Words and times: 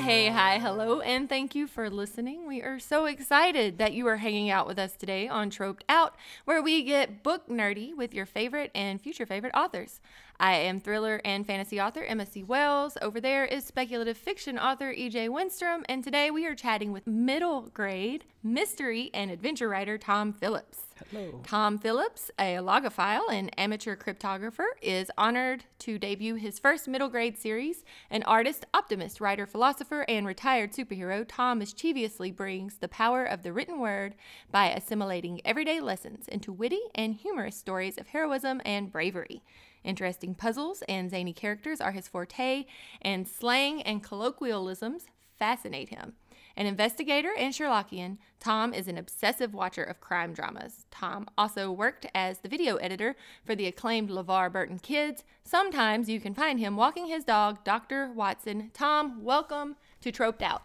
Hey, 0.00 0.28
hi, 0.28 0.58
hello, 0.58 1.00
and 1.00 1.28
thank 1.28 1.54
you 1.54 1.66
for 1.66 1.90
listening. 1.90 2.48
We 2.48 2.62
are 2.62 2.78
so 2.78 3.04
excited 3.04 3.76
that 3.78 3.92
you 3.92 4.06
are 4.06 4.16
hanging 4.16 4.48
out 4.48 4.66
with 4.66 4.78
us 4.78 4.96
today 4.96 5.28
on 5.28 5.50
Troped 5.50 5.84
Out, 5.90 6.16
where 6.46 6.62
we 6.62 6.82
get 6.82 7.22
book 7.22 7.46
nerdy 7.48 7.94
with 7.94 8.14
your 8.14 8.24
favorite 8.24 8.70
and 8.74 8.98
future 8.98 9.26
favorite 9.26 9.54
authors. 9.54 10.00
I 10.40 10.54
am 10.54 10.80
thriller 10.80 11.20
and 11.22 11.46
fantasy 11.46 11.78
author 11.78 12.02
Emma 12.02 12.24
C. 12.24 12.42
Wells. 12.42 12.96
Over 13.02 13.20
there 13.20 13.44
is 13.44 13.62
speculative 13.62 14.16
fiction 14.16 14.58
author 14.58 14.90
EJ 14.90 15.28
Wenstrom, 15.28 15.82
and 15.86 16.02
today 16.02 16.30
we 16.30 16.46
are 16.46 16.54
chatting 16.54 16.92
with 16.92 17.06
middle 17.06 17.68
grade 17.74 18.24
mystery 18.42 19.10
and 19.12 19.30
adventure 19.30 19.68
writer 19.68 19.98
Tom 19.98 20.32
Phillips. 20.32 20.78
Hello. 21.10 21.40
Tom 21.44 21.78
Phillips, 21.78 22.30
a 22.38 22.54
logophile 22.56 23.30
and 23.30 23.50
amateur 23.60 23.94
cryptographer, 23.94 24.64
is 24.80 25.10
honored 25.18 25.64
to 25.80 25.98
debut 25.98 26.36
his 26.36 26.58
first 26.58 26.88
middle 26.88 27.10
grade 27.10 27.36
series. 27.36 27.84
An 28.10 28.22
artist, 28.22 28.64
optimist, 28.72 29.20
writer, 29.20 29.44
philosopher, 29.44 30.06
and 30.08 30.26
retired 30.26 30.72
superhero, 30.72 31.22
Tom 31.28 31.58
mischievously 31.58 32.30
brings 32.30 32.78
the 32.78 32.88
power 32.88 33.26
of 33.26 33.42
the 33.42 33.52
written 33.52 33.78
word 33.78 34.14
by 34.50 34.70
assimilating 34.70 35.42
everyday 35.44 35.80
lessons 35.80 36.28
into 36.28 36.50
witty 36.50 36.80
and 36.94 37.16
humorous 37.16 37.56
stories 37.56 37.98
of 37.98 38.06
heroism 38.06 38.62
and 38.64 38.90
bravery. 38.90 39.42
Interesting 39.84 40.34
puzzles 40.34 40.82
and 40.88 41.10
zany 41.10 41.32
characters 41.32 41.80
are 41.80 41.92
his 41.92 42.08
forte, 42.08 42.66
and 43.00 43.26
slang 43.26 43.82
and 43.82 44.02
colloquialisms 44.02 45.06
fascinate 45.38 45.88
him. 45.88 46.14
An 46.56 46.66
investigator 46.66 47.30
and 47.38 47.54
Sherlockian, 47.54 48.18
Tom 48.40 48.74
is 48.74 48.88
an 48.88 48.98
obsessive 48.98 49.54
watcher 49.54 49.82
of 49.82 50.00
crime 50.00 50.34
dramas. 50.34 50.84
Tom 50.90 51.26
also 51.38 51.70
worked 51.70 52.06
as 52.14 52.40
the 52.40 52.48
video 52.48 52.76
editor 52.76 53.16
for 53.44 53.54
the 53.54 53.66
acclaimed 53.66 54.10
LeVar 54.10 54.52
Burton 54.52 54.78
Kids. 54.78 55.24
Sometimes 55.44 56.08
you 56.08 56.20
can 56.20 56.34
find 56.34 56.58
him 56.58 56.76
walking 56.76 57.06
his 57.06 57.24
dog, 57.24 57.64
Dr. 57.64 58.12
Watson. 58.12 58.70
Tom, 58.74 59.22
welcome 59.22 59.76
to 60.02 60.12
Troped 60.12 60.42
Out. 60.42 60.62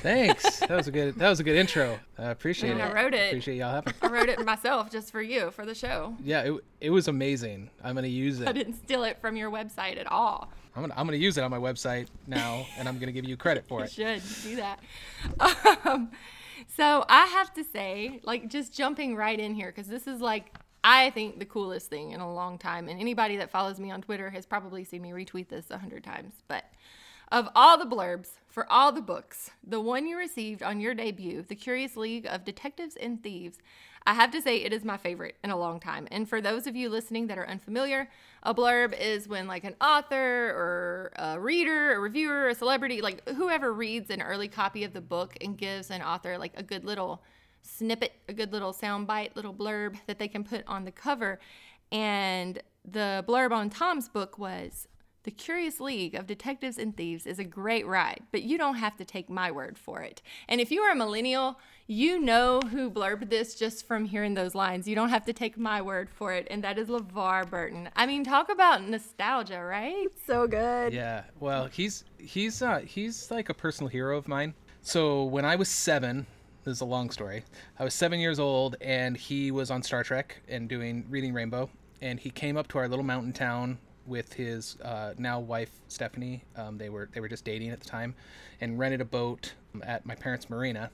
Thanks. 0.00 0.60
That 0.68 0.76
was 0.76 0.86
a 0.88 0.90
good. 0.90 1.14
That 1.16 1.30
was 1.30 1.40
a 1.40 1.44
good 1.44 1.56
intro. 1.56 1.98
I 2.18 2.30
appreciate 2.30 2.72
And 2.72 2.80
it. 2.80 2.84
I 2.84 2.92
wrote 2.92 3.14
it. 3.14 3.28
Appreciate 3.32 3.56
y'all 3.56 3.72
having. 3.72 3.94
I 4.02 4.08
wrote 4.08 4.28
it 4.28 4.44
myself 4.44 4.90
just 4.90 5.10
for 5.10 5.22
you 5.22 5.50
for 5.50 5.64
the 5.64 5.74
show. 5.74 6.14
Yeah, 6.22 6.42
it, 6.42 6.64
it 6.82 6.90
was 6.90 7.08
amazing. 7.08 7.70
I'm 7.82 7.94
gonna 7.94 8.06
use 8.08 8.40
it. 8.40 8.48
I 8.48 8.52
didn't 8.52 8.74
steal 8.74 9.04
it 9.04 9.18
from 9.20 9.36
your 9.36 9.50
website 9.50 9.98
at 9.98 10.06
all. 10.10 10.50
I'm 10.76 10.82
gonna 10.82 10.94
I'm 10.96 11.06
gonna 11.06 11.16
use 11.16 11.38
it 11.38 11.42
on 11.42 11.50
my 11.50 11.58
website 11.58 12.08
now, 12.26 12.66
and 12.78 12.86
I'm 12.86 12.98
gonna 12.98 13.12
give 13.12 13.24
you 13.24 13.36
credit 13.38 13.66
for 13.66 13.82
it. 13.84 13.96
You 13.96 14.18
should 14.20 14.42
do 14.42 14.56
that. 14.56 14.80
Um, 15.86 16.10
so 16.76 17.04
I 17.08 17.24
have 17.26 17.54
to 17.54 17.64
say, 17.64 18.20
like, 18.24 18.48
just 18.48 18.74
jumping 18.74 19.16
right 19.16 19.38
in 19.38 19.54
here, 19.54 19.68
because 19.74 19.86
this 19.88 20.06
is 20.06 20.20
like, 20.20 20.54
I 20.84 21.10
think 21.10 21.38
the 21.38 21.44
coolest 21.46 21.88
thing 21.88 22.10
in 22.12 22.20
a 22.20 22.32
long 22.32 22.58
time. 22.58 22.88
And 22.88 23.00
anybody 23.00 23.36
that 23.38 23.50
follows 23.50 23.80
me 23.80 23.90
on 23.90 24.02
Twitter 24.02 24.28
has 24.30 24.44
probably 24.44 24.84
seen 24.84 25.02
me 25.02 25.10
retweet 25.10 25.48
this 25.48 25.70
a 25.70 25.78
hundred 25.78 26.04
times. 26.04 26.34
But 26.46 26.64
of 27.30 27.48
all 27.54 27.78
the 27.78 27.84
blurbs 27.84 28.30
for 28.46 28.70
all 28.70 28.92
the 28.92 29.02
books, 29.02 29.50
the 29.66 29.80
one 29.80 30.06
you 30.06 30.16
received 30.16 30.62
on 30.62 30.80
your 30.80 30.94
debut, 30.94 31.44
The 31.46 31.54
Curious 31.54 31.96
League 31.96 32.26
of 32.26 32.44
Detectives 32.44 32.96
and 32.96 33.22
Thieves, 33.22 33.58
I 34.06 34.14
have 34.14 34.30
to 34.30 34.40
say 34.40 34.56
it 34.56 34.72
is 34.72 34.84
my 34.84 34.96
favorite 34.96 35.36
in 35.44 35.50
a 35.50 35.56
long 35.56 35.80
time. 35.80 36.08
And 36.10 36.26
for 36.26 36.40
those 36.40 36.66
of 36.66 36.74
you 36.74 36.88
listening 36.88 37.26
that 37.26 37.36
are 37.36 37.46
unfamiliar, 37.46 38.08
a 38.42 38.54
blurb 38.54 38.98
is 38.98 39.28
when 39.28 39.46
like 39.46 39.64
an 39.64 39.74
author 39.82 40.16
or 40.16 41.12
a 41.16 41.38
reader, 41.38 41.94
a 41.94 42.00
reviewer, 42.00 42.48
a 42.48 42.54
celebrity, 42.54 43.02
like 43.02 43.28
whoever 43.28 43.70
reads 43.70 44.08
an 44.08 44.22
early 44.22 44.48
copy 44.48 44.82
of 44.84 44.94
the 44.94 45.02
book 45.02 45.36
and 45.42 45.58
gives 45.58 45.90
an 45.90 46.00
author 46.00 46.38
like 46.38 46.52
a 46.56 46.62
good 46.62 46.84
little 46.84 47.22
snippet, 47.60 48.12
a 48.28 48.32
good 48.32 48.50
little 48.50 48.72
soundbite, 48.72 49.36
little 49.36 49.52
blurb 49.52 49.96
that 50.06 50.18
they 50.18 50.28
can 50.28 50.42
put 50.42 50.66
on 50.66 50.86
the 50.86 50.92
cover. 50.92 51.38
And 51.92 52.62
the 52.90 53.24
blurb 53.28 53.52
on 53.52 53.68
Tom's 53.68 54.08
book 54.08 54.38
was 54.38 54.88
The 55.28 55.34
Curious 55.34 55.78
League 55.78 56.14
of 56.14 56.26
Detectives 56.26 56.78
and 56.78 56.96
Thieves 56.96 57.26
is 57.26 57.38
a 57.38 57.44
great 57.44 57.86
ride, 57.86 58.22
but 58.32 58.44
you 58.44 58.56
don't 58.56 58.76
have 58.76 58.96
to 58.96 59.04
take 59.04 59.28
my 59.28 59.50
word 59.50 59.76
for 59.76 60.00
it. 60.00 60.22
And 60.48 60.58
if 60.58 60.70
you 60.70 60.80
are 60.80 60.92
a 60.92 60.96
millennial, 60.96 61.60
you 61.86 62.18
know 62.18 62.62
who 62.62 62.90
blurbed 62.90 63.28
this 63.28 63.54
just 63.54 63.86
from 63.86 64.06
hearing 64.06 64.32
those 64.32 64.54
lines. 64.54 64.88
You 64.88 64.94
don't 64.94 65.10
have 65.10 65.26
to 65.26 65.34
take 65.34 65.58
my 65.58 65.82
word 65.82 66.08
for 66.08 66.32
it, 66.32 66.46
and 66.50 66.64
that 66.64 66.78
is 66.78 66.88
LeVar 66.88 67.50
Burton. 67.50 67.90
I 67.94 68.06
mean, 68.06 68.24
talk 68.24 68.48
about 68.48 68.88
nostalgia, 68.88 69.62
right? 69.62 70.06
So 70.26 70.46
good. 70.46 70.94
Yeah. 70.94 71.24
Well, 71.38 71.66
he's 71.66 72.04
he's 72.16 72.62
uh 72.62 72.78
he's 72.78 73.30
like 73.30 73.50
a 73.50 73.54
personal 73.54 73.90
hero 73.90 74.16
of 74.16 74.28
mine. 74.28 74.54
So 74.80 75.24
when 75.24 75.44
I 75.44 75.56
was 75.56 75.68
seven, 75.68 76.26
this 76.64 76.76
is 76.76 76.80
a 76.80 76.86
long 76.86 77.10
story. 77.10 77.44
I 77.78 77.84
was 77.84 77.92
seven 77.92 78.18
years 78.18 78.38
old, 78.38 78.76
and 78.80 79.14
he 79.14 79.50
was 79.50 79.70
on 79.70 79.82
Star 79.82 80.02
Trek 80.02 80.40
and 80.48 80.70
doing 80.70 81.04
Reading 81.10 81.34
Rainbow, 81.34 81.68
and 82.00 82.18
he 82.18 82.30
came 82.30 82.56
up 82.56 82.66
to 82.68 82.78
our 82.78 82.88
little 82.88 83.04
mountain 83.04 83.34
town 83.34 83.76
with 84.08 84.32
his 84.32 84.76
uh, 84.80 85.14
now 85.18 85.38
wife 85.40 85.70
Stephanie. 85.88 86.44
Um, 86.56 86.78
they 86.78 86.88
were 86.88 87.08
they 87.12 87.20
were 87.20 87.28
just 87.28 87.44
dating 87.44 87.70
at 87.70 87.80
the 87.80 87.88
time, 87.88 88.14
and 88.60 88.78
rented 88.78 89.00
a 89.00 89.04
boat 89.04 89.54
at 89.82 90.06
my 90.06 90.14
parents' 90.14 90.48
marina. 90.50 90.90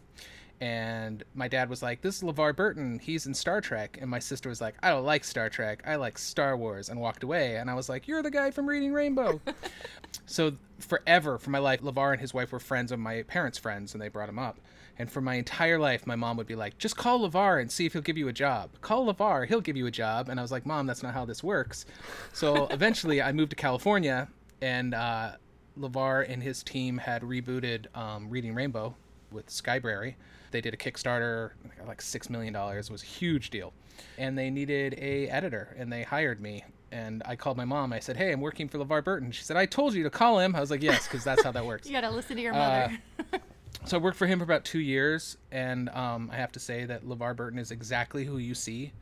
And 0.61 1.23
my 1.35 1.49
dad 1.49 1.69
was 1.69 1.83
like, 1.83 2.01
"This 2.01 2.17
is 2.17 2.23
LeVar 2.23 2.55
Burton. 2.57 2.99
He's 2.99 3.27
in 3.27 3.35
Star 3.35 3.61
Trek." 3.61 3.99
And 4.01 4.11
my 4.11 4.19
sister 4.19 4.49
was 4.49 4.61
like, 4.61 4.77
"I 4.83 4.91
don't 4.91 5.05
like 5.05 5.25
Star 5.25 5.49
Trek. 5.51 5.83
I 5.87 5.97
like 5.97 6.17
Star 6.17 6.57
Wars," 6.57 6.89
and 6.89 7.01
walked 7.01 7.23
away. 7.23 7.57
And 7.57 7.69
I 7.69 7.75
was 7.75 7.89
like, 7.89 8.07
"You're 8.07 8.23
the 8.23 8.31
guy 8.31 8.51
from 8.51 8.69
Reading 8.69 8.93
Rainbow." 8.93 9.41
so 10.27 10.53
forever 10.79 11.39
for 11.39 11.51
my 11.51 11.59
life, 11.59 11.81
LeVar 11.83 12.13
and 12.13 12.21
his 12.21 12.33
wife 12.33 12.53
were 12.53 12.61
friends 12.61 12.93
of 12.93 12.99
my 12.99 13.23
parents' 13.23 13.59
friends, 13.59 13.95
and 13.95 14.03
they 14.03 14.09
brought 14.09 14.29
him 14.29 14.39
up. 14.39 14.59
And 14.97 15.11
for 15.11 15.21
my 15.21 15.35
entire 15.35 15.79
life, 15.79 16.07
my 16.07 16.15
mom 16.15 16.37
would 16.37 16.47
be 16.47 16.55
like, 16.55 16.79
"Just 16.79 16.97
call 16.97 17.29
LeVar 17.29 17.61
and 17.61 17.71
see 17.71 17.85
if 17.85 17.93
he'll 17.93 18.03
give 18.03 18.17
you 18.17 18.29
a 18.29 18.33
job. 18.33 18.71
Call 18.81 19.13
LeVar, 19.13 19.49
he'll 19.49 19.61
give 19.61 19.77
you 19.77 19.87
a 19.87 19.91
job." 19.91 20.29
And 20.29 20.39
I 20.39 20.43
was 20.43 20.53
like, 20.53 20.65
"Mom, 20.65 20.87
that's 20.87 21.03
not 21.03 21.15
how 21.15 21.25
this 21.25 21.43
works." 21.43 21.85
So 22.33 22.67
eventually, 22.71 23.21
I 23.21 23.33
moved 23.33 23.51
to 23.51 23.57
California, 23.57 24.29
and 24.63 24.95
uh, 24.95 25.33
LeVar 25.79 26.31
and 26.31 26.43
his 26.43 26.63
team 26.63 26.99
had 26.99 27.23
rebooted 27.23 27.95
um, 27.97 28.31
Reading 28.31 28.55
Rainbow 28.55 28.95
with 29.31 29.49
Skybrary. 29.49 30.15
They 30.55 30.61
did 30.61 30.73
a 30.73 30.77
Kickstarter, 30.77 31.51
like 31.85 32.01
six 32.01 32.31
million 32.31 32.53
dollars, 32.53 32.89
was 32.89 33.03
a 33.03 33.07
huge 33.07 33.51
deal, 33.51 33.73
and 34.17 34.39
they 34.39 34.51
needed 34.51 34.95
a 34.99 35.27
editor, 35.29 35.75
and 35.77 35.93
they 35.93 36.05
hired 36.05 36.41
me. 36.41 36.63
And 36.93 37.25
I 37.27 37.35
called 37.35 37.57
my 37.57 37.65
mom. 37.65 37.93
I 37.93 37.99
said, 37.99 38.17
"Hey, 38.17 38.31
I'm 38.31 38.41
working 38.41 38.69
for 38.69 38.79
LeVar 38.79 39.03
Burton." 39.03 39.33
She 39.33 39.43
said, 39.43 39.57
"I 39.57 39.67
told 39.67 39.95
you 39.95 40.05
to 40.05 40.11
call 40.11 40.39
him." 40.39 40.55
I 40.55 40.61
was 40.61 40.71
like, 40.71 40.81
"Yes," 40.81 41.09
because 41.09 41.25
that's 41.25 41.43
how 41.43 41.51
that 41.51 41.67
works. 41.67 41.87
You 41.89 41.93
got 41.93 42.03
to 42.03 42.11
listen 42.13 42.37
to 42.37 42.43
your 42.43 42.55
Uh, 42.55 42.91
mother. 43.33 43.43
So 43.87 43.99
I 43.99 44.01
worked 44.01 44.17
for 44.17 44.27
him 44.29 44.39
for 44.39 44.45
about 44.45 44.65
two 44.65 44.79
years, 44.79 45.37
and 45.51 45.89
um, 45.91 46.31
I 46.33 46.37
have 46.37 46.53
to 46.53 46.61
say 46.61 46.85
that 46.87 47.05
LeVar 47.05 47.35
Burton 47.35 47.59
is 47.59 47.73
exactly 47.73 48.25
who 48.25 48.39
you 48.39 48.55
see. 48.55 48.93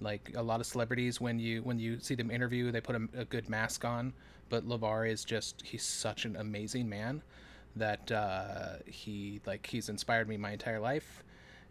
Like 0.00 0.30
a 0.36 0.42
lot 0.42 0.60
of 0.60 0.66
celebrities, 0.66 1.20
when 1.20 1.40
you 1.40 1.64
when 1.64 1.80
you 1.80 1.98
see 1.98 2.14
them 2.14 2.30
interview, 2.30 2.70
they 2.70 2.80
put 2.80 2.94
a, 2.94 3.08
a 3.18 3.24
good 3.24 3.50
mask 3.50 3.84
on, 3.84 4.12
but 4.48 4.64
LeVar 4.66 5.10
is 5.10 5.24
just 5.24 5.60
he's 5.62 5.82
such 5.82 6.24
an 6.24 6.36
amazing 6.36 6.88
man 6.88 7.20
that 7.76 8.10
uh, 8.10 8.76
he 8.86 9.40
like 9.46 9.66
he's 9.66 9.88
inspired 9.88 10.28
me 10.28 10.36
my 10.36 10.52
entire 10.52 10.80
life. 10.80 11.22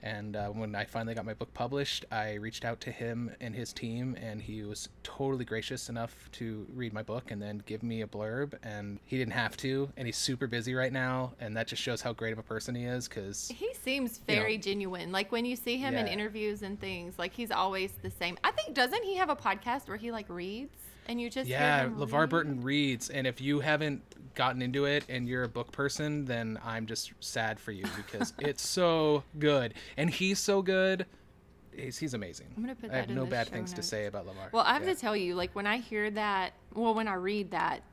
And 0.02 0.38
uh, 0.38 0.48
when 0.48 0.76
I 0.76 0.86
finally 0.86 1.14
got 1.14 1.26
my 1.26 1.34
book 1.34 1.54
published, 1.54 2.06
I 2.10 2.36
reached 2.36 2.64
out 2.64 2.80
to 2.82 2.92
him 2.92 3.32
and 3.42 3.54
his 3.54 3.74
team, 3.74 4.16
and 4.22 4.42
he 4.42 4.64
was 4.64 4.88
totally 5.04 5.44
gracious 5.44 5.90
enough 5.90 6.30
to 6.34 6.66
read 6.74 6.94
my 6.94 7.04
book 7.04 7.32
and 7.32 7.42
then 7.42 7.62
give 7.66 7.84
me 7.84 8.02
a 8.02 8.08
blurb. 8.08 8.54
And 8.64 9.00
he 9.06 9.18
didn't 9.18 9.34
have 9.34 9.58
to, 9.58 9.90
and 9.98 10.08
he's 10.08 10.16
super 10.16 10.48
busy 10.48 10.74
right 10.74 10.94
now, 10.94 11.34
and 11.42 11.56
that 11.58 11.68
just 11.68 11.82
shows 11.82 12.02
how 12.02 12.14
great 12.14 12.32
of 12.32 12.40
a 12.40 12.44
person 12.44 12.76
he 12.76 12.86
is. 12.86 13.10
Because 13.10 13.52
He 13.54 13.74
seems 13.74 14.22
you 14.26 14.36
know. 14.36 14.42
very 14.42 14.58
genuine. 14.58 15.12
Like 15.12 15.34
when 15.34 15.44
you 15.44 15.58
see 15.58 15.76
him 15.76 15.96
in 15.96 16.08
interviews 16.08 16.62
and 16.62 16.80
things, 16.80 17.20
like 17.20 17.34
he's 17.34 17.52
always 17.52 17.92
the 18.02 18.12
same. 18.12 18.38
I 18.42 18.52
think 18.52 18.74
doesn't 18.76 19.04
he 19.04 19.18
have 19.18 19.30
a 19.30 19.36
podcast 19.36 19.90
where 19.90 19.98
he 19.98 20.12
like 20.12 20.30
reads 20.30 20.72
and 21.08 21.20
you 21.20 21.30
just 21.30 21.50
hear 21.50 21.58
yeah, 21.58 21.90
LeVar 21.90 22.22
read? 22.22 22.30
Burton 22.30 22.62
reads, 22.64 23.10
and 23.10 23.28
if 23.28 23.42
you 23.42 23.60
haven't 23.60 24.02
gotten 24.36 24.62
into 24.62 24.86
it 24.86 25.04
and 25.10 25.28
you're 25.28 25.44
a 25.44 25.48
book 25.50 25.72
person, 25.72 26.26
then 26.26 26.60
I'm 26.64 26.86
just 26.86 27.12
sad 27.20 27.60
for 27.60 27.72
you 27.72 27.86
because 27.98 28.34
it's 28.40 28.66
so 28.68 29.24
good, 29.38 29.74
and 29.98 30.10
he's 30.10 30.40
so 30.40 30.62
good. 30.62 31.06
He's, 31.76 31.98
he's 31.98 32.14
amazing. 32.14 32.48
I'm 32.58 32.64
gonna 32.64 32.76
put 32.76 32.92
I 32.92 32.98
have 32.98 33.10
in 33.10 33.16
no 33.16 33.26
the 33.26 33.32
bad 33.32 33.48
show 33.48 33.54
things 33.54 33.74
to 33.74 33.82
say 33.84 34.06
about 34.08 34.26
LeVar. 34.26 34.52
Well, 34.52 34.64
I 34.66 34.74
have 34.74 34.84
Yeah. 34.86 34.94
to 34.94 35.00
tell 35.00 35.16
you, 35.16 35.36
like 35.36 35.56
when 35.56 35.66
I 35.68 35.78
hear 35.78 36.10
that, 36.12 36.54
well, 36.74 36.94
when 36.94 37.08
I 37.08 37.14
read 37.14 37.52
that 37.52 37.84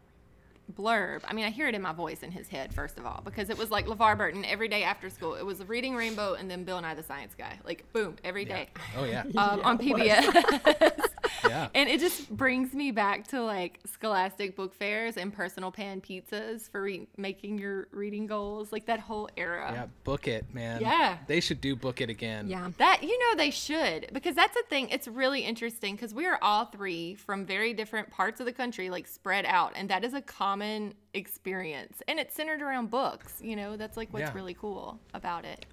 blurb, 0.76 1.20
I 1.28 1.32
mean, 1.32 1.44
I 1.44 1.50
hear 1.50 1.68
it 1.68 1.74
in 1.76 1.82
my 1.82 1.92
voice 1.92 2.24
in 2.24 2.32
his 2.32 2.48
head 2.48 2.74
first 2.74 2.98
of 2.98 3.06
all 3.06 3.22
because 3.24 3.50
it 3.50 3.56
was 3.58 3.70
like 3.70 3.86
LeVar 3.86 4.18
Burton 4.18 4.44
every 4.44 4.66
day 4.66 4.82
after 4.82 5.08
school. 5.10 5.34
It 5.36 5.44
was 5.46 5.62
reading 5.68 5.94
Rainbow 5.94 6.34
and 6.34 6.50
then 6.50 6.64
Bill 6.64 6.80
Nye 6.80 6.94
the 6.94 7.04
Science 7.04 7.34
Guy, 7.38 7.58
like 7.64 7.84
boom 7.92 8.16
every 8.24 8.44
day. 8.44 8.68
Oh 8.98 9.04
yeah, 9.04 9.22
Um, 9.36 9.60
on 9.62 9.78
PBS. 9.86 11.05
Yeah. 11.48 11.68
And 11.74 11.88
it 11.88 12.00
just 12.00 12.30
brings 12.34 12.72
me 12.74 12.90
back 12.90 13.26
to 13.28 13.42
like 13.42 13.80
scholastic 13.86 14.56
book 14.56 14.74
fairs 14.74 15.16
and 15.16 15.32
personal 15.32 15.70
pan 15.70 16.00
pizzas 16.00 16.70
for 16.70 16.82
re- 16.82 17.06
making 17.16 17.58
your 17.58 17.88
reading 17.90 18.26
goals, 18.26 18.72
like 18.72 18.86
that 18.86 19.00
whole 19.00 19.28
era. 19.36 19.70
Yeah, 19.72 19.86
book 20.04 20.28
it, 20.28 20.44
man. 20.54 20.80
Yeah. 20.80 21.18
They 21.26 21.40
should 21.40 21.60
do 21.60 21.76
book 21.76 22.00
it 22.00 22.10
again. 22.10 22.48
Yeah, 22.48 22.70
that 22.78 23.02
you 23.02 23.18
know 23.18 23.36
they 23.36 23.50
should 23.50 24.08
because 24.12 24.34
that's 24.34 24.56
a 24.56 24.62
thing. 24.64 24.88
It's 24.90 25.08
really 25.08 25.40
interesting 25.40 25.94
because 25.96 26.12
we 26.14 26.26
are 26.26 26.38
all 26.42 26.66
three 26.66 27.14
from 27.14 27.44
very 27.46 27.72
different 27.72 28.10
parts 28.10 28.40
of 28.40 28.46
the 28.46 28.52
country, 28.52 28.90
like 28.90 29.06
spread 29.06 29.44
out, 29.46 29.72
and 29.76 29.88
that 29.90 30.04
is 30.04 30.14
a 30.14 30.20
common 30.22 30.94
experience, 31.14 32.02
and 32.08 32.18
it's 32.18 32.34
centered 32.34 32.62
around 32.62 32.90
books. 32.90 33.34
You 33.42 33.56
know, 33.56 33.76
that's 33.76 33.96
like 33.96 34.12
what's 34.12 34.22
Yeah. 34.26 34.34
really 34.34 34.54
cool 34.54 34.98
about 35.14 35.44
it. 35.44 35.66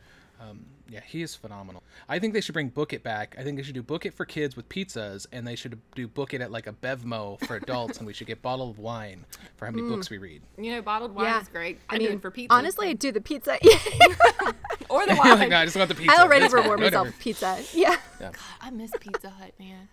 Um, 0.50 0.66
yeah, 0.90 1.00
he 1.06 1.22
is 1.22 1.34
phenomenal. 1.36 1.82
I 2.10 2.20
think 2.20 2.34
they 2.34 2.42
should 2.42 2.54
bring 2.54 2.68
Book 2.70 2.92
It 2.94 3.02
back. 3.04 3.36
I 3.40 3.44
think 3.44 3.56
they 3.58 3.64
should 3.64 3.74
do 3.76 3.82
Book 3.82 4.06
It 4.06 4.14
for 4.14 4.26
kids 4.26 4.56
with 4.56 4.68
pizzas, 4.70 5.26
and 5.32 5.48
they 5.48 5.56
should 5.56 5.80
do 5.96 6.08
Book 6.08 6.34
It 6.34 6.42
at 6.42 6.52
like 6.52 6.68
a 6.68 6.74
Bevmo 6.74 7.40
for 7.46 7.56
adults, 7.56 7.98
and 7.98 8.06
we 8.06 8.14
should 8.14 8.28
get 8.28 8.42
bottled 8.42 8.78
wine 8.78 9.26
for 9.56 9.66
how 9.66 9.72
many 9.72 9.88
books 9.88 10.10
we 10.10 10.18
read. 10.18 10.42
You 10.58 10.74
know, 10.74 10.82
bottled 10.82 11.16
wine 11.16 11.26
Yeah. 11.26 11.42
is 11.42 11.48
great. 11.48 11.80
I, 11.90 11.96
I 11.96 11.98
do 12.00 12.10
mean, 12.10 12.20
for 12.20 12.30
pizza. 12.32 12.54
honestly, 12.54 12.90
I 12.90 12.94
do 12.94 13.12
the 13.12 13.22
pizza. 13.22 13.54
or 14.90 15.06
the 15.06 15.14
You're 15.16 15.16
like, 15.16 15.40
wine. 15.40 15.50
"No, 15.50 15.58
I 15.58 15.66
just 15.66 15.78
want 15.78 15.90
the 15.90 15.96
pizza. 15.96 16.12
I 16.18 16.22
already 16.22 16.42
That's 16.42 16.54
fine, 16.54 16.64
reward 16.64 16.80
whatever." 16.82 17.06
myself 17.06 17.20
pizza. 17.20 17.60
Yeah. 17.74 17.96
God, 18.20 18.36
I 18.62 18.70
miss 18.70 18.92
Pizza 19.00 19.30
Hut, 19.30 19.54
man. 19.60 19.88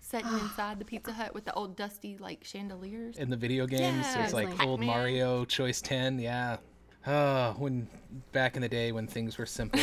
Sitting 0.00 0.28
inside 0.40 0.78
the 0.78 0.84
Pizza 0.84 1.12
Hut 1.12 1.34
with 1.34 1.44
the 1.46 1.54
old 1.54 1.76
dusty 1.76 2.16
like 2.18 2.44
chandeliers. 2.44 3.16
In 3.16 3.30
the 3.30 3.36
video 3.36 3.66
games, 3.66 4.04
Yeah, 4.06 4.18
there's 4.18 4.34
like 4.34 4.48
Pac-Man. 4.50 4.68
old 4.68 4.80
Mario 4.80 5.44
Choice 5.46 5.80
10. 5.80 6.18
Yeah. 6.18 6.58
Oh, 7.06 7.52
when 7.58 7.88
back 8.32 8.56
in 8.56 8.62
the 8.62 8.68
day 8.68 8.92
when 8.92 9.06
things 9.06 9.38
were 9.38 9.46
simple 9.46 9.80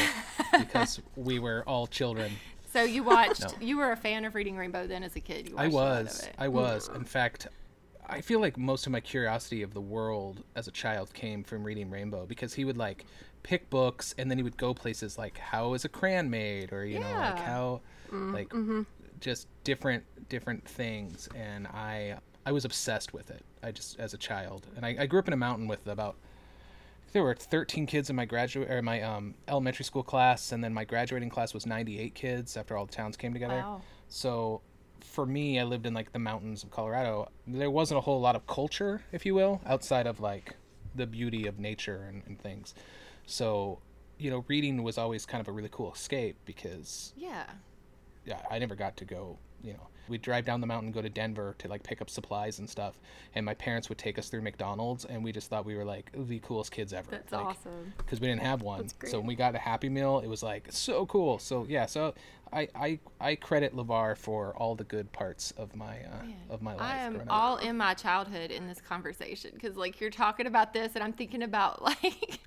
because 0.58 1.02
we 1.16 1.40
were 1.40 1.64
all 1.68 1.88
children. 1.88 2.32
So 2.74 2.84
you 2.84 3.04
watched. 3.04 3.44
No. 3.44 3.66
You 3.66 3.78
were 3.78 3.92
a 3.92 3.98
fan 3.98 4.24
of 4.26 4.34
Reading 4.36 4.56
Rainbow 4.58 4.88
then 4.88 5.04
as 5.04 5.16
a 5.16 5.20
kid. 5.20 5.50
You 5.50 5.58
I 5.58 5.68
watched 5.68 5.74
a 5.74 5.78
lot 5.78 6.04
was. 6.04 6.20
of 6.22 6.28
it. 6.28 6.36
I 6.38 6.48
was. 6.48 6.90
In 6.96 7.04
fact, 7.04 7.48
I 8.08 8.22
feel 8.22 8.40
like 8.40 8.58
most 8.58 8.86
of 8.86 8.92
my 8.92 9.00
curiosity 9.00 9.62
of 9.62 9.74
the 9.74 9.82
world 9.82 10.44
as 10.56 10.68
a 10.68 10.72
child 10.72 11.14
came 11.14 11.44
from 11.44 11.64
reading 11.64 11.90
Rainbow 11.90 12.26
because 12.26 12.54
he 12.54 12.66
would 12.66 12.78
like 12.78 13.06
pick 13.44 13.70
books 13.70 14.14
and 14.18 14.30
then 14.30 14.38
he 14.38 14.44
would 14.44 14.58
go 14.58 14.74
places 14.74 15.18
like 15.18 15.38
how 15.38 15.74
is 15.74 15.84
a 15.86 15.90
crayon 15.90 16.30
made 16.30 16.72
or 16.72 16.86
you 16.86 17.00
know 17.00 17.06
like 17.08 17.38
Yeah. 17.38 17.46
how 17.46 17.82
mm, 18.12 18.34
like 18.34 18.50
mm-hmm. 18.50 18.82
just 19.20 19.48
different 19.64 20.04
different 20.30 20.64
things 20.68 21.28
and 21.36 21.66
I 21.68 22.18
I 22.46 22.52
was 22.52 22.66
obsessed 22.66 23.14
with 23.14 23.32
it. 23.32 23.44
I 23.64 23.72
just 23.72 24.00
as 24.00 24.14
a 24.14 24.18
child 24.18 24.68
and 24.76 24.86
I, 24.86 24.96
I 25.00 25.06
grew 25.08 25.20
up 25.20 25.28
in 25.28 25.34
a 25.34 25.38
mountain 25.38 25.68
with 25.68 25.88
about 25.88 26.16
there 27.12 27.24
were 27.24 27.36
13 27.36 27.86
kids 27.86 28.10
in 28.10 28.16
my 28.16 28.26
graduate 28.26 28.70
or 28.72 28.82
my 28.82 29.02
um, 29.02 29.36
elementary 29.48 29.86
school 29.86 30.04
class 30.04 30.52
and 30.52 30.64
then 30.64 30.74
my 30.74 30.84
graduating 30.86 31.30
class 31.30 31.54
was 31.54 31.66
98 31.66 32.14
kids 32.16 32.56
after 32.58 32.78
all 32.78 32.86
the 32.86 32.92
towns 32.92 33.18
came 33.18 33.34
together 33.34 33.56
Wow. 33.56 33.82
so 34.08 34.62
for 35.02 35.26
me 35.26 35.60
i 35.60 35.64
lived 35.64 35.86
in 35.86 35.94
like 35.94 36.12
the 36.14 36.20
mountains 36.20 36.64
of 36.64 36.72
colorado 36.72 37.28
there 37.48 37.72
wasn't 37.72 37.98
a 37.98 38.02
whole 38.02 38.22
lot 38.22 38.36
of 38.36 38.46
culture 38.48 39.02
if 39.12 39.26
you 39.26 39.34
will 39.36 39.60
outside 39.66 40.08
of 40.08 40.20
like 40.20 40.56
the 40.96 41.08
beauty 41.08 41.48
of 41.48 41.60
nature 41.60 42.06
and, 42.08 42.22
and 42.28 42.40
things 42.40 42.74
so 43.26 43.80
you 44.18 44.30
know 44.30 44.46
reading 44.48 44.84
was 44.84 44.98
always 44.98 45.26
kind 45.26 45.42
of 45.42 45.48
a 45.48 45.52
really 45.52 45.70
cool 45.72 45.92
escape 45.94 46.36
because 46.46 47.14
Yeah. 47.18 47.46
yeah, 48.26 48.42
I 48.52 48.60
never 48.60 48.76
got 48.76 48.96
to 48.98 49.06
go, 49.06 49.40
you 49.64 49.74
know. 49.74 49.88
We'd 50.08 50.22
drive 50.22 50.44
down 50.44 50.60
the 50.60 50.68
mountain, 50.68 50.92
go 50.92 51.02
to 51.02 51.10
Denver 51.10 51.56
to 51.60 51.70
like 51.70 51.84
pick 51.84 52.02
up 52.02 52.10
supplies 52.10 52.60
and 52.60 52.70
stuff, 52.70 53.00
and 53.34 53.46
my 53.46 53.54
parents 53.54 53.88
would 53.88 53.98
take 53.98 54.20
us 54.20 54.28
through 54.28 54.42
McDonald's, 54.42 55.06
and 55.06 55.24
we 55.24 55.32
just 55.32 55.50
thought 55.50 55.64
we 55.64 55.76
were 55.76 55.86
like 55.86 56.12
the 56.14 56.40
coolest 56.40 56.72
kids 56.72 56.92
ever. 56.92 57.10
That's 57.10 57.32
like, 57.32 57.46
awesome. 57.46 57.94
Because 57.98 58.20
we 58.20 58.28
didn't 58.28 58.42
have 58.42 58.62
one, 58.62 58.82
That's 58.82 58.94
great. 58.94 59.12
so 59.12 59.20
when 59.20 59.28
we 59.28 59.36
got 59.36 59.56
a 59.56 59.60
Happy 59.60 59.88
Meal, 59.88 60.20
it 60.20 60.28
was 60.28 60.44
like 60.44 60.68
so 60.70 61.06
cool. 61.06 61.40
So 61.40 61.66
yeah, 61.70 61.86
so 61.86 62.14
I 62.54 62.68
I, 62.76 63.00
I 63.20 63.36
credit 63.36 63.76
LeVar 63.76 64.18
for 64.18 64.54
all 64.58 64.76
the 64.76 64.84
good 64.84 65.12
parts 65.12 65.52
of 65.52 65.76
my 65.76 66.00
uh, 66.00 66.54
of 66.54 66.62
my 66.62 66.74
life. 66.74 66.82
I 66.82 66.98
am 66.98 67.14
growing 67.14 67.30
up. 67.30 67.34
all 67.34 67.58
in 67.58 67.78
my 67.78 67.94
childhood 67.94 68.52
in 68.52 68.68
this 68.68 68.82
conversation 68.82 69.52
because, 69.54 69.78
like, 69.78 70.02
you're 70.02 70.10
talking 70.10 70.48
about 70.48 70.74
this, 70.74 70.96
and 70.96 71.04
I'm 71.04 71.14
thinking 71.14 71.44
about 71.44 71.82
like 72.04 72.40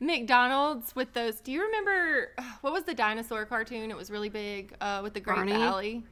McDonald's 0.00 0.94
with 0.94 1.12
those. 1.14 1.40
Do 1.40 1.52
you 1.52 1.62
remember 1.62 2.32
what 2.60 2.72
was 2.72 2.84
the 2.84 2.94
dinosaur 2.94 3.44
cartoon? 3.44 3.90
It 3.90 3.96
was 3.96 4.10
really 4.10 4.28
big 4.28 4.74
uh, 4.80 5.00
with 5.02 5.14
the 5.14 5.20
Great 5.20 5.36
Barney? 5.36 5.52
Valley. 5.52 6.04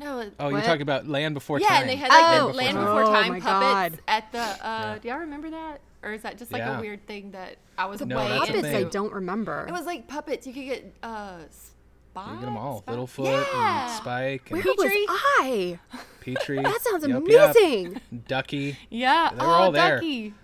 No. 0.00 0.18
it- 0.20 0.34
Oh, 0.40 0.48
you're 0.48 0.60
talking 0.62 0.82
about 0.82 1.06
Land 1.06 1.34
Before 1.34 1.60
yeah, 1.60 1.68
Time. 1.68 1.74
Yeah, 1.76 1.80
and 1.82 1.90
they 1.90 1.96
had 1.96 2.08
like 2.08 2.40
Oh, 2.42 2.48
the 2.48 2.54
Land 2.54 2.76
Time. 2.76 2.84
Before 2.84 3.02
Oh 3.02 3.12
Time 3.12 3.28
my 3.32 3.40
puppets 3.40 3.96
God. 3.96 4.00
at 4.08 4.32
the. 4.32 4.38
Uh, 4.38 4.48
Yeah. 4.64 4.98
Do 5.00 5.08
y'all 5.08 5.18
remember 5.18 5.50
that, 5.50 5.80
or 6.02 6.12
is 6.12 6.22
that 6.22 6.38
just 6.38 6.52
like 6.52 6.60
Yeah. 6.60 6.78
a 6.78 6.80
weird 6.80 7.06
thing 7.06 7.30
that 7.32 7.56
I 7.78 7.86
was 7.86 8.00
No, 8.00 8.16
way 8.16 8.28
that's 8.28 8.50
a 8.50 8.56
into? 8.56 8.62
Puppets 8.68 8.86
I 8.86 8.88
don't 8.90 9.12
remember. 9.12 9.66
It 9.68 9.72
was 9.72 9.86
like 9.86 10.06
puppets. 10.08 10.46
You 10.46 10.52
could 10.52 10.64
get 10.64 10.94
uh, 11.02 11.38
Spike. 11.50 12.26
you 12.28 12.34
get 12.36 12.40
them 12.44 12.56
all, 12.56 12.78
Spike? 12.78 12.96
Littlefoot 12.96 13.24
yeah. 13.52 13.82
and 13.86 13.92
Spike 13.92 14.50
and 14.50 14.62
Where 14.64 14.74
was 14.76 14.84
Petrie? 14.86 15.06
I? 15.08 15.78
Petrie. 16.20 16.62
That 16.62 16.80
sounds 16.82 17.06
Yup, 17.06 17.22
yup. 17.28 17.50
amazing. 17.56 18.00
Ducky, 18.28 18.76
Yeah. 18.90 19.30
They 19.30 19.36
were 19.44 19.52
oh, 19.52 19.54
all 19.54 19.72
there. 19.72 19.96
Ducky. 19.96 20.34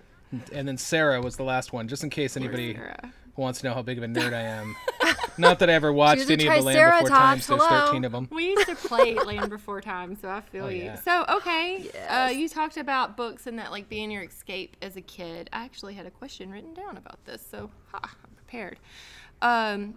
and 0.53 0.67
then 0.67 0.77
Cera 0.77 1.21
was 1.21 1.35
the 1.37 1.43
last 1.43 1.73
one, 1.73 1.87
just 1.87 2.03
in 2.03 2.09
case 2.09 2.35
anybody 2.37 2.73
Cera. 2.73 3.11
wants 3.35 3.59
to 3.61 3.67
know 3.67 3.73
how 3.73 3.81
big 3.81 3.97
of 3.97 4.03
a 4.03 4.07
nerd 4.07 4.33
I 4.33 4.41
am. 4.41 4.75
Not 5.37 5.59
that 5.59 5.69
I 5.69 5.73
ever 5.73 5.91
watched 5.93 6.29
any 6.29 6.47
of 6.47 6.53
the 6.55 6.61
Land 6.61 6.75
Before 6.77 6.89
Triceratops, 6.89 7.09
Times. 7.09 7.47
There's 7.47 7.61
hello. 7.63 7.85
13 7.87 8.05
of 8.05 8.11
them. 8.11 8.27
We 8.31 8.49
used 8.49 8.67
to 8.67 8.75
play 8.75 9.15
Land 9.15 9.49
Before 9.49 9.81
Time, 9.81 10.15
so 10.15 10.29
I 10.29 10.41
feel 10.51 10.65
Oh, 10.65 10.69
you. 10.69 10.83
yeah. 10.83 10.95
So 10.95 11.25
okay, 11.29 11.89
uh, 12.09 12.29
you 12.29 12.47
talked 12.49 12.77
about 12.77 13.17
books 13.17 13.47
and 13.47 13.57
that 13.59 13.71
like 13.71 13.89
being 13.89 14.11
your 14.11 14.23
escape 14.23 14.77
as 14.81 14.95
a 14.97 15.01
kid. 15.01 15.49
I 15.53 15.63
actually 15.65 15.93
had 15.93 16.05
a 16.05 16.11
question 16.11 16.51
written 16.51 16.73
down 16.73 16.97
about 16.97 17.23
this, 17.25 17.45
so 17.49 17.69
ha, 17.91 17.99
I'm 18.03 18.35
prepared. 18.35 18.79
Um, 19.41 19.95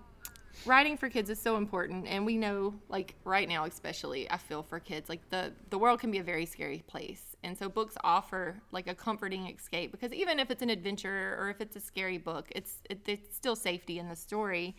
writing 0.64 0.96
for 0.96 1.08
kids 1.10 1.28
is 1.28 1.38
so 1.40 1.56
important, 1.56 2.06
and 2.06 2.24
we 2.24 2.36
know 2.38 2.74
like 2.88 3.14
right 3.24 3.48
now, 3.48 3.64
especially, 3.64 4.30
I 4.30 4.38
feel 4.38 4.62
for 4.62 4.78
kids 4.80 5.08
like 5.08 5.28
the 5.30 5.52
the 5.70 5.78
world 5.78 6.00
can 6.00 6.10
be 6.10 6.18
a 6.18 6.22
very 6.22 6.46
scary 6.46 6.82
place, 6.86 7.36
and 7.42 7.58
so 7.58 7.68
books 7.68 7.96
offer 8.02 8.62
like 8.72 8.86
a 8.88 8.94
comforting 8.94 9.46
escape 9.48 9.90
because 9.92 10.12
even 10.12 10.38
if 10.38 10.50
it's 10.50 10.62
an 10.62 10.70
adventure 10.70 11.36
or 11.38 11.50
if 11.50 11.60
it's 11.60 11.76
a 11.76 11.80
scary 11.80 12.18
book, 12.18 12.46
it's 12.54 12.76
it, 12.88 13.00
it's 13.06 13.36
still 13.36 13.56
safety 13.56 13.98
in 13.98 14.08
the 14.08 14.16
story. 14.16 14.76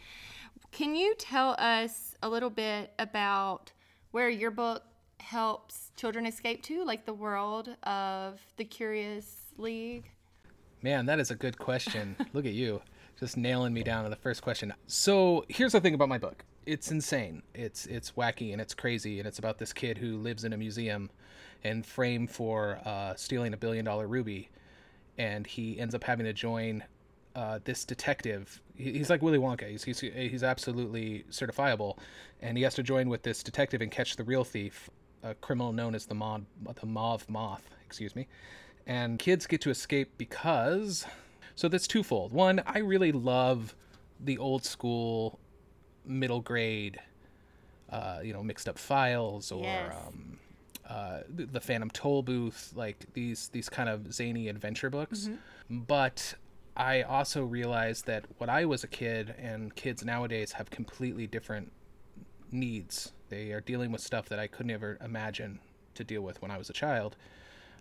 Can 0.72 0.96
you 0.96 1.16
tell 1.18 1.56
us 1.58 2.16
a 2.22 2.30
little 2.30 2.50
bit 2.50 2.92
about 3.00 3.72
where 4.12 4.30
your 4.30 4.52
book 4.52 4.84
helps 5.20 5.92
children 5.96 6.26
escape 6.26 6.62
to, 6.64 6.84
like 6.84 7.06
the 7.06 7.14
world 7.14 7.76
of 7.84 8.40
the 8.58 8.66
Curious 8.66 9.54
League? 9.58 10.12
Man, 10.82 11.06
that 11.08 11.20
is 11.20 11.32
a 11.32 11.36
good 11.36 11.58
question. 11.58 12.16
Look 12.34 12.46
at 12.46 12.54
you, 12.54 12.82
just 13.20 13.38
nailing 13.38 13.74
me 13.74 13.84
down 13.84 14.06
on 14.06 14.12
the 14.12 14.18
first 14.18 14.42
question. 14.42 14.74
So 14.88 15.46
here's 15.50 15.72
the 15.72 15.82
thing 15.82 15.94
about 15.94 16.10
my 16.10 16.18
book. 16.18 16.44
It's 16.66 16.92
insane. 16.92 17.42
It's 17.54 17.86
it's 17.86 18.12
wacky 18.12 18.52
and 18.52 18.62
it's 18.62 18.74
crazy 18.74 19.20
and 19.20 19.28
it's 19.28 19.40
about 19.40 19.58
this 19.58 19.72
kid 19.72 19.98
who 19.98 20.18
lives 20.18 20.44
in 20.44 20.54
a 20.54 20.58
museum 20.58 21.10
and 21.64 21.86
framed 21.86 22.30
for 22.32 22.80
uh, 22.86 23.16
stealing 23.16 23.54
a 23.54 23.58
billion 23.58 23.86
dollar 23.86 24.08
ruby, 24.08 24.50
and 25.18 25.48
he 25.48 25.80
ends 25.80 25.96
up 25.96 26.04
having 26.04 26.26
to 26.26 26.34
join 26.34 26.84
uh, 27.36 27.60
this 27.66 27.84
detective. 27.86 28.62
He's 28.76 29.10
like 29.10 29.22
Willy 29.22 29.38
Wonka. 29.38 29.70
He's, 29.70 29.84
he's 29.84 30.00
he's 30.00 30.44
absolutely 30.44 31.26
certifiable, 31.30 31.98
and 32.42 32.58
he 32.58 32.64
has 32.64 32.74
to 32.76 32.84
join 32.84 33.10
with 33.10 33.24
this 33.24 33.44
detective 33.44 33.82
and 33.82 33.92
catch 33.92 34.16
the 34.16 34.24
real 34.24 34.44
thief, 34.44 34.90
a 35.24 35.36
criminal 35.36 35.74
known 35.74 35.96
as 35.96 36.06
the 36.06 36.16
Mauve 36.16 36.46
the 36.80 36.86
Mauve 36.86 37.30
Moth. 37.30 37.70
Excuse 37.86 38.16
me. 38.16 38.28
And 38.88 39.18
kids 39.20 39.48
get 39.48 39.62
to 39.62 39.70
escape 39.70 40.12
because, 40.18 41.06
so 41.56 41.68
that's 41.68 41.88
twofold. 41.88 42.32
One, 42.32 42.62
I 42.66 42.80
really 42.80 43.12
love 43.12 43.76
the 44.20 44.38
old 44.38 44.64
school, 44.64 45.40
middle 46.06 46.42
grade, 46.42 47.00
uh, 47.90 48.20
you 48.24 48.32
know, 48.32 48.44
mixed 48.44 48.70
up 48.70 48.80
files 48.80 49.52
or. 49.52 49.64
Yes. 49.64 49.94
Um, 50.08 50.40
uh, 50.88 51.22
the 51.28 51.46
the 51.48 51.60
Phantom 51.60 51.90
Toll 51.90 52.22
Booth, 52.22 52.72
like 52.76 53.08
these 53.14 53.48
these 53.50 53.70
kind 53.70 53.90
of 53.90 54.14
zany 54.14 54.50
adventure 54.50 54.92
books. 54.92 55.32
But 55.68 56.36
I 56.78 57.02
also 57.04 57.44
realized 57.44 58.06
that 58.08 58.26
when 58.38 58.50
I 58.50 58.66
was 58.66 58.84
a 58.84 58.88
kid 58.88 59.34
and 59.38 59.74
kids 59.76 60.04
nowadays 60.04 60.54
have 60.54 60.70
completely 60.70 61.26
different 61.26 61.72
needs. 62.52 63.12
They 63.30 63.52
are 63.52 63.62
dealing 63.62 63.92
with 63.92 64.02
stuff 64.02 64.30
that 64.30 64.40
I 64.40 64.48
couldn't 64.48 64.72
ever 64.72 64.98
imagine 65.04 65.60
to 65.96 66.04
deal 66.04 66.22
with 66.22 66.42
when 66.42 66.52
I 66.52 66.58
was 66.58 66.70
a 66.70 66.74
child. 66.74 67.16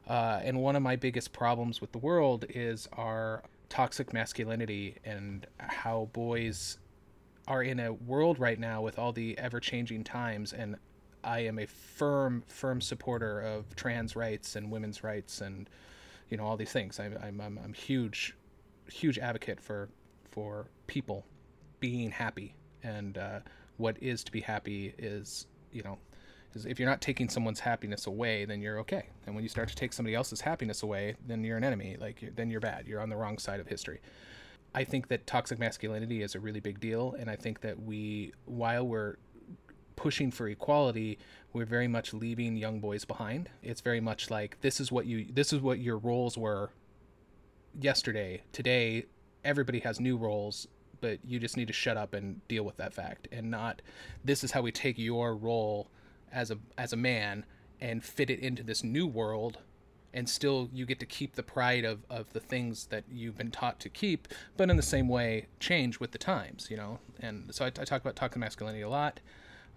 Uh, 0.06 0.40
and 0.42 0.60
one 0.60 0.76
of 0.76 0.82
my 0.82 0.96
biggest 0.96 1.32
problems 1.32 1.80
with 1.80 1.92
the 1.92 1.98
world 1.98 2.44
is 2.50 2.88
our 2.92 3.42
toxic 3.68 4.12
masculinity 4.12 4.96
and 5.04 5.46
how 5.58 6.08
boys 6.12 6.78
are 7.48 7.62
in 7.62 7.80
a 7.80 7.92
world 7.92 8.38
right 8.38 8.58
now 8.58 8.82
with 8.82 8.98
all 8.98 9.12
the 9.12 9.36
ever 9.38 9.60
changing 9.60 10.04
times. 10.04 10.52
And 10.52 10.76
I 11.22 11.40
am 11.40 11.58
a 11.58 11.66
firm, 11.66 12.44
firm 12.46 12.80
supporter 12.80 13.40
of 13.40 13.74
trans 13.76 14.14
rights 14.14 14.56
and 14.56 14.70
women's 14.70 15.02
rights 15.02 15.40
and, 15.40 15.68
you 16.28 16.36
know, 16.36 16.44
all 16.44 16.56
these 16.56 16.72
things. 16.72 17.00
I'm, 17.00 17.16
I'm, 17.22 17.40
I'm, 17.40 17.58
I'm 17.62 17.72
huge, 17.72 18.34
huge 18.90 19.18
advocate 19.18 19.60
for, 19.60 19.88
for 20.30 20.66
people 20.86 21.24
being 21.80 22.10
happy. 22.10 22.54
And 22.82 23.18
uh, 23.18 23.40
what 23.76 24.02
is 24.02 24.24
to 24.24 24.32
be 24.32 24.40
happy 24.40 24.94
is, 24.98 25.46
you 25.72 25.82
know, 25.82 25.98
is 26.54 26.66
if 26.66 26.78
you're 26.78 26.88
not 26.88 27.00
taking 27.00 27.28
someone's 27.28 27.60
happiness 27.60 28.06
away, 28.06 28.44
then 28.44 28.60
you're 28.60 28.78
okay. 28.80 29.08
And 29.26 29.34
when 29.34 29.42
you 29.42 29.48
start 29.48 29.68
to 29.68 29.74
take 29.74 29.92
somebody 29.92 30.14
else's 30.14 30.40
happiness 30.40 30.82
away, 30.82 31.16
then 31.26 31.42
you're 31.44 31.56
an 31.56 31.64
enemy. 31.64 31.96
Like 32.00 32.22
you're, 32.22 32.30
then 32.30 32.50
you're 32.50 32.60
bad. 32.60 32.86
You're 32.86 33.00
on 33.00 33.08
the 33.08 33.16
wrong 33.16 33.38
side 33.38 33.60
of 33.60 33.66
history. 33.66 34.00
I 34.74 34.84
think 34.84 35.08
that 35.08 35.26
toxic 35.26 35.58
masculinity 35.58 36.22
is 36.22 36.34
a 36.34 36.40
really 36.40 36.60
big 36.60 36.80
deal, 36.80 37.14
and 37.18 37.30
I 37.30 37.36
think 37.36 37.60
that 37.60 37.80
we, 37.80 38.32
while 38.44 38.84
we're 38.84 39.16
pushing 39.94 40.32
for 40.32 40.48
equality, 40.48 41.18
we're 41.52 41.64
very 41.64 41.86
much 41.86 42.12
leaving 42.12 42.56
young 42.56 42.80
boys 42.80 43.04
behind. 43.04 43.48
It's 43.62 43.80
very 43.80 44.00
much 44.00 44.30
like 44.30 44.60
this 44.62 44.80
is 44.80 44.90
what 44.90 45.06
you, 45.06 45.26
this 45.32 45.52
is 45.52 45.60
what 45.60 45.78
your 45.78 45.98
roles 45.98 46.36
were 46.36 46.70
yesterday. 47.78 48.42
Today, 48.52 49.06
everybody 49.44 49.80
has 49.80 50.00
new 50.00 50.16
roles, 50.16 50.68
but 51.00 51.18
you 51.24 51.38
just 51.38 51.56
need 51.56 51.66
to 51.68 51.72
shut 51.72 51.96
up 51.96 52.14
and 52.14 52.46
deal 52.48 52.64
with 52.64 52.76
that 52.78 52.94
fact, 52.94 53.28
and 53.30 53.50
not 53.50 53.82
this 54.24 54.44
is 54.44 54.52
how 54.52 54.62
we 54.62 54.72
take 54.72 54.98
your 54.98 55.34
role 55.34 55.88
as 56.32 56.50
a 56.50 56.58
as 56.76 56.92
a 56.92 56.96
man 56.96 57.44
and 57.80 58.02
fit 58.02 58.30
it 58.30 58.40
into 58.40 58.62
this 58.62 58.82
new 58.82 59.06
world 59.06 59.58
and 60.12 60.28
still 60.28 60.68
you 60.72 60.86
get 60.86 61.00
to 61.00 61.06
keep 61.06 61.34
the 61.34 61.42
pride 61.42 61.84
of, 61.84 62.04
of 62.08 62.32
the 62.32 62.40
things 62.40 62.86
that 62.86 63.04
you've 63.10 63.36
been 63.36 63.50
taught 63.50 63.80
to 63.80 63.88
keep 63.88 64.28
but 64.56 64.70
in 64.70 64.76
the 64.76 64.82
same 64.82 65.08
way 65.08 65.46
change 65.60 66.00
with 66.00 66.12
the 66.12 66.18
times 66.18 66.68
you 66.70 66.76
know 66.76 66.98
and 67.20 67.52
so 67.54 67.64
i, 67.64 67.68
I 67.68 67.84
talk 67.84 68.00
about 68.00 68.16
toxic 68.16 68.38
masculinity 68.38 68.82
a 68.82 68.88
lot 68.88 69.20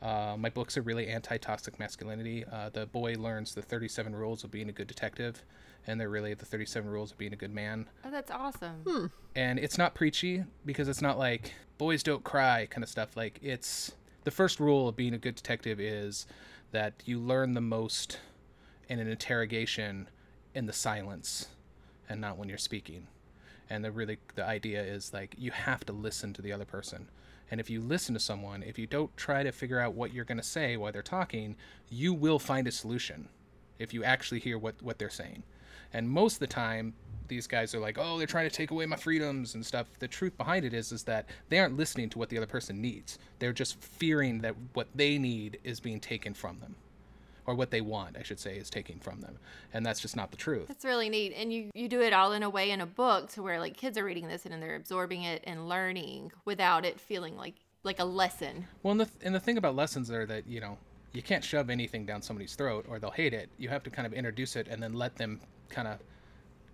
uh, 0.01 0.35
my 0.37 0.49
books 0.49 0.77
are 0.77 0.81
really 0.81 1.07
anti-toxic 1.07 1.79
masculinity. 1.79 2.45
Uh, 2.51 2.69
the 2.69 2.85
boy 2.85 3.13
learns 3.13 3.55
the 3.55 3.61
37 3.61 4.15
rules 4.15 4.43
of 4.43 4.51
being 4.51 4.69
a 4.69 4.71
good 4.71 4.87
detective 4.87 5.43
and 5.87 5.99
they're 5.99 6.09
really 6.09 6.33
the 6.33 6.45
37 6.45 6.89
rules 6.89 7.11
of 7.11 7.17
being 7.17 7.33
a 7.33 7.37
good 7.37 7.53
man. 7.53 7.87
Oh, 8.05 8.11
that's 8.11 8.29
awesome. 8.29 9.11
and 9.35 9.57
it's 9.57 9.77
not 9.77 9.95
preachy 9.95 10.43
because 10.65 10.87
it's 10.87 11.01
not 11.01 11.17
like 11.17 11.53
boys 11.77 12.03
don't 12.03 12.23
cry 12.23 12.67
kind 12.69 12.83
of 12.83 12.89
stuff. 12.89 13.15
Like 13.15 13.39
it's 13.41 13.93
the 14.23 14.31
first 14.31 14.59
rule 14.59 14.89
of 14.89 14.95
being 14.95 15.13
a 15.13 15.17
good 15.17 15.35
detective 15.35 15.79
is 15.79 16.27
that 16.71 17.01
you 17.05 17.19
learn 17.19 17.53
the 17.53 17.61
most 17.61 18.19
in 18.89 18.99
an 18.99 19.07
interrogation 19.07 20.09
in 20.53 20.65
the 20.65 20.73
silence 20.73 21.47
and 22.09 22.19
not 22.19 22.37
when 22.37 22.49
you're 22.49 22.57
speaking. 22.57 23.07
And 23.69 23.83
the 23.83 23.91
really 23.91 24.17
the 24.35 24.45
idea 24.45 24.83
is 24.83 25.13
like 25.13 25.35
you 25.37 25.51
have 25.51 25.85
to 25.85 25.93
listen 25.93 26.33
to 26.33 26.41
the 26.41 26.51
other 26.51 26.65
person 26.65 27.09
and 27.49 27.59
if 27.59 27.69
you 27.69 27.81
listen 27.81 28.13
to 28.13 28.19
someone 28.19 28.63
if 28.63 28.77
you 28.77 28.87
don't 28.87 29.15
try 29.17 29.43
to 29.43 29.51
figure 29.51 29.79
out 29.79 29.93
what 29.93 30.13
you're 30.13 30.25
going 30.25 30.37
to 30.37 30.43
say 30.43 30.77
while 30.77 30.91
they're 30.91 31.01
talking 31.01 31.55
you 31.89 32.13
will 32.13 32.39
find 32.39 32.67
a 32.67 32.71
solution 32.71 33.27
if 33.79 33.93
you 33.93 34.03
actually 34.03 34.39
hear 34.39 34.57
what 34.57 34.75
what 34.81 34.97
they're 34.97 35.09
saying. 35.09 35.43
And 35.93 36.09
most 36.09 36.35
of 36.35 36.39
the 36.39 36.47
time 36.47 36.93
these 37.27 37.47
guys 37.47 37.75
are 37.75 37.79
like 37.79 37.97
oh 37.97 38.17
they're 38.17 38.27
trying 38.27 38.49
to 38.49 38.55
take 38.55 38.71
away 38.71 38.85
my 38.85 38.95
freedoms 38.95 39.55
and 39.55 39.65
stuff. 39.65 39.87
The 39.99 40.07
truth 40.07 40.37
behind 40.37 40.65
it 40.65 40.73
is 40.73 40.91
is 40.91 41.03
that 41.03 41.27
they 41.49 41.59
aren't 41.59 41.77
listening 41.77 42.09
to 42.11 42.19
what 42.19 42.29
the 42.29 42.37
other 42.37 42.47
person 42.47 42.81
needs. 42.81 43.19
They're 43.39 43.53
just 43.53 43.81
fearing 43.81 44.39
that 44.39 44.55
what 44.73 44.87
they 44.95 45.17
need 45.17 45.59
is 45.63 45.79
being 45.79 45.99
taken 45.99 46.33
from 46.33 46.59
them 46.59 46.75
or 47.47 47.55
what 47.55 47.71
they 47.71 47.81
want 47.81 48.15
i 48.17 48.21
should 48.23 48.39
say 48.39 48.57
is 48.57 48.69
taking 48.69 48.99
from 48.99 49.21
them 49.21 49.37
and 49.73 49.85
that's 49.85 49.99
just 49.99 50.15
not 50.15 50.29
the 50.31 50.37
truth 50.37 50.67
That's 50.67 50.85
really 50.85 51.09
neat. 51.09 51.33
And 51.35 51.51
you, 51.51 51.69
you 51.73 51.87
do 51.87 52.01
it 52.01 52.13
all 52.13 52.31
in 52.33 52.43
a 52.43 52.49
way 52.49 52.71
in 52.71 52.81
a 52.81 52.85
book 52.85 53.29
to 53.31 53.41
where 53.43 53.59
like 53.59 53.75
kids 53.75 53.97
are 53.97 54.03
reading 54.03 54.27
this 54.27 54.45
and 54.45 54.61
they're 54.61 54.75
absorbing 54.75 55.23
it 55.23 55.43
and 55.45 55.67
learning 55.67 56.31
without 56.45 56.85
it 56.85 56.99
feeling 56.99 57.35
like 57.37 57.55
like 57.83 57.99
a 57.99 58.03
lesson. 58.05 58.67
Well, 58.83 58.91
and 58.93 59.01
the, 59.01 59.09
and 59.21 59.33
the 59.35 59.39
thing 59.39 59.57
about 59.57 59.75
lessons 59.75 60.11
are 60.11 60.25
that, 60.25 60.47
you 60.47 60.59
know, 60.59 60.77
you 61.13 61.21
can't 61.21 61.43
shove 61.43 61.69
anything 61.69 62.05
down 62.05 62.21
somebody's 62.21 62.55
throat 62.55 62.85
or 62.89 62.99
they'll 62.99 63.11
hate 63.11 63.33
it. 63.33 63.49
You 63.57 63.69
have 63.69 63.83
to 63.83 63.89
kind 63.89 64.05
of 64.05 64.13
introduce 64.13 64.55
it 64.55 64.67
and 64.67 64.81
then 64.83 64.93
let 64.93 65.15
them 65.15 65.39
kind 65.69 65.87
of 65.87 65.99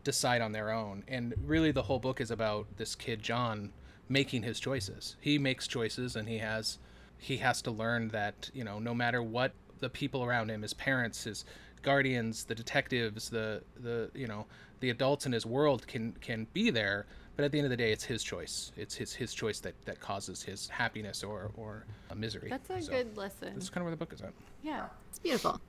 decide 0.03 0.42
on 0.42 0.51
their 0.51 0.72
own. 0.72 1.03
And 1.08 1.34
really, 1.46 1.72
the 1.72 1.84
whole 1.84 2.00
book 2.00 2.20
is 2.20 2.32
about 2.32 2.65
this 2.77 2.96
kid, 2.96 3.22
John, 3.22 3.72
making 4.10 4.44
his 4.44 4.60
choices. 4.60 5.15
He 5.20 5.38
makes 5.38 5.68
choices 5.68 6.15
and 6.15 6.27
he 6.27 6.39
has 6.39 6.80
he 7.18 7.38
has 7.38 7.62
to 7.62 7.72
learn 7.72 8.10
that, 8.10 8.50
you 8.53 8.63
know, 8.63 8.80
no 8.80 8.94
matter 8.94 9.22
what 9.24 9.53
the 9.84 9.90
people 9.90 10.24
around 10.24 10.50
him, 10.50 10.62
his 10.63 10.74
parents, 10.74 11.24
his 11.25 11.46
guardians, 11.84 12.46
the 12.46 12.56
detectives, 12.56 13.30
the 13.30 13.62
the 13.80 14.10
you 14.16 14.28
know, 14.28 14.46
the 14.80 14.90
adults 14.90 15.25
in 15.25 15.32
his 15.32 15.46
world 15.46 15.86
can 15.88 16.13
can 16.22 16.48
be 16.54 16.70
there, 16.72 17.06
but 17.36 17.46
at 17.46 17.52
the 17.52 17.58
end 17.60 17.66
of 17.66 17.70
the 17.72 17.78
day 17.78 17.92
it's 17.92 18.06
his 18.06 18.24
choice. 18.24 18.72
It's 18.78 18.96
his 18.96 19.13
his 19.13 19.34
choice 19.34 19.60
that 19.60 19.75
that 19.86 20.00
causes 20.00 20.42
his 20.44 20.70
happiness 20.70 21.24
or 21.24 21.52
or 21.56 21.86
a 22.10 22.16
misery. 22.16 22.50
That's 22.50 22.70
a 22.70 22.82
So, 22.82 22.92
good 22.92 23.18
lesson. 23.18 23.54
That's 23.54 23.70
kind 23.70 23.82
of 23.82 23.86
where 23.86 23.92
the 23.92 23.98
book 23.98 24.13
is 24.13 24.22
at. 24.22 24.34
Yeah. 24.63 24.86
It's 25.10 25.20
beautiful. 25.20 25.60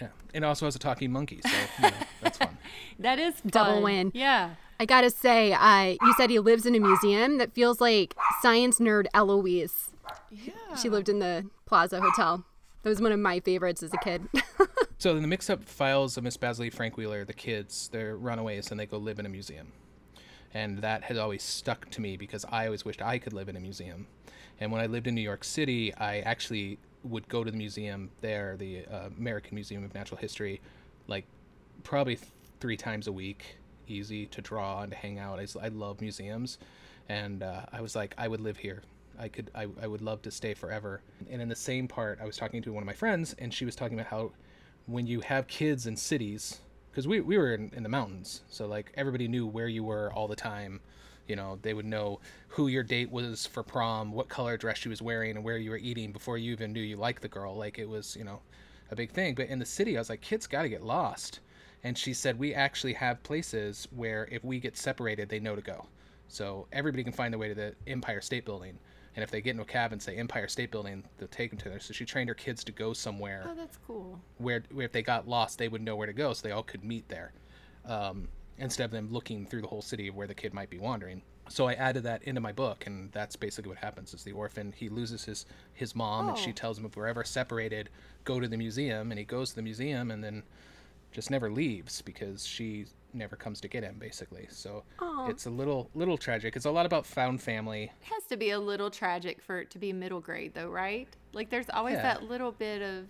Yeah, 0.00 0.08
and 0.34 0.44
it 0.44 0.46
also 0.46 0.66
has 0.66 0.76
a 0.76 0.78
talking 0.78 1.10
monkey, 1.10 1.40
so 1.42 1.48
you 1.78 1.90
know, 1.90 1.96
that's 2.22 2.36
fun. 2.36 2.58
That 2.98 3.18
is 3.18 3.34
Double 3.46 3.74
fun. 3.76 3.82
win. 3.82 4.12
Yeah. 4.14 4.50
I 4.78 4.84
gotta 4.84 5.08
say, 5.08 5.54
I 5.54 5.96
you 6.02 6.12
said 6.18 6.28
he 6.28 6.38
lives 6.38 6.66
in 6.66 6.74
a 6.74 6.80
museum 6.80 7.38
that 7.38 7.54
feels 7.54 7.80
like 7.80 8.14
science 8.42 8.78
nerd 8.78 9.06
Eloise. 9.14 9.92
Yeah. 10.30 10.52
She 10.80 10.90
lived 10.90 11.08
in 11.08 11.18
the 11.20 11.46
Plaza 11.64 11.98
Hotel. 12.02 12.44
That 12.86 12.90
was 12.90 13.00
one 13.00 13.10
of 13.10 13.18
my 13.18 13.40
favorites 13.40 13.82
as 13.82 13.92
a 13.92 13.98
kid. 13.98 14.28
So 14.98 15.14
in 15.14 15.20
the 15.20 15.28
mix-up 15.28 15.64
files 15.64 16.16
of 16.16 16.24
Miss 16.24 16.38
Basley 16.38 16.70
Frank 16.70 16.96
Wheeler, 16.96 17.24
the 17.24 17.34
kids 17.34 17.90
they're 17.92 18.16
runaways 18.16 18.70
and 18.70 18.80
they 18.80 18.86
go 18.86 18.96
live 18.96 19.18
in 19.18 19.26
a 19.26 19.28
museum, 19.28 19.72
and 20.54 20.78
that 20.78 21.02
has 21.02 21.18
always 21.18 21.42
stuck 21.42 21.90
to 21.90 22.00
me 22.00 22.16
because 22.16 22.46
I 22.50 22.64
always 22.64 22.84
wished 22.84 23.02
I 23.02 23.18
could 23.18 23.34
live 23.34 23.50
in 23.50 23.56
a 23.56 23.60
museum. 23.60 24.06
And 24.58 24.72
when 24.72 24.80
I 24.80 24.86
lived 24.86 25.06
in 25.06 25.14
New 25.14 25.20
York 25.20 25.44
City, 25.44 25.94
I 25.96 26.20
actually 26.20 26.78
would 27.02 27.28
go 27.28 27.44
to 27.44 27.50
the 27.50 27.56
museum 27.56 28.08
there, 28.22 28.56
the 28.56 28.86
uh, 28.86 29.08
American 29.18 29.54
Museum 29.56 29.84
of 29.84 29.92
Natural 29.92 30.18
History, 30.18 30.62
like 31.08 31.26
probably 31.82 32.16
th- 32.16 32.30
three 32.60 32.76
times 32.76 33.06
a 33.06 33.12
week, 33.12 33.58
easy 33.86 34.26
to 34.26 34.40
draw 34.40 34.80
and 34.80 34.92
to 34.92 34.96
hang 34.96 35.18
out. 35.18 35.38
I 35.60 35.68
love 35.68 36.00
museums, 36.00 36.56
and 37.08 37.42
uh, 37.42 37.66
I 37.70 37.82
was 37.82 37.94
like, 37.94 38.14
I 38.16 38.28
would 38.28 38.40
live 38.40 38.56
here. 38.56 38.82
I 39.18 39.28
could, 39.28 39.50
I, 39.54 39.66
I 39.80 39.86
would 39.86 40.02
love 40.02 40.22
to 40.22 40.30
stay 40.30 40.54
forever. 40.54 41.02
And 41.30 41.40
in 41.40 41.48
the 41.48 41.56
same 41.56 41.88
part, 41.88 42.18
I 42.20 42.24
was 42.26 42.36
talking 42.36 42.62
to 42.62 42.72
one 42.72 42.82
of 42.82 42.86
my 42.86 42.92
friends, 42.92 43.34
and 43.38 43.52
she 43.52 43.64
was 43.64 43.76
talking 43.76 43.98
about 43.98 44.10
how 44.10 44.32
when 44.86 45.06
you 45.06 45.20
have 45.20 45.46
kids 45.46 45.86
in 45.86 45.96
cities, 45.96 46.60
because 46.90 47.08
we, 47.08 47.20
we 47.20 47.36
were 47.36 47.54
in, 47.54 47.70
in 47.74 47.82
the 47.82 47.88
mountains, 47.88 48.42
so 48.48 48.66
like 48.66 48.92
everybody 48.96 49.28
knew 49.28 49.46
where 49.46 49.68
you 49.68 49.84
were 49.84 50.12
all 50.12 50.28
the 50.28 50.36
time. 50.36 50.80
You 51.26 51.34
know, 51.34 51.58
they 51.62 51.74
would 51.74 51.86
know 51.86 52.20
who 52.46 52.68
your 52.68 52.84
date 52.84 53.10
was 53.10 53.46
for 53.46 53.64
prom, 53.64 54.12
what 54.12 54.28
color 54.28 54.56
dress 54.56 54.78
she 54.78 54.88
was 54.88 55.02
wearing, 55.02 55.36
and 55.36 55.44
where 55.44 55.58
you 55.58 55.70
were 55.70 55.76
eating 55.76 56.12
before 56.12 56.38
you 56.38 56.52
even 56.52 56.72
knew 56.72 56.80
you 56.80 56.96
liked 56.96 57.20
the 57.20 57.28
girl. 57.28 57.56
Like 57.56 57.80
it 57.80 57.88
was, 57.88 58.14
you 58.16 58.22
know, 58.22 58.40
a 58.92 58.96
big 58.96 59.10
thing. 59.10 59.34
But 59.34 59.48
in 59.48 59.58
the 59.58 59.66
city, 59.66 59.96
I 59.96 60.00
was 60.00 60.08
like, 60.08 60.20
kids 60.20 60.46
got 60.46 60.62
to 60.62 60.68
get 60.68 60.84
lost. 60.84 61.40
And 61.82 61.98
she 61.98 62.14
said, 62.14 62.38
we 62.38 62.54
actually 62.54 62.92
have 62.94 63.22
places 63.22 63.88
where 63.94 64.28
if 64.30 64.44
we 64.44 64.60
get 64.60 64.76
separated, 64.76 65.28
they 65.28 65.40
know 65.40 65.56
to 65.56 65.62
go. 65.62 65.86
So 66.28 66.66
everybody 66.72 67.04
can 67.04 67.12
find 67.12 67.32
their 67.32 67.38
way 67.38 67.48
to 67.48 67.54
the 67.54 67.74
Empire 67.86 68.20
State 68.20 68.44
Building. 68.44 68.78
And 69.16 69.22
if 69.22 69.30
they 69.30 69.40
get 69.40 69.52
into 69.52 69.62
a 69.62 69.66
cab 69.66 69.92
and 69.92 70.00
say 70.00 70.16
Empire 70.16 70.46
State 70.46 70.70
Building, 70.70 71.02
they'll 71.16 71.26
take 71.28 71.50
them 71.50 71.58
to 71.60 71.70
there. 71.70 71.80
So 71.80 71.94
she 71.94 72.04
trained 72.04 72.28
her 72.28 72.34
kids 72.34 72.62
to 72.64 72.72
go 72.72 72.92
somewhere 72.92 73.46
Oh, 73.50 73.54
that's 73.54 73.78
cool. 73.86 74.20
where, 74.36 74.62
where 74.70 74.84
if 74.84 74.92
they 74.92 75.02
got 75.02 75.26
lost, 75.26 75.58
they 75.58 75.68
would 75.68 75.80
know 75.82 75.96
where 75.96 76.06
to 76.06 76.12
go, 76.12 76.34
so 76.34 76.46
they 76.46 76.52
all 76.52 76.62
could 76.62 76.84
meet 76.84 77.08
there, 77.08 77.32
um, 77.86 78.28
instead 78.58 78.84
of 78.84 78.90
them 78.90 79.08
looking 79.10 79.46
through 79.46 79.62
the 79.62 79.68
whole 79.68 79.80
city 79.82 80.08
of 80.08 80.14
where 80.14 80.26
the 80.26 80.34
kid 80.34 80.52
might 80.52 80.68
be 80.68 80.78
wandering. 80.78 81.22
So 81.48 81.66
I 81.66 81.74
added 81.74 82.02
that 82.02 82.24
into 82.24 82.40
my 82.40 82.52
book, 82.52 82.86
and 82.86 83.10
that's 83.12 83.36
basically 83.36 83.68
what 83.70 83.78
happens: 83.78 84.12
is 84.12 84.24
the 84.24 84.32
orphan 84.32 84.72
he 84.76 84.88
loses 84.88 85.24
his 85.24 85.46
his 85.72 85.94
mom, 85.94 86.28
and 86.28 86.36
she 86.36 86.50
Oh. 86.50 86.54
tells 86.54 86.76
him 86.78 86.84
if 86.84 86.96
we're 86.96 87.06
ever 87.06 87.22
separated, 87.22 87.88
go 88.24 88.40
to 88.40 88.48
the 88.48 88.56
museum, 88.56 89.12
and 89.12 89.18
he 89.18 89.24
goes 89.24 89.50
to 89.50 89.56
the 89.56 89.62
museum, 89.62 90.10
and 90.10 90.24
then 90.24 90.42
just 91.12 91.30
never 91.30 91.48
leaves 91.50 92.02
because 92.02 92.44
she 92.44 92.86
never 93.16 93.34
comes 93.36 93.60
to 93.62 93.68
get 93.68 93.82
him, 93.82 93.96
basically. 93.98 94.46
So 94.50 94.84
Aw. 95.00 95.28
it's 95.28 95.46
a 95.46 95.50
little 95.50 95.90
little 95.94 96.16
tragic. 96.18 96.54
It's 96.56 96.66
a 96.66 96.70
lot 96.70 96.86
about 96.86 97.06
found 97.06 97.40
family. 97.42 97.84
It 97.84 98.12
has 98.12 98.24
to 98.24 98.36
be 98.36 98.50
a 98.50 98.58
little 98.60 98.90
tragic 98.90 99.42
for 99.42 99.60
it 99.60 99.70
to 99.70 99.78
be 99.78 99.92
middle 99.92 100.20
grade, 100.20 100.52
though, 100.54 100.68
right? 100.68 101.08
Like, 101.32 101.50
there's 101.50 101.70
always 101.70 101.94
Yeah. 101.94 102.02
that 102.02 102.22
little 102.24 102.52
bit 102.52 102.82
of 102.82 103.06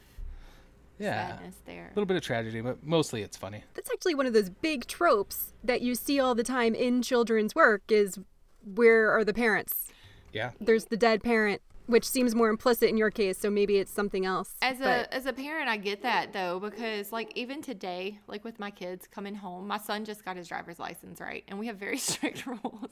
Yeah, 0.99 1.37
sadness 1.37 1.57
there. 1.67 1.87
a 1.87 1.91
little 1.91 2.07
bit 2.07 2.17
of 2.17 2.23
tragedy, 2.23 2.61
but 2.61 2.83
mostly 2.85 3.23
it's 3.23 3.37
funny. 3.37 3.63
That's 3.75 3.91
actually 3.91 4.15
one 4.15 4.27
of 4.27 4.33
those 4.33 4.49
big 4.49 4.87
tropes 4.87 5.53
that 5.63 5.83
you 5.83 5.95
see 5.95 6.19
all 6.19 6.35
the 6.35 6.43
time 6.45 6.75
in 6.75 7.03
children's 7.03 7.55
work 7.55 7.83
is 7.89 8.19
where 8.65 9.11
are 9.11 9.25
the 9.25 9.35
parents? 9.35 9.89
Yeah. 10.33 10.53
There's 10.61 10.87
the 10.87 10.97
dead 10.97 11.23
parent, 11.23 11.61
which 11.87 12.05
seems 12.05 12.35
more 12.35 12.49
implicit 12.49 12.89
in 12.91 12.97
your 12.97 13.11
case, 13.11 13.39
so 13.39 13.51
maybe 13.51 13.77
it's 13.79 13.93
something 13.93 14.25
else. 14.27 14.55
As 14.63 14.79
but- 14.79 15.07
a 15.07 15.15
as 15.15 15.27
a 15.27 15.33
parent, 15.33 15.69
I 15.69 15.77
get 15.77 16.03
that 16.03 16.33
though 16.33 16.61
because 16.61 17.13
like 17.13 17.33
even 17.37 17.63
today, 17.63 18.19
like 18.27 18.45
with 18.45 18.59
my 18.59 18.71
kids 18.71 19.07
coming 19.07 19.35
home, 19.35 19.67
my 19.67 19.79
son 19.79 20.05
just 20.05 20.25
got 20.25 20.37
his 20.37 20.49
driver's 20.49 20.79
license, 20.79 21.21
right? 21.21 21.45
And 21.49 21.59
we 21.59 21.67
have 21.69 21.77
very 21.77 21.99
strict 22.11 22.47
rules. 22.47 22.91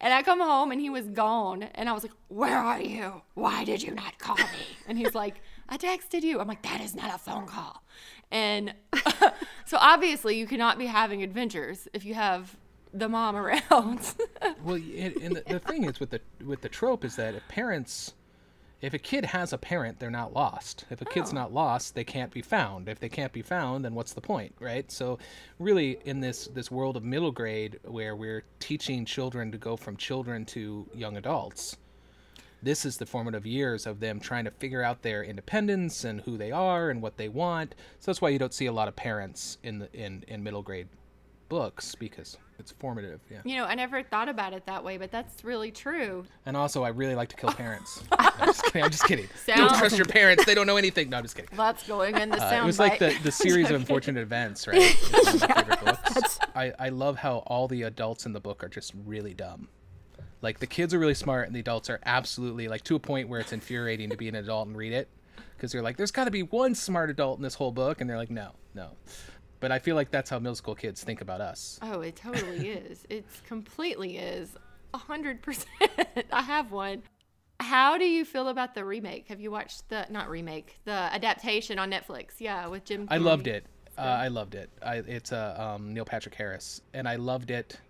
And 0.00 0.12
I 0.12 0.22
come 0.22 0.40
home 0.40 0.70
and 0.72 0.80
he 0.80 0.90
was 0.90 1.08
gone, 1.08 1.64
and 1.74 1.88
I 1.88 1.92
was 1.92 2.02
like, 2.02 2.12
"Where 2.28 2.58
are 2.58 2.80
you? 2.80 3.22
Why 3.34 3.64
did 3.64 3.82
you 3.82 3.94
not 3.94 4.18
call 4.18 4.36
me?" 4.36 4.66
And 4.86 4.98
he's 4.98 5.14
like, 5.14 5.40
"I 5.68 5.76
texted 5.76 6.22
you." 6.22 6.40
I'm 6.40 6.48
like, 6.48 6.62
"That 6.62 6.80
is 6.80 6.94
not 6.94 7.14
a 7.14 7.18
phone 7.18 7.46
call." 7.46 7.82
And 8.30 8.74
so 9.66 9.76
obviously, 9.78 10.36
you 10.38 10.46
cannot 10.46 10.78
be 10.78 10.86
having 10.86 11.22
adventures 11.22 11.86
if 11.92 12.04
you 12.04 12.14
have 12.14 12.56
the 12.94 13.08
mom 13.08 13.36
around. 13.36 14.00
Well, 14.64 14.76
it, 14.76 15.16
and 15.20 15.36
the, 15.36 15.42
the 15.46 15.58
thing 15.58 15.84
is 15.84 16.00
with 16.00 16.08
the 16.10 16.20
with 16.42 16.62
the 16.62 16.70
trope 16.70 17.04
is 17.04 17.16
that 17.16 17.34
if 17.34 17.46
parents, 17.48 18.14
if 18.80 18.94
a 18.94 18.98
kid 18.98 19.26
has 19.26 19.52
a 19.52 19.58
parent, 19.58 19.98
they're 19.98 20.10
not 20.10 20.32
lost. 20.32 20.86
If 20.90 21.02
a 21.02 21.04
kid's 21.04 21.32
Oh. 21.32 21.34
not 21.34 21.52
lost, 21.52 21.94
they 21.94 22.04
can't 22.04 22.32
be 22.32 22.40
found. 22.40 22.88
If 22.88 22.98
they 23.00 23.10
can't 23.10 23.32
be 23.32 23.42
found, 23.42 23.84
then 23.84 23.94
what's 23.94 24.14
the 24.14 24.22
point, 24.22 24.54
right? 24.60 24.90
So, 24.90 25.18
really, 25.58 25.98
in 26.06 26.20
this 26.20 26.46
this 26.46 26.70
world 26.70 26.96
of 26.96 27.04
middle 27.04 27.30
grade 27.32 27.78
where 27.84 28.16
we're 28.16 28.44
teaching 28.58 29.04
children 29.04 29.52
to 29.52 29.58
go 29.58 29.76
from 29.76 29.96
children 29.98 30.46
to 30.46 30.86
young 30.94 31.16
adults, 31.18 31.76
this 32.62 32.86
is 32.86 32.96
the 32.96 33.06
formative 33.06 33.44
years 33.44 33.86
of 33.86 34.00
them 34.00 34.20
trying 34.20 34.44
to 34.46 34.50
figure 34.50 34.82
out 34.82 35.02
their 35.02 35.22
independence 35.22 36.04
and 36.04 36.22
who 36.22 36.38
they 36.38 36.52
are 36.52 36.88
and 36.88 37.02
what 37.02 37.18
they 37.18 37.28
want. 37.28 37.74
So 38.00 38.10
that's 38.10 38.22
why 38.22 38.30
you 38.30 38.38
don't 38.38 38.54
see 38.54 38.66
a 38.66 38.72
lot 38.72 38.88
of 38.88 38.96
parents 38.96 39.58
in 39.62 39.80
the 39.80 39.92
in 39.92 40.24
in 40.28 40.42
middle 40.42 40.62
grade 40.62 40.88
books 41.50 41.94
because 41.94 42.38
it's 42.58 42.70
formative. 42.72 43.20
Yeah. 43.30 43.40
you 43.44 43.56
know, 43.56 43.64
I 43.64 43.74
never 43.74 44.02
thought 44.02 44.28
about 44.28 44.52
it 44.52 44.64
that 44.66 44.84
way, 44.84 44.96
but 44.96 45.10
that's 45.10 45.42
really 45.44 45.70
true. 45.70 46.24
And 46.46 46.56
also, 46.56 46.82
I 46.84 46.88
really 46.88 47.14
like 47.14 47.28
to 47.30 47.36
kill 47.36 47.50
parents. 47.50 48.02
I'm 48.12 48.46
just 48.46 48.62
kidding. 48.64 48.84
I'm 48.84 48.90
just 48.90 49.04
kidding. 49.06 49.28
Don't 49.46 49.76
trust 49.76 49.96
your 49.96 50.06
parents. 50.20 50.44
They 50.44 50.54
don't 50.54 50.66
know 50.66 50.76
anything. 50.76 51.10
No, 51.10 51.18
I'm 51.18 51.24
just 51.24 51.36
kidding. 51.36 51.50
That's 51.56 51.86
going 51.86 52.16
in 52.16 52.30
the 52.30 52.36
Uh, 52.36 52.50
sound 52.50 52.64
it 52.64 52.66
was 52.66 52.78
like 52.78 52.98
the, 52.98 53.16
the 53.22 53.32
series 53.32 53.70
of 53.70 53.76
unfortunate 53.76 54.20
events, 54.20 54.66
right? 54.66 54.76
It's 54.80 55.10
one 55.12 55.34
of 55.34 55.40
my 55.40 55.46
favorite 55.62 55.84
books. 55.84 56.38
I, 56.54 56.72
I 56.78 56.88
love 56.90 57.16
how 57.18 57.38
all 57.46 57.68
the 57.68 57.82
adults 57.82 58.26
in 58.26 58.32
the 58.32 58.40
book 58.40 58.62
are 58.62 58.68
just 58.68 58.92
really 59.04 59.34
dumb. 59.34 59.68
Like 60.42 60.58
the 60.58 60.66
kids 60.66 60.92
are 60.94 60.98
really 60.98 61.14
smart 61.14 61.46
and 61.46 61.56
the 61.56 61.60
adults 61.60 61.88
are 61.90 62.00
absolutely 62.04 62.68
like 62.68 62.84
to 62.84 62.94
a 62.96 63.00
point 63.00 63.28
where 63.28 63.40
it's 63.40 63.52
infuriating 63.52 64.10
to 64.10 64.16
be 64.16 64.28
an 64.28 64.34
adult 64.34 64.66
and 64.68 64.76
read 64.76 64.92
it 64.92 65.08
because 65.56 65.72
they're 65.72 65.82
like, 65.82 65.96
there's 65.96 66.10
got 66.10 66.24
to 66.24 66.30
be 66.30 66.42
one 66.42 66.74
smart 66.74 67.08
adult 67.10 67.38
in 67.38 67.42
this 67.42 67.54
whole 67.54 67.72
book, 67.72 68.00
and 68.00 68.10
they're 68.10 68.16
like, 68.18 68.30
no, 68.30 68.50
no. 68.74 68.90
But 69.64 69.72
I 69.72 69.78
feel 69.78 69.96
like 69.96 70.10
that's 70.10 70.28
how 70.28 70.38
middle 70.38 70.54
school 70.54 70.74
kids 70.74 71.02
think 71.02 71.22
about 71.22 71.40
us. 71.40 71.78
Oh, 71.80 72.02
it 72.02 72.16
totally 72.16 72.68
is. 72.68 73.06
It 73.08 73.24
completely 73.46 74.18
is. 74.18 74.50
A 74.92 74.98
hundred 74.98 75.40
percent. 75.40 75.70
I 76.30 76.42
have 76.42 76.70
one. 76.70 77.02
How 77.60 77.96
do 77.96 78.04
you 78.04 78.26
feel 78.26 78.48
about 78.48 78.74
the 78.74 78.84
remake? 78.84 79.28
Have 79.28 79.40
you 79.40 79.50
watched 79.50 79.88
the 79.88 80.06
not 80.10 80.28
remake, 80.28 80.78
the 80.84 80.92
adaptation 80.92 81.78
on 81.78 81.90
Netflix? 81.90 82.32
Yeah, 82.40 82.66
with 82.66 82.84
Jim. 82.84 83.08
I 83.10 83.16
loved 83.16 83.46
it. 83.46 83.64
Uh, 83.96 84.02
I 84.02 84.28
loved 84.28 84.54
it. 84.54 84.68
I, 84.82 84.96
it's 84.96 85.32
uh, 85.32 85.56
um, 85.76 85.94
Neil 85.94 86.04
Patrick 86.04 86.34
Harris, 86.34 86.82
and 86.92 87.08
I 87.08 87.16
loved 87.16 87.50
it. 87.50 87.80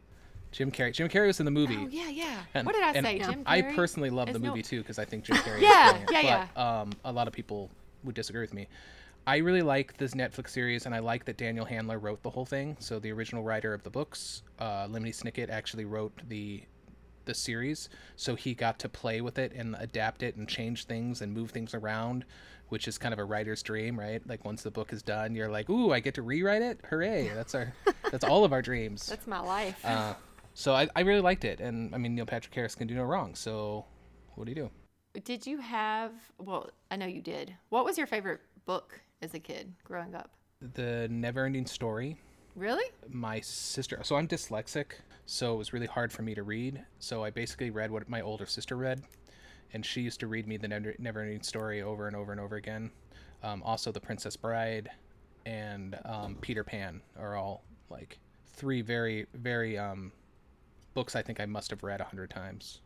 Jim 0.52 0.70
Carrey. 0.70 0.92
Jim 0.92 1.08
Carrey 1.08 1.26
was 1.26 1.40
in 1.40 1.44
the 1.44 1.50
movie. 1.50 1.76
Oh 1.76 1.88
yeah, 1.88 2.08
yeah. 2.08 2.42
And- 2.54 2.66
what 2.66 2.76
did 2.76 2.84
I 2.84 2.92
say? 3.02 3.18
Jim 3.18 3.42
I 3.46 3.62
personally 3.62 4.10
love 4.10 4.32
the 4.32 4.38
movie 4.38 4.62
too 4.62 4.78
because 4.80 5.00
I 5.00 5.04
think 5.04 5.24
Jim 5.24 5.36
Carrey. 5.38 5.60
Yeah, 5.60 5.88
is 5.88 6.04
brilliant, 6.04 6.24
yeah, 6.24 6.46
but, 6.54 6.60
Um, 6.62 6.92
a 7.04 7.10
lot 7.10 7.26
of 7.26 7.32
people 7.34 7.68
would 8.04 8.14
disagree 8.14 8.42
with 8.42 8.54
me. 8.54 8.68
I 9.26 9.38
really 9.38 9.62
like 9.62 9.96
this 9.96 10.14
Netflix 10.14 10.50
series, 10.50 10.84
and 10.86 10.94
I 10.94 10.98
like 10.98 11.24
that 11.24 11.38
Daniel 11.38 11.64
Handler 11.64 11.98
wrote 11.98 12.22
the 12.22 12.30
whole 12.30 12.44
thing. 12.44 12.76
So 12.78 12.98
the 12.98 13.10
original 13.12 13.42
writer 13.42 13.72
of 13.72 13.82
the 13.82 13.90
books, 13.90 14.42
uh, 14.58 14.86
Lemony 14.86 15.14
Snicket, 15.14 15.50
actually 15.50 15.84
wrote 15.84 16.12
the 16.28 16.62
the 17.24 17.34
series, 17.34 17.88
so 18.16 18.34
he 18.34 18.52
got 18.52 18.78
to 18.78 18.86
play 18.86 19.22
with 19.22 19.38
it 19.38 19.54
and 19.54 19.74
adapt 19.78 20.22
it 20.22 20.36
and 20.36 20.46
change 20.46 20.84
things 20.84 21.22
and 21.22 21.32
move 21.32 21.50
things 21.50 21.72
around, 21.72 22.26
which 22.68 22.86
is 22.86 22.98
kind 22.98 23.14
of 23.14 23.18
a 23.18 23.24
writer's 23.24 23.62
dream, 23.62 23.98
right? 23.98 24.20
Like 24.28 24.44
once 24.44 24.62
the 24.62 24.70
book 24.70 24.92
is 24.92 25.02
done, 25.02 25.34
you're 25.34 25.48
like, 25.48 25.70
"Ooh, 25.70 25.90
I 25.90 26.00
get 26.00 26.12
to 26.16 26.22
rewrite 26.22 26.60
it! 26.60 26.80
Hooray!" 26.90 27.30
That's 27.34 27.54
our 27.54 27.72
that's 28.10 28.24
all 28.24 28.44
of 28.44 28.52
our 28.52 28.60
dreams. 28.60 29.06
That's 29.06 29.26
my 29.26 29.40
life. 29.40 29.82
Uh, 29.82 30.12
so 30.52 30.74
I, 30.74 30.86
I 30.94 31.00
really 31.00 31.22
liked 31.22 31.46
it, 31.46 31.60
and 31.60 31.94
I 31.94 31.98
mean 31.98 32.14
Neil 32.14 32.26
Patrick 32.26 32.54
Harris 32.54 32.74
can 32.74 32.86
do 32.86 32.94
no 32.94 33.04
wrong. 33.04 33.34
So 33.34 33.86
what 34.34 34.44
do 34.44 34.50
you 34.50 34.56
do? 34.56 34.70
did 35.22 35.46
you 35.46 35.58
have? 35.58 36.12
Well, 36.38 36.70
I 36.90 36.96
know 36.96 37.06
you 37.06 37.22
did. 37.22 37.54
What 37.68 37.84
was 37.84 37.96
your 37.96 38.06
favorite 38.06 38.40
book 38.66 39.00
as 39.24 39.34
a 39.34 39.40
kid 39.40 39.72
growing 39.82 40.14
up? 40.14 40.30
The 40.60 41.08
Neverending 41.10 41.68
Story. 41.68 42.18
Really? 42.54 42.84
My 43.08 43.40
sister. 43.40 44.00
So 44.04 44.16
I'm 44.16 44.28
dyslexic, 44.28 44.92
so 45.26 45.54
it 45.54 45.58
was 45.58 45.72
really 45.72 45.86
hard 45.86 46.12
for 46.12 46.22
me 46.22 46.34
to 46.34 46.42
read. 46.44 46.84
So 47.00 47.24
I 47.24 47.30
basically 47.30 47.70
read 47.70 47.90
what 47.90 48.08
my 48.08 48.20
older 48.20 48.46
sister 48.46 48.76
read, 48.76 49.02
and 49.72 49.84
she 49.84 50.02
used 50.02 50.20
to 50.20 50.28
read 50.28 50.46
me 50.46 50.56
the 50.56 50.68
Never 50.68 50.92
Neverending 51.00 51.44
Story 51.44 51.82
over 51.82 52.06
and 52.06 52.14
over 52.14 52.30
and 52.30 52.40
over 52.40 52.56
again. 52.56 52.90
Um, 53.42 53.62
also, 53.64 53.90
The 53.90 54.00
Princess 54.00 54.36
Bride 54.36 54.90
and 55.46 55.98
um, 56.04 56.36
Peter 56.40 56.62
Pan 56.62 57.00
are 57.18 57.34
all 57.34 57.64
like 57.90 58.18
three 58.46 58.80
very 58.80 59.26
very 59.34 59.76
um, 59.76 60.12
books 60.94 61.16
I 61.16 61.22
think 61.22 61.40
I 61.40 61.46
must 61.46 61.70
have 61.70 61.82
read 61.82 62.00
a 62.00 62.04
hundred 62.04 62.30
times. 62.30 62.80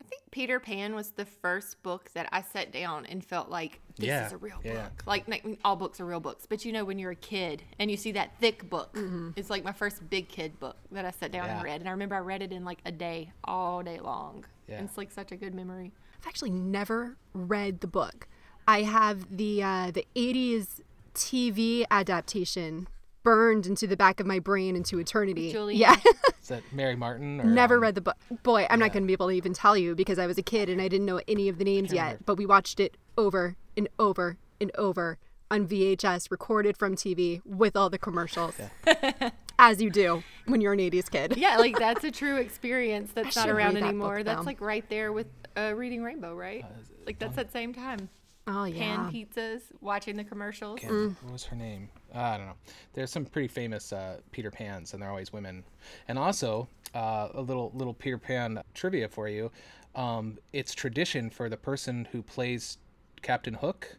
I 0.00 0.04
think 0.04 0.22
Peter 0.30 0.60
Pan 0.60 0.94
was 0.94 1.10
the 1.10 1.24
first 1.24 1.82
book 1.82 2.10
that 2.14 2.28
I 2.32 2.42
sat 2.42 2.72
down 2.72 3.06
and 3.06 3.24
felt 3.24 3.48
like 3.48 3.80
this 3.96 4.06
Yeah, 4.06 4.26
is 4.26 4.32
a 4.32 4.36
real 4.36 4.60
yeah. 4.64 4.84
book. 4.88 5.02
Like 5.06 5.24
I 5.28 5.40
mean, 5.44 5.58
all 5.64 5.76
books 5.76 6.00
are 6.00 6.04
real 6.06 6.20
books, 6.20 6.46
but 6.46 6.64
you 6.64 6.72
know 6.72 6.84
when 6.84 6.98
you're 6.98 7.10
a 7.12 7.16
kid 7.16 7.62
and 7.78 7.90
you 7.90 7.96
see 7.96 8.12
that 8.12 8.38
thick 8.40 8.68
book, 8.68 8.96
it's 9.36 9.50
like 9.50 9.64
my 9.64 9.72
first 9.72 10.08
big 10.10 10.28
kid 10.28 10.58
book 10.60 10.76
that 10.90 11.04
I 11.04 11.10
sat 11.10 11.32
down 11.32 11.48
and 11.48 11.62
read. 11.62 11.80
And 11.80 11.88
I 11.88 11.92
remember 11.92 12.14
I 12.14 12.20
read 12.20 12.42
it 12.42 12.52
in 12.52 12.64
like 12.64 12.78
a 12.84 12.92
day, 12.92 13.32
all 13.44 13.82
day 13.82 13.98
long. 14.00 14.44
Yeah. 14.68 14.76
And 14.78 14.88
it's 14.88 14.96
like 14.98 15.10
such 15.10 15.32
a 15.32 15.36
good 15.36 15.54
memory. 15.54 15.92
I've 16.20 16.26
actually 16.28 16.50
never 16.50 17.16
read 17.34 17.80
the 17.80 17.86
book. 17.86 18.28
I 18.66 18.82
have 18.82 19.36
the 19.36 19.62
uh, 19.62 19.90
the 19.90 20.06
80s 20.14 20.80
TV 21.14 21.84
adaptation 21.90 22.88
burned 23.22 23.66
into 23.66 23.86
the 23.86 23.96
back 23.96 24.18
of 24.20 24.26
my 24.26 24.38
brain 24.38 24.74
into 24.76 24.98
eternity. 24.98 25.52
Julie 25.52 25.76
Yeah. 25.76 25.96
Is 26.42 26.48
that 26.48 26.62
Mary 26.72 26.96
Martin? 26.96 27.40
Or, 27.40 27.44
Never 27.44 27.76
um, 27.76 27.82
read 27.82 27.94
the 27.94 28.00
book. 28.00 28.16
Boy, 28.42 28.66
I'm 28.68 28.80
not 28.80 28.92
going 28.92 29.04
to 29.04 29.06
be 29.06 29.12
able 29.12 29.28
to 29.28 29.34
even 29.34 29.52
tell 29.52 29.76
you 29.76 29.94
because 29.94 30.18
I 30.18 30.26
was 30.26 30.38
a 30.38 30.42
kid 30.42 30.68
and 30.68 30.80
I 30.82 30.88
didn't 30.88 31.06
know 31.06 31.20
any 31.28 31.48
of 31.48 31.58
the 31.58 31.64
names 31.64 31.92
yet. 31.92 32.02
remember. 32.02 32.22
But 32.26 32.38
we 32.38 32.46
watched 32.46 32.80
it 32.80 32.96
over 33.16 33.56
and 33.76 33.88
over 33.98 34.36
and 34.60 34.70
over 34.76 35.18
on 35.50 35.66
VHS, 35.66 36.30
recorded 36.30 36.76
from 36.78 36.96
TV 36.96 37.42
with 37.44 37.76
all 37.76 37.90
the 37.90 37.98
commercials, 37.98 38.54
as 39.58 39.82
you 39.82 39.90
do 39.90 40.22
when 40.46 40.60
you're 40.60 40.72
an 40.72 40.78
80s 40.78 41.10
kid. 41.10 41.34
Yeah, 41.36 41.58
like 41.58 41.78
that's 41.78 42.04
a 42.04 42.10
true 42.10 42.36
experience 42.36 43.12
that's 43.12 43.36
not 43.36 43.48
around 43.48 43.74
that 43.74 43.82
anymore. 43.84 44.16
book, 44.16 44.26
that's 44.26 44.46
like 44.46 44.60
right 44.60 44.88
there 44.88 45.12
with 45.12 45.26
uh, 45.56 45.72
Reading 45.74 46.02
Rainbow, 46.02 46.34
right? 46.34 46.64
like 47.06 47.18
that's 47.18 47.36
at 47.38 47.52
same 47.52 47.74
time. 47.74 48.08
Oh 48.46 48.64
yeah. 48.64 48.78
Pan 48.96 49.12
pizzas, 49.12 49.62
watching 49.80 50.16
the 50.16 50.24
commercials. 50.24 50.80
Can't- 50.80 51.14
What 51.22 51.32
was 51.32 51.44
her 51.44 51.54
name? 51.56 51.88
Uh, 52.14 52.18
I 52.18 52.36
don't 52.38 52.46
know. 52.46 52.54
There's 52.92 53.10
some 53.12 53.24
pretty 53.24 53.46
famous 53.48 53.92
uh, 53.92 54.18
Peter 54.32 54.50
Pans, 54.50 54.94
and 54.94 55.02
they're 55.02 55.10
always 55.10 55.32
women. 55.32 55.62
And 56.08 56.18
also, 56.18 56.66
uh, 56.94 57.28
a 57.34 57.40
little 57.40 57.70
little 57.74 57.94
Peter 57.94 58.18
Pan 58.18 58.60
trivia 58.74 59.08
for 59.08 59.28
you. 59.28 59.50
Um, 59.94 60.38
it's 60.52 60.74
tradition 60.74 61.28
for 61.30 61.48
the 61.48 61.56
person 61.56 62.08
who 62.10 62.22
plays 62.22 62.78
Captain 63.22 63.54
Hook 63.54 63.96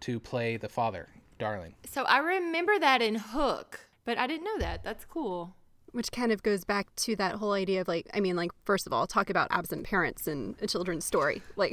to 0.00 0.20
play 0.20 0.56
the 0.56 0.68
father, 0.68 1.08
Darling. 1.38 1.74
So 1.84 2.02
I 2.04 2.18
remember 2.18 2.78
that 2.78 3.02
in 3.02 3.16
Hook, 3.16 3.80
but 4.04 4.18
I 4.18 4.26
didn't 4.26 4.44
know 4.44 4.58
that. 4.58 4.82
That's 4.84 5.04
cool. 5.04 5.54
Which 5.92 6.12
kind 6.12 6.30
of 6.30 6.42
goes 6.42 6.64
back 6.64 6.94
to 6.96 7.16
that 7.16 7.36
whole 7.36 7.52
idea 7.52 7.80
of 7.80 7.88
like, 7.88 8.06
I 8.12 8.20
mean, 8.20 8.36
like, 8.36 8.50
first 8.66 8.86
of 8.86 8.92
all, 8.92 9.06
talk 9.06 9.30
about 9.30 9.48
absent 9.50 9.84
parents 9.84 10.28
in 10.28 10.54
a 10.60 10.66
children's 10.66 11.04
story. 11.06 11.42
Like, 11.56 11.72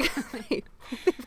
leave 0.49 0.63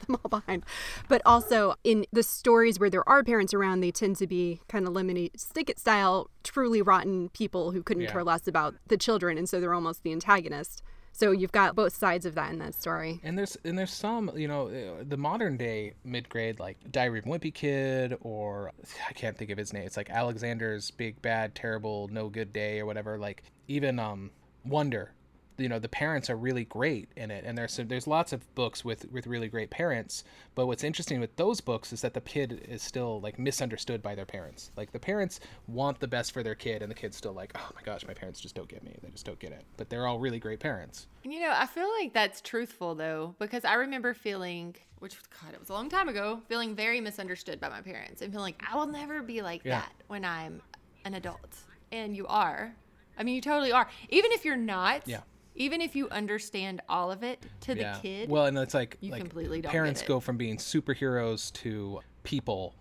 them 0.06 0.16
all 0.24 0.28
behind. 0.30 0.64
But 1.08 1.20
also 1.26 1.74
in 1.84 2.06
the 2.12 2.22
stories 2.22 2.78
where 2.80 2.88
there 2.88 3.06
are 3.08 3.22
parents 3.22 3.52
around, 3.52 3.80
they 3.80 3.90
tend 3.90 4.16
to 4.16 4.26
be 4.26 4.60
kind 4.68 4.86
of 4.86 4.94
Lemony 4.94 5.30
Snicket 5.36 5.78
style, 5.78 6.30
truly 6.42 6.80
rotten 6.80 7.28
people 7.30 7.72
who 7.72 7.82
couldn't 7.82 8.04
Yeah. 8.04 8.12
care 8.12 8.24
less 8.24 8.48
about 8.48 8.76
the 8.86 8.96
children. 8.96 9.36
And 9.36 9.46
so 9.48 9.60
they're 9.60 9.74
almost 9.74 10.02
the 10.02 10.12
antagonist. 10.12 10.82
So 11.16 11.30
you've 11.30 11.52
got 11.52 11.74
both 11.74 11.96
sides 11.96 12.26
of 12.26 12.34
that 12.34 12.52
in 12.52 12.58
that 12.58 12.74
story. 12.74 13.20
And 13.22 13.38
there's 13.38 13.56
and 13.64 13.78
there's 13.78 13.90
some 13.90 14.30
you 14.36 14.46
know 14.46 14.68
uh, 14.68 15.02
the 15.08 15.16
modern 15.16 15.56
day 15.56 15.94
mid 16.04 16.28
grade 16.28 16.60
like 16.60 16.76
Diary 16.92 17.20
of 17.20 17.24
Wimpy 17.24 17.54
Kid 17.54 18.18
or 18.20 18.70
I 19.08 19.14
can't 19.14 19.34
think 19.34 19.50
of 19.50 19.56
his 19.56 19.72
name. 19.72 19.84
It's 19.84 19.96
like 19.96 20.10
Alexander's 20.10 20.90
Big 20.90 21.22
Bad 21.22 21.54
Terrible 21.54 22.08
No 22.12 22.28
Good 22.28 22.52
Day 22.52 22.80
or 22.80 22.86
whatever. 22.86 23.16
Like 23.16 23.44
even 23.66 23.98
um 23.98 24.30
Wonder, 24.66 25.12
you 25.58 25.68
know 25.68 25.78
the 25.78 25.88
parents 25.88 26.28
are 26.30 26.36
really 26.36 26.64
great 26.64 27.08
in 27.16 27.30
it, 27.30 27.44
and 27.46 27.56
there's 27.56 27.76
there's 27.76 28.06
lots 28.06 28.32
of 28.32 28.54
books 28.54 28.84
with 28.84 29.10
with 29.10 29.26
really 29.26 29.48
great 29.48 29.70
parents. 29.70 30.24
But 30.54 30.66
what's 30.66 30.84
interesting 30.84 31.20
with 31.20 31.34
those 31.36 31.60
books 31.60 31.92
is 31.92 32.00
that 32.02 32.14
the 32.14 32.20
kid 32.20 32.66
is 32.68 32.82
still 32.82 33.20
like 33.20 33.38
misunderstood 33.38 34.02
by 34.02 34.14
their 34.14 34.24
parents. 34.26 34.70
Like 34.76 34.92
the 34.92 34.98
parents 34.98 35.40
want 35.66 36.00
the 36.00 36.08
best 36.08 36.32
for 36.32 36.42
their 36.42 36.54
kid, 36.54 36.82
and 36.82 36.90
the 36.90 36.94
kid's 36.94 37.16
still 37.16 37.32
like, 37.32 37.52
oh 37.56 37.70
my 37.74 37.82
gosh, 37.82 38.06
my 38.06 38.14
parents 38.14 38.40
just 38.40 38.54
don't 38.54 38.68
get 38.68 38.82
me. 38.84 38.96
They 39.02 39.10
just 39.10 39.26
don't 39.26 39.38
get 39.38 39.52
it. 39.52 39.64
But 39.76 39.88
they're 39.90 40.06
all 40.06 40.18
really 40.18 40.38
great 40.38 40.60
parents. 40.60 41.06
And 41.24 41.32
you 41.32 41.40
know, 41.40 41.52
I 41.54 41.66
feel 41.66 41.88
like 42.00 42.12
that's 42.12 42.40
truthful 42.40 42.94
though, 42.94 43.34
because 43.38 43.64
I 43.64 43.74
remember 43.74 44.14
feeling, 44.14 44.76
which 44.98 45.16
God, 45.42 45.52
it 45.54 45.60
was 45.60 45.68
a 45.70 45.72
long 45.72 45.88
time 45.88 46.08
ago, 46.08 46.40
feeling 46.48 46.74
very 46.74 47.00
misunderstood 47.00 47.60
by 47.60 47.68
my 47.68 47.80
parents 47.80 48.22
and 48.22 48.32
feeling 48.32 48.54
like 48.54 48.62
I 48.70 48.76
will 48.76 48.86
never 48.86 49.22
be 49.22 49.42
like 49.42 49.62
Yeah. 49.64 49.80
that 49.80 49.92
when 50.08 50.24
I'm 50.24 50.60
an 51.04 51.14
adult. 51.14 51.56
And 51.92 52.16
you 52.16 52.26
are. 52.26 52.74
I 53.18 53.22
mean, 53.22 53.34
you 53.36 53.40
totally 53.40 53.72
are. 53.72 53.88
Even 54.10 54.32
if 54.32 54.44
you're 54.44 54.56
not. 54.56 55.02
Yeah. 55.06 55.20
Even 55.56 55.80
if 55.80 55.96
you 55.96 56.08
understand 56.10 56.80
all 56.88 57.10
of 57.10 57.22
it 57.22 57.44
to 57.62 57.74
the 57.74 57.98
kid. 58.02 58.28
Well, 58.28 58.46
and 58.46 58.56
it's 58.58 58.74
like 58.74 58.96
you 59.00 59.10
like 59.10 59.20
completely 59.20 59.60
don't 59.60 59.72
parents 59.72 60.02
go 60.02 60.20
from 60.20 60.36
being 60.36 60.58
superheroes 60.58 61.52
to 61.54 62.00
people 62.22 62.74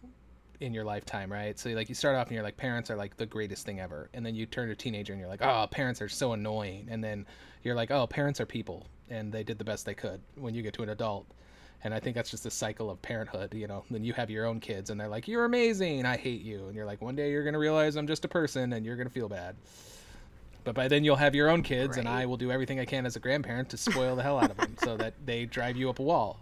in 0.60 0.74
your 0.74 0.84
lifetime, 0.84 1.32
right? 1.32 1.58
So 1.58 1.70
like 1.72 1.90
you 1.90 1.96
start 1.96 2.16
off 2.16 2.28
and 2.28 2.36
you're 2.36 2.44
like 2.44 2.58
parents 2.58 2.90
are 2.90 2.96
like 2.96 3.18
the 3.18 3.26
greatest 3.26 3.66
thing 3.66 3.80
ever, 3.80 4.10
and 4.14 4.26
then 4.26 4.36
you 4.36 4.46
turn 4.46 4.68
to 4.68 4.74
a 4.74 4.76
teenager 4.76 5.14
and 5.14 5.20
you're 5.20 5.30
like, 5.30 5.42
oh, 5.42 5.68
parents 5.72 6.02
are 6.02 6.10
so 6.10 6.34
annoying, 6.34 6.88
and 6.90 7.04
then 7.04 7.26
you're 7.64 7.76
like, 7.76 7.92
oh, 7.92 8.08
parents 8.08 8.40
are 8.40 8.46
people, 8.46 8.88
and 9.10 9.32
they 9.32 9.44
did 9.44 9.58
the 9.58 9.66
best 9.66 9.86
they 9.86 9.96
could. 9.96 10.22
When 10.36 10.54
you 10.54 10.62
get 10.62 10.74
to 10.76 10.84
an 10.84 10.90
adult. 10.90 11.28
And 11.84 11.94
I 11.94 12.00
think 12.00 12.16
that's 12.16 12.32
just 12.32 12.48
a 12.48 12.52
cycle 12.52 12.90
of 12.90 13.00
parenthood, 13.04 13.54
you 13.54 13.68
know. 13.68 13.84
Then 13.92 14.04
you 14.04 14.12
have 14.14 14.32
your 14.32 14.46
own 14.46 14.60
kids, 14.60 14.90
and 14.90 15.00
they're 15.00 15.08
like, 15.08 15.28
"You're 15.28 15.46
amazing, 15.46 16.06
I 16.06 16.18
hate 16.18 16.42
you," 16.42 16.66
and 16.66 16.76
you're 16.76 16.86
like, 16.86 17.00
"One 17.00 17.16
day 17.16 17.32
you're 17.32 17.44
gonna 17.44 17.60
realize 17.60 17.96
I'm 17.96 18.08
just 18.08 18.26
a 18.26 18.28
person, 18.28 18.74
and 18.74 18.84
you're 18.84 18.96
gonna 18.96 19.10
feel 19.10 19.30
bad." 19.30 19.56
But 20.66 20.74
by 20.74 20.88
then 20.88 21.04
you'll 21.04 21.16
have 21.16 21.36
your 21.36 21.50
own 21.50 21.62
kids, 21.62 21.98
and 21.98 22.10
I 22.10 22.26
will 22.26 22.38
do 22.38 22.52
everything 22.52 22.80
I 22.80 22.86
can 22.86 23.06
as 23.06 23.16
a 23.16 23.20
grandparent 23.20 23.70
to 23.70 23.78
spoil 23.78 24.16
the 24.16 24.24
hell 24.24 24.40
out 24.40 24.50
of 24.50 24.58
them, 24.58 24.76
so 24.84 24.98
that 24.98 25.14
they 25.24 25.46
drive 25.46 25.78
you 25.78 25.90
up 25.90 26.00
a 26.00 26.04
wall. 26.04 26.40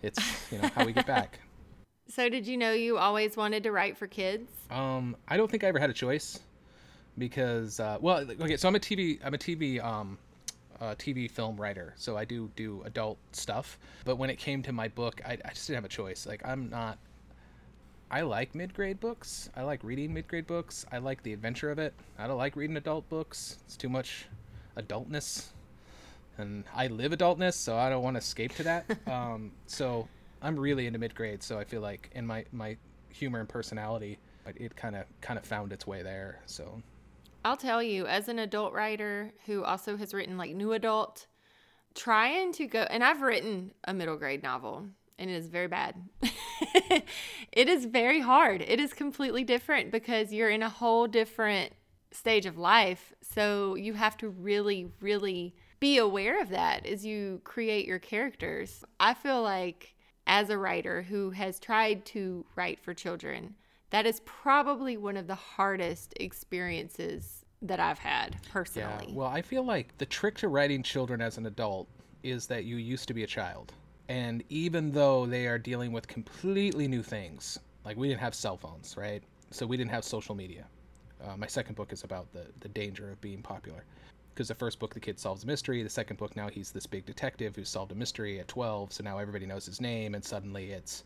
It's 0.00 0.50
you 0.52 0.58
know 0.58 0.68
how 0.68 0.86
we 0.86 0.92
get 0.92 1.06
back. 1.06 1.40
so 2.08 2.28
did 2.28 2.46
you 2.46 2.56
know 2.56 2.72
you 2.72 2.98
always 2.98 3.36
wanted 3.36 3.64
to 3.64 3.72
write 3.72 3.96
for 3.96 4.06
kids? 4.06 4.50
Um, 4.70 5.16
I 5.26 5.36
don't 5.36 5.50
think 5.50 5.64
I 5.64 5.66
ever 5.66 5.80
had 5.80 5.90
a 5.90 5.94
choice 5.94 6.38
because 7.18 7.80
uh, 7.80 7.98
well, 8.00 8.18
okay, 8.40 8.56
so 8.56 8.68
I'm 8.68 8.76
a 8.76 8.80
TV 8.80 9.18
I'm 9.24 9.34
a 9.34 9.38
TV 9.38 9.84
um, 9.84 10.16
uh, 10.80 10.94
TV 10.94 11.28
film 11.28 11.56
writer, 11.56 11.94
so 11.96 12.16
I 12.16 12.24
do 12.24 12.48
do 12.54 12.82
adult 12.84 13.18
stuff. 13.32 13.76
But 14.04 14.16
when 14.16 14.30
it 14.30 14.38
came 14.38 14.62
to 14.62 14.72
my 14.72 14.86
book, 14.86 15.20
I, 15.26 15.32
I 15.44 15.50
just 15.50 15.66
didn't 15.66 15.78
have 15.78 15.84
a 15.84 15.88
choice. 15.88 16.26
Like 16.26 16.42
I'm 16.44 16.70
not. 16.70 16.98
I 18.10 18.22
like 18.22 18.54
mid 18.54 18.72
grade 18.72 19.00
books. 19.00 19.50
I 19.54 19.62
like 19.62 19.84
reading 19.84 20.14
mid 20.14 20.28
grade 20.28 20.46
books. 20.46 20.86
I 20.90 20.98
like 20.98 21.22
the 21.22 21.32
adventure 21.32 21.70
of 21.70 21.78
it. 21.78 21.92
I 22.18 22.26
don't 22.26 22.38
like 22.38 22.56
reading 22.56 22.76
adult 22.76 23.08
books. 23.08 23.58
It's 23.66 23.76
too 23.76 23.88
much 23.88 24.26
adultness, 24.76 25.48
and 26.38 26.64
I 26.74 26.86
live 26.86 27.12
adultness, 27.12 27.54
so 27.54 27.76
I 27.76 27.90
don't 27.90 28.02
want 28.02 28.14
to 28.14 28.18
escape 28.18 28.54
to 28.56 28.62
that. 28.62 28.84
um, 29.06 29.52
so 29.66 30.08
I'm 30.40 30.58
really 30.58 30.86
into 30.86 30.98
mid 30.98 31.14
grade. 31.14 31.42
So 31.42 31.58
I 31.58 31.64
feel 31.64 31.82
like 31.82 32.10
in 32.14 32.26
my 32.26 32.44
my 32.52 32.76
humor 33.10 33.40
and 33.40 33.48
personality, 33.48 34.18
it 34.46 34.74
kind 34.74 34.96
of 34.96 35.04
kind 35.20 35.38
of 35.38 35.44
found 35.44 35.72
its 35.72 35.86
way 35.86 36.02
there. 36.02 36.40
So 36.46 36.82
I'll 37.44 37.56
tell 37.56 37.82
you, 37.82 38.06
as 38.06 38.28
an 38.28 38.38
adult 38.38 38.72
writer 38.72 39.32
who 39.46 39.64
also 39.64 39.96
has 39.96 40.14
written 40.14 40.38
like 40.38 40.54
new 40.54 40.72
adult, 40.72 41.26
trying 41.94 42.52
to 42.54 42.66
go, 42.66 42.86
and 42.90 43.04
I've 43.04 43.22
written 43.22 43.72
a 43.84 43.92
middle 43.92 44.16
grade 44.16 44.42
novel, 44.42 44.86
and 45.18 45.30
it 45.30 45.34
is 45.34 45.48
very 45.48 45.68
bad. 45.68 45.96
it 47.52 47.68
is 47.68 47.84
very 47.84 48.20
hard. 48.20 48.62
It 48.62 48.80
is 48.80 48.92
completely 48.92 49.44
different 49.44 49.90
because 49.90 50.32
you're 50.32 50.50
in 50.50 50.62
a 50.62 50.68
whole 50.68 51.06
different 51.06 51.72
stage 52.12 52.46
of 52.46 52.56
life. 52.56 53.12
So 53.20 53.74
you 53.74 53.94
have 53.94 54.16
to 54.18 54.28
really, 54.28 54.90
really 55.00 55.54
be 55.80 55.98
aware 55.98 56.40
of 56.40 56.48
that 56.50 56.86
as 56.86 57.04
you 57.04 57.40
create 57.44 57.86
your 57.86 57.98
characters. 57.98 58.84
I 58.98 59.14
feel 59.14 59.42
like 59.42 59.94
as 60.26 60.50
a 60.50 60.58
writer 60.58 61.02
who 61.02 61.30
has 61.30 61.58
tried 61.58 62.04
to 62.06 62.44
write 62.54 62.80
for 62.80 62.94
children, 62.94 63.54
that 63.90 64.06
is 64.06 64.20
probably 64.20 64.96
one 64.96 65.16
of 65.16 65.26
the 65.26 65.34
hardest 65.34 66.14
experiences 66.20 67.44
that 67.62 67.80
I've 67.80 67.98
had 67.98 68.36
personally. 68.52 69.06
Yeah. 69.08 69.14
Well, 69.14 69.28
I 69.28 69.42
feel 69.42 69.64
like 69.64 69.96
the 69.98 70.06
trick 70.06 70.36
to 70.38 70.48
writing 70.48 70.82
children 70.82 71.20
as 71.20 71.38
an 71.38 71.46
adult 71.46 71.88
is 72.22 72.46
that 72.46 72.64
you 72.64 72.76
used 72.76 73.08
to 73.08 73.14
be 73.14 73.22
a 73.22 73.26
child. 73.26 73.72
And 74.08 74.42
even 74.48 74.92
though 74.92 75.26
they 75.26 75.46
are 75.46 75.58
dealing 75.58 75.92
with 75.92 76.08
completely 76.08 76.88
new 76.88 77.02
things, 77.02 77.58
like 77.84 77.96
we 77.96 78.08
didn't 78.08 78.20
have 78.20 78.34
cell 78.34 78.56
phones, 78.56 78.96
right? 78.96 79.22
So 79.50 79.66
we 79.66 79.76
didn't 79.76 79.90
have 79.90 80.04
social 80.04 80.34
media. 80.34 80.64
Uh, 81.22 81.36
my 81.36 81.46
second 81.46 81.74
book 81.74 81.92
is 81.92 82.04
about 82.04 82.32
the, 82.32 82.46
the 82.60 82.68
danger 82.68 83.10
of 83.10 83.20
being 83.20 83.42
popular. 83.42 83.84
Because 84.34 84.48
the 84.48 84.54
first 84.54 84.78
book, 84.78 84.94
the 84.94 85.00
kid 85.00 85.18
solves 85.18 85.42
a 85.42 85.46
mystery. 85.46 85.82
The 85.82 85.90
second 85.90 86.16
book, 86.16 86.36
now 86.36 86.48
he's 86.48 86.70
this 86.70 86.86
big 86.86 87.04
detective 87.06 87.56
who 87.56 87.64
solved 87.64 87.90
a 87.92 87.94
mystery 87.94 88.38
at 88.38 88.46
12. 88.46 88.92
So 88.92 89.04
now 89.04 89.18
everybody 89.18 89.46
knows 89.46 89.66
his 89.66 89.80
name, 89.80 90.14
and 90.14 90.24
suddenly 90.24 90.70
it's 90.70 91.04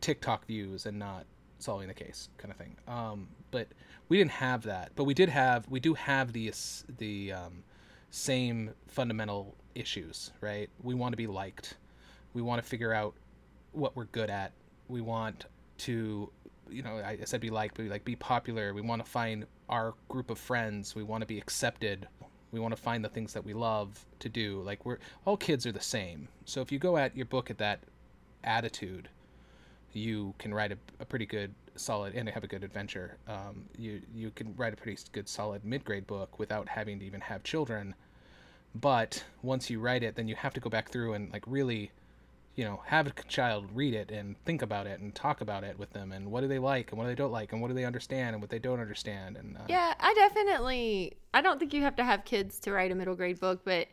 TikTok 0.00 0.46
views 0.46 0.84
and 0.86 0.98
not 0.98 1.24
solving 1.58 1.88
the 1.88 1.94
case 1.94 2.28
kind 2.36 2.52
of 2.52 2.58
thing. 2.58 2.76
Um, 2.86 3.28
but 3.50 3.68
we 4.08 4.18
didn't 4.18 4.32
have 4.32 4.62
that. 4.64 4.92
But 4.94 5.04
we 5.04 5.14
did 5.14 5.30
have, 5.30 5.66
we 5.70 5.80
do 5.80 5.94
have 5.94 6.32
the, 6.32 6.52
the 6.98 7.32
um, 7.32 7.62
same 8.10 8.70
fundamental 8.88 9.54
issues, 9.74 10.32
right? 10.40 10.68
We 10.82 10.94
want 10.94 11.12
to 11.12 11.16
be 11.16 11.26
liked. 11.26 11.76
We 12.36 12.42
want 12.42 12.62
to 12.62 12.68
figure 12.68 12.92
out 12.92 13.14
what 13.72 13.96
we're 13.96 14.04
good 14.04 14.28
at. 14.28 14.52
We 14.88 15.00
want 15.00 15.46
to 15.78 16.30
you 16.68 16.82
know, 16.82 16.96
I 16.98 17.18
said 17.24 17.40
be 17.40 17.48
liked, 17.48 17.78
but 17.78 17.86
like 17.86 18.04
be 18.04 18.14
popular. 18.14 18.74
We 18.74 18.82
want 18.82 19.02
to 19.02 19.10
find 19.10 19.46
our 19.70 19.94
group 20.10 20.28
of 20.28 20.38
friends. 20.38 20.94
We 20.94 21.02
want 21.02 21.22
to 21.22 21.26
be 21.26 21.38
accepted. 21.38 22.06
We 22.52 22.60
want 22.60 22.76
to 22.76 22.82
find 22.82 23.02
the 23.02 23.08
things 23.08 23.32
that 23.32 23.42
we 23.42 23.54
love 23.54 24.04
to 24.18 24.28
do. 24.28 24.60
Like 24.66 24.84
we're 24.84 24.98
all 25.24 25.38
kids 25.38 25.64
are 25.64 25.72
the 25.72 25.80
same. 25.80 26.28
So 26.44 26.60
if 26.60 26.70
you 26.70 26.78
go 26.78 26.98
at 26.98 27.16
your 27.16 27.24
book 27.24 27.50
at 27.50 27.56
that 27.56 27.80
attitude, 28.44 29.08
you 29.94 30.34
can 30.38 30.52
write 30.52 30.72
a, 30.72 30.78
a 31.00 31.06
pretty 31.06 31.24
good 31.24 31.54
solid 31.74 32.14
and 32.14 32.28
have 32.28 32.44
a 32.44 32.48
good 32.48 32.64
adventure. 32.64 33.16
Um, 33.26 33.64
you 33.78 34.02
you 34.14 34.30
can 34.30 34.54
write 34.56 34.74
a 34.74 34.76
pretty 34.76 35.00
good 35.12 35.26
solid 35.26 35.64
mid 35.64 35.86
grade 35.86 36.06
book 36.06 36.38
without 36.38 36.68
having 36.68 36.98
to 36.98 37.06
even 37.06 37.22
have 37.22 37.44
children. 37.44 37.94
But 38.74 39.24
once 39.40 39.70
you 39.70 39.80
write 39.80 40.02
it, 40.02 40.16
then 40.16 40.28
you 40.28 40.36
have 40.36 40.52
to 40.52 40.60
go 40.60 40.68
back 40.68 40.90
through 40.90 41.14
and 41.14 41.32
like 41.32 41.44
really 41.46 41.92
you 42.56 42.64
know, 42.64 42.80
have 42.86 43.06
a 43.06 43.12
child 43.28 43.66
read 43.74 43.94
it 43.94 44.10
and 44.10 44.34
think 44.44 44.62
about 44.62 44.86
it 44.86 44.98
and 44.98 45.14
talk 45.14 45.42
about 45.42 45.62
it 45.62 45.78
with 45.78 45.92
them 45.92 46.10
and 46.10 46.30
what 46.30 46.40
do 46.40 46.48
they 46.48 46.58
like 46.58 46.90
and 46.90 46.98
what 46.98 47.04
do 47.04 47.08
they 47.10 47.14
don't 47.14 47.30
like 47.30 47.52
and 47.52 47.60
what 47.60 47.68
do 47.68 47.74
they 47.74 47.84
understand 47.84 48.34
and 48.34 48.40
what 48.40 48.50
they 48.50 48.58
don't 48.58 48.80
understand 48.80 49.36
and 49.36 49.56
uh, 49.56 49.60
yeah, 49.68 49.94
I 50.00 50.14
definitely 50.14 51.16
I 51.34 51.42
don't 51.42 51.58
think 51.58 51.74
you 51.74 51.82
have 51.82 51.96
to 51.96 52.04
have 52.04 52.24
kids 52.24 52.58
to 52.60 52.72
write 52.72 52.90
a 52.90 52.94
middle 52.94 53.14
grade 53.14 53.38
book, 53.38 53.60
but 53.64 53.88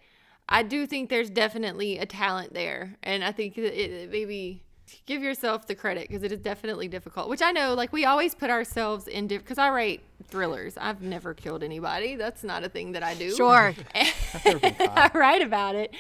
I 0.48 0.64
do 0.64 0.86
think 0.86 1.10
there's 1.10 1.30
definitely 1.30 2.00
a 2.00 2.06
talent 2.06 2.54
there, 2.54 2.96
and 3.04 3.24
I 3.24 3.32
think 3.32 3.58
it, 3.58 3.74
it 3.74 4.12
maybe 4.12 4.64
give 5.06 5.22
yourself 5.22 5.68
the 5.68 5.76
credit 5.76 6.08
because 6.08 6.24
it 6.24 6.32
is 6.32 6.40
definitely 6.40 6.88
difficult. 6.88 7.30
Which 7.30 7.42
I 7.42 7.52
know, 7.52 7.74
like 7.74 7.92
we 7.94 8.06
always 8.06 8.36
put 8.36 8.50
ourselves 8.50 9.08
in 9.08 9.28
because 9.28 9.58
I 9.58 9.70
write 9.70 10.02
thrillers. 10.28 10.78
I've 10.78 11.02
never 11.02 11.34
killed 11.34 11.64
anybody. 11.64 12.16
That's 12.16 12.44
not 12.44 12.64
a 12.64 12.70
thing 12.70 12.94
that 12.94 13.04
I 13.04 13.14
do. 13.16 13.36
Sure, 13.36 13.74
I 13.96 15.12
write 15.14 15.42
about 15.42 15.76
it. 15.76 15.94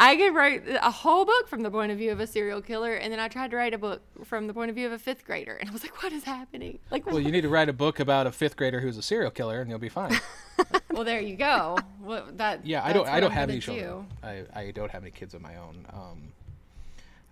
I 0.00 0.14
could 0.14 0.32
write 0.32 0.62
a 0.80 0.92
whole 0.92 1.24
book 1.24 1.48
from 1.48 1.62
the 1.62 1.70
point 1.72 1.90
of 1.90 1.98
view 1.98 2.12
of 2.12 2.20
a 2.20 2.26
serial 2.26 2.62
killer, 2.62 2.94
and 2.94 3.12
then 3.12 3.18
I 3.18 3.26
tried 3.26 3.50
to 3.50 3.56
write 3.56 3.74
a 3.74 3.78
book 3.78 4.00
from 4.24 4.46
the 4.46 4.54
point 4.54 4.70
of 4.70 4.76
view 4.76 4.86
of 4.86 4.92
a 4.92 4.98
fifth 4.98 5.24
grader, 5.24 5.56
and 5.56 5.68
I 5.68 5.72
was 5.72 5.82
like, 5.82 6.00
"What 6.04 6.12
is 6.12 6.22
happening?" 6.22 6.78
Like, 6.92 7.04
well, 7.04 7.18
you 7.18 7.32
need 7.32 7.40
to 7.40 7.48
write 7.48 7.68
a 7.68 7.72
book 7.72 7.98
about 7.98 8.28
a 8.28 8.30
fifth 8.30 8.56
grader 8.56 8.80
who's 8.80 8.96
a 8.96 9.02
serial 9.02 9.32
killer, 9.32 9.60
and 9.60 9.68
you'll 9.68 9.80
be 9.80 9.88
fine. 9.88 10.16
well, 10.92 11.02
there 11.02 11.20
you 11.20 11.34
go. 11.34 11.78
Well, 12.00 12.26
that 12.36 12.64
yeah, 12.64 12.84
I 12.84 12.92
don't, 12.92 13.08
I 13.08 13.18
don't 13.18 13.32
have 13.32 13.50
any 13.50 13.58
children. 13.58 14.06
I, 14.22 14.44
I 14.54 14.70
don't 14.70 14.90
have 14.90 15.02
any 15.02 15.10
kids 15.10 15.34
of 15.34 15.42
my 15.42 15.56
own. 15.56 15.84
Um, 15.92 16.32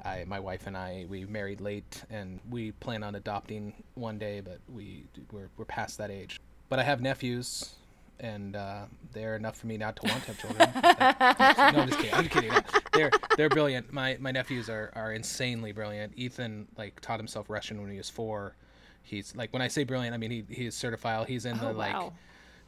I, 0.05 0.25
my 0.27 0.41
wife 0.41 0.67
and 0.67 0.77
I, 0.77 1.07
we 1.09 1.25
married 1.25 1.61
late, 1.61 2.03
and 2.11 2.41
we 2.51 2.73
plan 2.73 3.05
on 3.05 3.15
adopting 3.15 3.75
one 3.95 4.19
day, 4.19 4.41
but 4.41 4.59
we 4.69 5.05
we're, 5.31 5.51
we're 5.57 5.65
past 5.67 5.99
that 5.99 6.11
age. 6.11 6.41
But 6.69 6.81
I 6.81 6.83
have 6.83 7.01
nephews 7.01 7.77
and 8.21 8.57
uh, 8.57 8.85
they're 9.13 9.37
enough 9.37 9.57
for 9.57 9.67
me 9.67 9.77
not 9.77 9.97
to 9.97 10.09
want 10.09 10.23
to 10.25 10.33
have 10.33 10.39
children. 10.39 10.71
no, 11.75 11.83
I'm 11.83 11.89
just 11.89 11.99
kidding. 11.99 12.15
I'm 12.15 12.25
just 12.25 12.35
kidding. 12.35 12.51
No, 12.51 12.61
they're 12.93 13.11
they're 13.37 13.49
brilliant. 13.49 13.93
My 13.93 14.17
my 14.21 14.31
nephews 14.31 14.69
are 14.69 14.93
are 14.95 15.13
insanely 15.13 15.73
brilliant. 15.73 16.13
Ethan 16.17 16.69
like 16.77 17.01
taught 17.01 17.19
himself 17.19 17.51
Russian 17.51 17.81
when 17.81 17.91
he 17.91 17.97
was 17.97 18.11
four. 18.11 18.57
He's 19.03 19.35
like 19.37 19.53
when 19.53 19.63
I 19.63 19.69
say 19.69 19.85
brilliant, 19.85 20.15
I 20.15 20.19
mean 20.19 20.31
he 20.31 20.45
he's 20.49 20.75
certified. 20.75 21.29
He's 21.29 21.45
in 21.45 21.59
the 21.59 21.71
oh, 21.71 21.73
like 21.73 21.93
wow. 21.93 22.13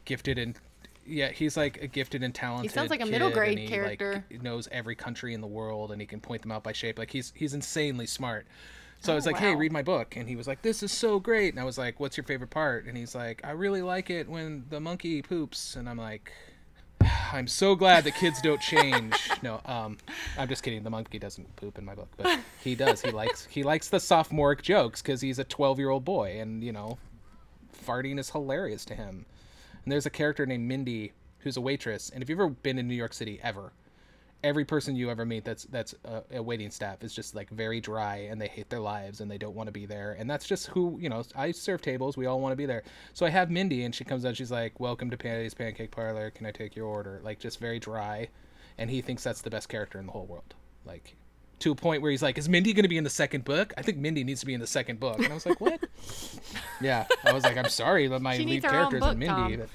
gifted 0.05 0.39
and 0.39 0.59
yeah, 1.07 1.31
he's 1.31 1.57
like 1.57 1.83
a 1.83 1.87
gifted 1.87 2.23
and 2.23 2.35
talented. 2.35 2.71
He 2.71 2.75
sounds 2.75 2.91
like 2.91 3.01
a 3.01 3.07
middle 3.07 3.31
grade 3.31 3.59
he, 3.59 3.67
character. 3.67 4.25
Like, 4.31 4.43
knows 4.43 4.69
every 4.71 4.95
country 4.95 5.35
in 5.35 5.41
the 5.41 5.47
world 5.47 5.91
and 5.91 6.01
he 6.01 6.07
can 6.07 6.21
point 6.21 6.43
them 6.43 6.53
out 6.53 6.63
by 6.63 6.73
shape. 6.73 6.99
Like 6.99 7.11
he's 7.11 7.33
he's 7.35 7.55
insanely 7.55 8.07
smart. 8.07 8.47
So 9.01 9.13
oh, 9.13 9.15
I 9.15 9.17
was 9.17 9.27
like, 9.27 9.37
wow. 9.37 9.53
"Hey, 9.53 9.55
read 9.55 9.73
my 9.73 9.83
book," 9.83 10.17
and 10.17 10.29
he 10.29 10.37
was 10.37 10.49
like, 10.49 10.63
"This 10.63 10.83
is 10.83 10.91
so 10.91 11.21
great." 11.21 11.55
And 11.55 11.61
I 11.61 11.65
was 11.65 11.79
like, 11.79 12.01
"What's 12.01 12.17
your 12.17 12.25
favorite 12.25 12.51
part?" 12.51 12.87
And 12.87 12.97
he's 12.97 13.15
like, 13.15 13.41
"I 13.45 13.53
really 13.53 13.83
like 13.83 14.11
it 14.11 14.29
when 14.29 14.65
the 14.71 14.81
monkey 14.81 15.23
poops." 15.23 15.77
And 15.77 15.89
I'm 15.89 15.99
like, 15.99 16.33
"I'm 17.33 17.47
so 17.47 17.75
glad 17.77 18.05
that 18.05 18.17
kids 18.17 18.43
don't 18.43 18.61
change." 18.61 19.15
no, 19.43 19.61
um, 19.65 19.99
I'm 20.37 20.49
just 20.49 20.63
kidding. 20.63 20.83
The 20.83 20.91
monkey 20.91 21.19
doesn't 21.19 21.55
poop 21.57 21.79
in 21.79 21.85
my 21.85 21.95
book, 21.95 22.09
but 22.17 22.41
he 22.63 22.75
does. 22.75 23.01
He 23.01 23.11
likes 23.11 23.47
he 23.47 23.63
likes 23.63 23.89
the 23.89 24.01
sophomoric 24.01 24.63
jokes 24.63 25.01
because 25.01 25.21
he's 25.21 25.39
a 25.39 25.45
12 25.45 25.79
year 25.79 25.91
old 25.91 26.05
boy, 26.05 26.41
and 26.41 26.65
you 26.65 26.73
know, 26.73 26.99
farting 27.87 28.19
is 28.19 28.31
hilarious 28.31 28.85
to 28.87 28.95
him. 28.95 29.27
And 29.85 29.93
there's 29.93 30.07
a 30.07 30.11
character 30.11 30.45
named 30.45 30.67
Mindy 30.67 31.13
who's 31.41 31.57
a 31.57 31.61
waitress, 31.61 32.11
and 32.11 32.21
if 32.23 32.29
you've 32.29 32.41
ever 32.41 32.51
been 32.51 32.79
in 32.79 32.89
New 32.89 32.97
York 32.97 33.13
City 33.13 33.39
ever, 33.45 33.73
every 34.45 34.65
person 34.65 34.95
you 34.95 35.11
ever 35.11 35.25
meet 35.25 35.45
that's 35.45 35.65
that's 35.65 35.95
a, 36.05 36.23
a, 36.35 36.43
waiting 36.43 36.71
staff 36.71 37.03
is 37.03 37.13
just 37.13 37.35
like 37.35 37.51
very 37.51 37.81
dry 37.81 38.29
and 38.31 38.41
they 38.41 38.47
hate 38.47 38.71
their 38.71 38.81
lives 38.81 39.21
and 39.21 39.31
they 39.31 39.39
don't 39.39 39.55
want 39.55 39.67
to 39.67 39.73
be 39.73 39.85
there. 39.85 40.17
And 40.19 40.31
that's 40.31 40.47
just 40.47 40.69
who 40.69 40.97
you 41.01 41.09
know 41.09 41.25
i 41.35 41.51
serve 41.51 41.83
tables. 41.83 42.17
We 42.17 42.27
all 42.27 42.41
want 42.41 42.53
to 42.53 42.57
be 42.57 42.67
there. 42.67 42.85
So 43.15 43.27
i 43.27 43.31
have 43.31 43.51
mindy 43.51 43.85
and 43.85 43.95
she 43.95 44.05
comes 44.05 44.25
out 44.25 44.37
she's 44.37 44.51
like 44.51 44.79
welcome 44.79 45.11
to 45.11 45.17
patty's 45.17 45.55
pancake 45.55 45.91
parlor. 45.91 46.31
Can 46.31 46.47
i 46.47 46.53
take 46.53 46.77
your 46.77 46.87
order? 46.87 47.21
Like 47.23 47.41
just 47.41 47.59
very 47.59 47.81
dry. 47.81 48.29
And 48.77 48.89
he 48.89 49.01
thinks 49.01 49.25
that's 49.25 49.43
the 49.43 49.51
best 49.51 49.69
character 49.69 49.99
in 49.99 50.07
the 50.07 50.13
whole 50.13 50.27
world. 50.27 50.55
Like 50.85 51.17
to 51.59 51.73
a 51.73 51.75
point 51.75 52.03
where 52.03 52.13
he's 52.13 52.23
like 52.23 52.39
is 52.39 52.49
mindy 52.49 52.73
going 52.73 52.85
to 52.85 52.89
be 52.89 52.99
in 52.99 53.05
the 53.05 53.11
second 53.11 53.45
book? 53.45 53.75
I 53.77 53.83
think 53.83 53.99
mindy 53.99 54.23
needs 54.23 54.41
to 54.41 54.47
be 54.47 54.55
in 54.55 54.61
the 54.61 54.69
second 54.69 55.01
book. 55.01 55.19
And 55.19 55.29
i 55.29 55.35
was 55.35 55.47
like 55.47 55.61
what? 55.61 55.81
Yeah. 56.81 57.07
I 57.25 57.33
was 57.33 57.43
like 57.43 57.57
i'm 57.57 57.69
sorry 57.69 58.07
but 58.07 58.23
my 58.23 58.37
lead 58.37 58.63
character 58.63 58.99
is 58.99 59.17
mindy 59.17 59.57
but 59.57 59.69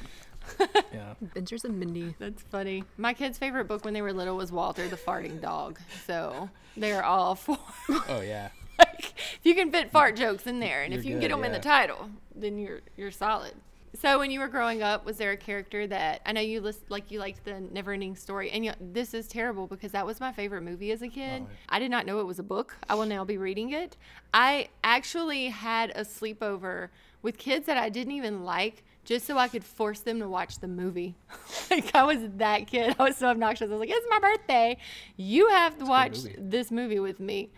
yeah. 0.94 1.14
Adventures 1.22 1.66
of 1.66 1.74
Mindy. 1.74 2.16
That's 2.20 2.42
funny. 2.44 2.84
My 2.98 3.14
kid's 3.14 3.38
favorite 3.38 3.68
book 3.68 3.86
when 3.86 3.94
they 3.94 4.02
were 4.02 4.14
little 4.14 4.38
was 4.38 4.52
Walter 4.52 4.88
the 4.88 4.98
Farting 4.98 5.42
Dog. 5.42 5.80
So 6.06 6.50
they're 6.78 7.04
all 7.04 7.36
for. 7.36 7.58
Oh 8.10 8.22
yeah. 8.22 8.50
like, 8.80 9.14
if 9.18 9.40
you 9.44 9.56
can 9.56 9.72
fit 9.72 9.92
fart 9.92 10.16
jokes 10.16 10.48
in 10.48 10.60
there, 10.60 10.84
and 10.84 10.94
you're 10.94 11.00
if 11.00 11.06
you 11.06 11.12
can 11.14 11.20
get 11.20 11.32
them 11.32 11.42
yeah. 11.42 11.48
in 11.48 11.52
the 11.52 11.60
title, 11.60 12.10
then 12.36 12.58
you're 12.58 12.82
you're 12.98 13.12
solid. 13.12 13.54
So 14.00 14.18
when 14.18 14.32
you 14.32 14.40
were 14.40 14.48
growing 14.48 14.82
up, 14.82 15.06
was 15.06 15.18
there 15.18 15.32
a 15.32 15.38
character 15.38 15.86
that 15.86 16.22
I 16.26 16.32
know 16.32 16.42
you 16.42 16.62
list 16.62 16.82
like 16.90 17.12
you 17.12 17.20
liked 17.20 17.46
the 17.46 17.52
Neverending 17.52 18.18
Story, 18.18 18.50
and 18.50 18.66
you, 18.66 18.74
this 18.82 19.14
is 19.14 19.28
terrible 19.28 19.68
because 19.68 19.92
that 19.92 20.06
was 20.06 20.20
my 20.20 20.32
favorite 20.32 20.62
movie 20.62 20.92
as 20.92 21.04
a 21.04 21.08
kid. 21.08 21.44
Oh, 21.44 21.48
yeah. 21.50 21.58
I 21.70 21.80
did 21.80 21.92
not 21.92 22.08
know 22.08 22.20
it 22.20 22.26
was 22.26 22.40
a 22.40 22.44
book. 22.44 22.76
I 22.90 22.96
will 22.96 23.06
now 23.06 23.24
be 23.24 23.38
reading 23.38 23.72
it. 23.72 23.96
I 24.34 24.70
actually 24.84 25.50
had 25.50 25.92
a 25.92 26.02
sleepover 26.02 26.90
with 27.22 27.38
kids 27.38 27.68
that 27.68 27.78
I 27.78 27.90
didn't 27.90 28.14
even 28.14 28.44
like 28.44 28.84
just 29.06 29.26
so 29.26 29.38
I 29.38 29.48
could 29.48 29.64
force 29.64 30.00
them 30.00 30.20
to 30.20 30.30
watch 30.30 30.60
the 30.60 30.68
movie. 30.68 31.16
like 31.72 31.94
I 31.96 32.04
was 32.04 32.20
that 32.38 32.68
kid. 32.68 32.96
I 33.00 33.04
was 33.04 33.18
so 33.18 33.28
obnoxious. 33.28 33.68
I 33.68 33.72
was 33.72 33.80
like, 33.80 33.90
"It's 33.92 34.08
my 34.10 34.20
birthday. 34.20 34.78
You 35.18 35.50
have 35.50 35.78
to 35.80 35.86
watch 35.86 36.24
movie. 36.24 36.36
this 36.38 36.72
movie 36.72 37.00
with 37.00 37.20
me." 37.20 37.50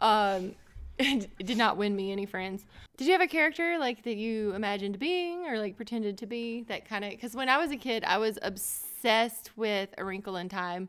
Um, 0.00 0.54
it 0.98 1.46
did 1.46 1.56
not 1.56 1.76
win 1.76 1.94
me 1.94 2.12
any 2.12 2.26
friends. 2.26 2.64
Did 2.96 3.06
you 3.06 3.12
have 3.12 3.20
a 3.20 3.28
character 3.28 3.78
like 3.78 4.02
that 4.02 4.16
you 4.16 4.52
imagined 4.54 4.98
being 4.98 5.46
or 5.46 5.58
like 5.58 5.76
pretended 5.76 6.18
to 6.18 6.26
be 6.26 6.62
that 6.62 6.88
kind 6.88 7.04
of? 7.04 7.10
Because 7.10 7.34
when 7.34 7.48
I 7.48 7.58
was 7.58 7.70
a 7.70 7.76
kid, 7.76 8.02
I 8.04 8.18
was 8.18 8.38
obsessed 8.42 9.56
with 9.56 9.90
A 9.98 10.04
Wrinkle 10.04 10.36
in 10.36 10.48
Time. 10.48 10.88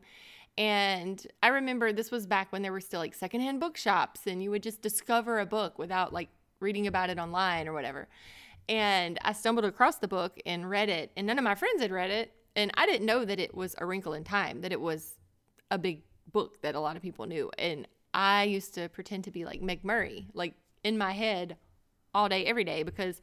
And 0.58 1.24
I 1.42 1.48
remember 1.48 1.92
this 1.92 2.10
was 2.10 2.26
back 2.26 2.52
when 2.52 2.62
there 2.62 2.72
were 2.72 2.80
still 2.80 3.00
like 3.00 3.14
secondhand 3.14 3.60
bookshops, 3.60 4.26
and 4.26 4.42
you 4.42 4.50
would 4.50 4.62
just 4.62 4.82
discover 4.82 5.38
a 5.38 5.46
book 5.46 5.78
without 5.78 6.12
like 6.12 6.28
reading 6.58 6.86
about 6.86 7.08
it 7.08 7.18
online 7.18 7.68
or 7.68 7.72
whatever. 7.72 8.08
And 8.70 9.18
I 9.22 9.32
stumbled 9.32 9.64
across 9.64 9.96
the 9.96 10.06
book 10.06 10.40
and 10.46 10.70
read 10.70 10.88
it, 10.88 11.10
and 11.16 11.26
none 11.26 11.38
of 11.38 11.44
my 11.44 11.56
friends 11.56 11.82
had 11.82 11.90
read 11.90 12.10
it. 12.10 12.32
And 12.54 12.70
I 12.74 12.86
didn't 12.86 13.04
know 13.04 13.24
that 13.24 13.40
it 13.40 13.52
was 13.52 13.74
A 13.78 13.84
Wrinkle 13.84 14.14
in 14.14 14.22
Time, 14.22 14.60
that 14.60 14.70
it 14.70 14.80
was 14.80 15.16
a 15.72 15.78
big 15.78 16.02
book 16.32 16.62
that 16.62 16.76
a 16.76 16.80
lot 16.80 16.94
of 16.94 17.02
people 17.02 17.26
knew. 17.26 17.50
And 17.58 17.88
I 18.14 18.44
used 18.44 18.74
to 18.74 18.88
pretend 18.88 19.24
to 19.24 19.32
be 19.32 19.44
like 19.44 19.60
Meg 19.60 19.84
Murray, 19.84 20.28
like 20.34 20.54
in 20.84 20.96
my 20.96 21.10
head 21.12 21.56
all 22.14 22.28
day, 22.28 22.46
every 22.46 22.62
day, 22.62 22.84
because 22.84 23.20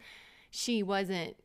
she 0.51 0.83
wasn't, 0.83 1.37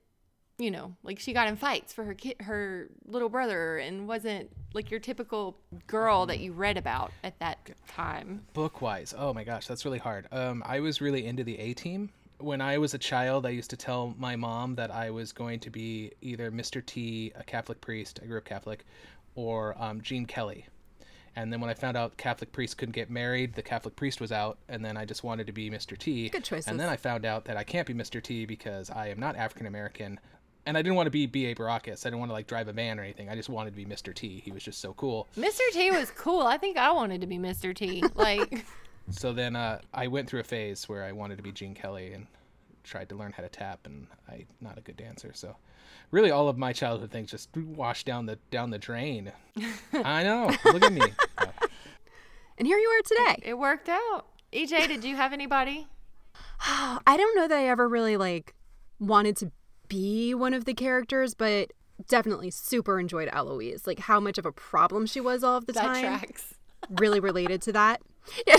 you 0.58 0.72
know, 0.72 0.96
like 1.04 1.20
she 1.20 1.32
got 1.32 1.46
in 1.46 1.54
fights 1.54 1.92
for 1.92 2.04
her 2.04 2.14
kid, 2.14 2.40
her 2.40 2.88
little 3.04 3.28
brother, 3.28 3.78
and 3.78 4.08
wasn't 4.08 4.50
like 4.74 4.90
your 4.90 5.00
typical 5.00 5.58
girl 5.86 6.26
that 6.26 6.40
you 6.40 6.52
read 6.52 6.76
about 6.76 7.12
at 7.22 7.38
that 7.38 7.70
time? 7.86 8.42
Book 8.52 8.82
wise, 8.82 9.14
oh 9.16 9.32
my 9.32 9.44
gosh, 9.44 9.68
that's 9.68 9.84
really 9.84 9.98
hard. 9.98 10.26
Um, 10.32 10.62
I 10.66 10.80
was 10.80 11.00
really 11.00 11.24
into 11.24 11.44
the 11.44 11.58
A 11.58 11.72
Team. 11.74 12.10
When 12.42 12.60
I 12.60 12.78
was 12.78 12.92
a 12.92 12.98
child, 12.98 13.46
I 13.46 13.50
used 13.50 13.70
to 13.70 13.76
tell 13.76 14.14
my 14.18 14.34
mom 14.34 14.74
that 14.74 14.90
I 14.90 15.10
was 15.10 15.32
going 15.32 15.60
to 15.60 15.70
be 15.70 16.10
either 16.20 16.50
Mr. 16.50 16.84
T, 16.84 17.32
a 17.36 17.44
Catholic 17.44 17.80
priest, 17.80 18.18
I 18.22 18.26
grew 18.26 18.38
up 18.38 18.44
Catholic, 18.44 18.84
or 19.36 19.80
um, 19.80 20.00
Gene 20.00 20.26
Kelly. 20.26 20.66
And 21.36 21.52
then 21.52 21.60
when 21.60 21.70
I 21.70 21.74
found 21.74 21.96
out 21.96 22.16
Catholic 22.16 22.52
priests 22.52 22.74
couldn't 22.74 22.94
get 22.94 23.08
married, 23.10 23.54
the 23.54 23.62
Catholic 23.62 23.96
priest 23.96 24.20
was 24.20 24.32
out, 24.32 24.58
and 24.68 24.84
then 24.84 24.96
I 24.96 25.04
just 25.04 25.24
wanted 25.24 25.46
to 25.46 25.52
be 25.52 25.70
Mr. 25.70 25.96
T. 25.96 26.28
Good 26.28 26.44
choices. 26.44 26.66
And 26.66 26.78
then 26.78 26.88
I 26.88 26.96
found 26.96 27.24
out 27.24 27.44
that 27.46 27.56
I 27.56 27.64
can't 27.64 27.86
be 27.86 27.94
Mr. 27.94 28.22
T 28.22 28.44
because 28.44 28.90
I 28.90 29.08
am 29.08 29.18
not 29.18 29.36
African 29.36 29.66
American. 29.66 30.20
And 30.66 30.76
I 30.76 30.82
didn't 30.82 30.96
want 30.96 31.06
to 31.06 31.10
be 31.10 31.26
B.A. 31.26 31.54
Baracus. 31.54 32.04
I 32.04 32.10
didn't 32.10 32.20
want 32.20 32.30
to 32.30 32.34
like 32.34 32.46
drive 32.46 32.68
a 32.68 32.72
van 32.72 33.00
or 33.00 33.02
anything. 33.02 33.28
I 33.28 33.34
just 33.34 33.48
wanted 33.48 33.70
to 33.70 33.76
be 33.76 33.86
Mr. 33.86 34.14
T. 34.14 34.42
He 34.44 34.52
was 34.52 34.62
just 34.62 34.80
so 34.80 34.92
cool. 34.94 35.26
Mr. 35.36 35.60
T 35.72 35.90
was 35.90 36.10
cool. 36.10 36.42
I 36.42 36.58
think 36.58 36.76
I 36.76 36.92
wanted 36.92 37.20
to 37.22 37.26
be 37.26 37.38
Mr. 37.38 37.74
T. 37.74 38.02
Like, 38.14 38.64
So 39.10 39.32
then 39.32 39.56
uh, 39.56 39.80
I 39.92 40.06
went 40.06 40.28
through 40.28 40.40
a 40.40 40.44
phase 40.44 40.88
where 40.88 41.04
I 41.04 41.12
wanted 41.12 41.36
to 41.36 41.42
be 41.42 41.52
Gene 41.52 41.74
Kelly 41.74 42.12
and 42.12 42.26
tried 42.84 43.08
to 43.10 43.14
learn 43.14 43.32
how 43.32 43.42
to 43.42 43.48
tap, 43.48 43.80
and 43.84 44.06
I'm 44.28 44.46
not 44.60 44.78
a 44.78 44.80
good 44.80 44.96
dancer. 44.96 45.32
So 45.34 45.56
really, 46.10 46.30
all 46.30 46.48
of 46.48 46.56
my 46.58 46.72
childhood 46.72 47.10
things 47.10 47.30
just 47.30 47.54
washed 47.56 48.06
down 48.06 48.26
the 48.26 48.38
down 48.50 48.70
the 48.70 48.78
drain. 48.78 49.32
I 49.92 50.22
know. 50.24 50.50
Look 50.64 50.82
at 50.84 50.92
me. 50.92 51.02
And 52.58 52.66
here 52.68 52.78
you 52.78 52.86
are 52.88 53.02
today. 53.02 53.42
it 53.48 53.54
worked 53.58 53.88
out. 53.88 54.26
EJ, 54.52 54.86
did 54.86 55.02
you 55.04 55.16
have 55.16 55.32
anybody? 55.32 55.86
I 56.60 57.16
don't 57.16 57.34
know 57.34 57.48
that 57.48 57.58
I 57.58 57.66
ever 57.66 57.88
really 57.88 58.16
like 58.16 58.54
wanted 59.00 59.36
to 59.38 59.50
be 59.88 60.32
one 60.34 60.54
of 60.54 60.64
the 60.66 60.74
characters, 60.74 61.34
but 61.34 61.72
definitely 62.08 62.50
super 62.50 63.00
enjoyed 63.00 63.28
Eloise. 63.32 63.86
Like 63.86 64.00
how 64.00 64.20
much 64.20 64.38
of 64.38 64.46
a 64.46 64.52
problem 64.52 65.06
she 65.06 65.20
was 65.20 65.42
all 65.42 65.56
of 65.56 65.66
the 65.66 65.72
That 65.72 65.82
time. 65.86 66.02
tracks. 66.04 66.54
Really 66.90 67.18
related 67.20 67.62
to 67.62 67.72
that. 67.72 68.02
Yeah. 68.46 68.56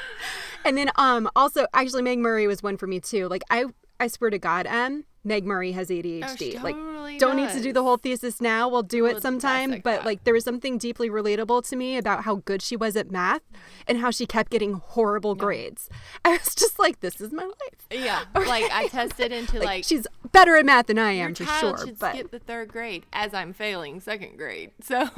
and 0.64 0.76
then 0.76 0.90
um 0.96 1.28
also 1.36 1.66
actually 1.74 2.02
Meg 2.02 2.18
Murray 2.18 2.46
was 2.46 2.62
one 2.62 2.76
for 2.76 2.86
me 2.86 3.00
too. 3.00 3.28
Like 3.28 3.42
I 3.50 3.66
I 4.00 4.08
swear 4.08 4.30
to 4.30 4.38
God, 4.38 4.66
M, 4.66 5.04
Meg 5.22 5.44
Murray 5.44 5.72
has 5.72 5.88
ADHD. 5.88 6.58
Oh, 6.58 6.62
like 6.62 6.76
totally 7.14 7.18
don't 7.18 7.36
need 7.36 7.50
to 7.50 7.60
do 7.60 7.72
the 7.72 7.82
whole 7.82 7.96
thesis 7.96 8.40
now. 8.40 8.68
We'll 8.68 8.82
do 8.82 9.06
it 9.06 9.22
sometime. 9.22 9.70
But 9.70 9.82
that. 9.84 10.04
like 10.04 10.24
there 10.24 10.34
was 10.34 10.44
something 10.44 10.78
deeply 10.78 11.08
relatable 11.08 11.68
to 11.68 11.76
me 11.76 11.96
about 11.96 12.24
how 12.24 12.36
good 12.36 12.62
she 12.62 12.76
was 12.76 12.96
at 12.96 13.10
math 13.10 13.42
and 13.86 13.98
how 13.98 14.10
she 14.10 14.26
kept 14.26 14.50
getting 14.50 14.74
horrible 14.74 15.34
grades. 15.34 15.88
I 16.24 16.32
was 16.32 16.54
just 16.54 16.78
like, 16.78 17.00
this 17.00 17.20
is 17.20 17.32
my 17.32 17.44
life. 17.44 17.86
Yeah. 17.90 18.24
Like, 18.54 18.70
I 18.70 18.88
tested 18.88 19.32
into, 19.32 19.58
Like, 19.58 19.64
like, 19.64 19.84
she's 19.84 20.06
better 20.30 20.56
at 20.56 20.66
math 20.66 20.86
than 20.86 20.98
I 20.98 21.12
am 21.12 21.34
for 21.34 21.44
sure. 21.44 21.78
should 21.78 21.98
But 21.98 22.14
skip 22.14 22.30
the 22.30 22.38
third 22.38 22.68
grade 22.68 23.04
as 23.12 23.32
I'm 23.32 23.52
failing 23.52 24.00
second 24.00 24.36
grade. 24.36 24.70
So, 24.82 25.08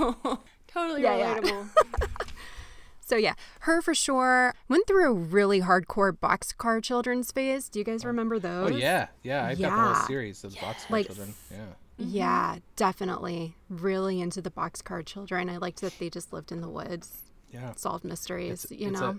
totally 0.69 1.03
Yeah, 1.03 1.41
yeah. 1.43 1.65
So 3.07 3.17
yeah, 3.17 3.35
her 3.61 3.81
for 3.81 3.95
sure 3.95 4.55
went 4.69 4.87
through 4.87 5.09
a 5.09 5.15
really 5.15 5.61
hardcore 5.61 6.13
boxcar 6.13 6.83
children's 6.83 7.31
phase. 7.31 7.69
Do 7.69 7.79
you 7.79 7.85
guys 7.85 8.05
oh. 8.05 8.09
remember 8.09 8.35
oh, 8.35 8.41
those? 8.41 8.73
oh 8.73 8.77
yeah, 8.77 9.07
yeah. 9.23 9.47
I've 9.47 9.61
got 9.61 9.71
the 9.71 9.77
whole 9.77 9.91
Yeah. 9.93 10.07
series 10.07 10.45
of 10.45 10.53
the 10.53 10.59
Boxcar 10.59 10.91
Like- 10.91 11.07
Children. 11.07 11.35
Yeah. 11.51 11.67
Yeah, 11.99 12.59
definitely. 12.75 13.57
Really 13.71 14.21
into 14.21 14.43
the 14.43 14.51
boxcar 14.51 15.07
children. 15.07 15.49
I 15.49 15.57
liked 15.57 15.81
that 15.81 15.99
they 15.99 16.11
just 16.11 16.31
lived 16.31 16.53
in 16.53 16.61
the 16.61 16.69
woods, 16.69 17.23
Yeah. 17.51 17.73
solved 17.75 18.05
mysteries, 18.05 18.67
you 18.71 18.91
It's 18.91 19.01
know. 19.01 19.19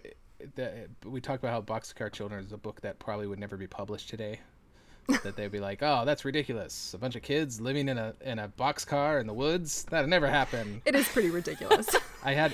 A, 0.60 0.86
we 1.04 1.19
talked 1.19 1.43
about 1.43 1.54
how 1.54 1.62
Boxcar 1.62 2.12
Children 2.12 2.45
is 2.45 2.52
a 2.52 2.58
book 2.58 2.82
that 2.82 3.00
probably 3.00 3.26
would 3.26 3.39
never 3.39 3.58
be 3.58 3.65
published 3.65 4.10
today. 4.10 4.41
that 5.23 5.38
they'd 5.38 5.52
be 5.52 5.62
like, 5.62 5.82
"Oh, 5.82 6.04
that's 6.06 6.26
ridiculous! 6.26 6.93
A 6.93 6.97
bunch 6.97 7.15
of 7.15 7.21
kids 7.21 7.62
living 7.62 7.88
in 7.88 7.97
a 7.97 8.13
in 8.21 8.39
a 8.39 8.50
boxcar 8.50 9.21
in 9.21 9.26
the 9.26 9.34
woods. 9.34 9.86
That'd 9.86 10.10
never 10.10 10.28
happen." 10.28 10.82
it 10.86 10.95
is 10.95 11.08
pretty 11.08 11.30
ridiculous. 11.30 11.88
I 12.23 12.34
had 12.34 12.54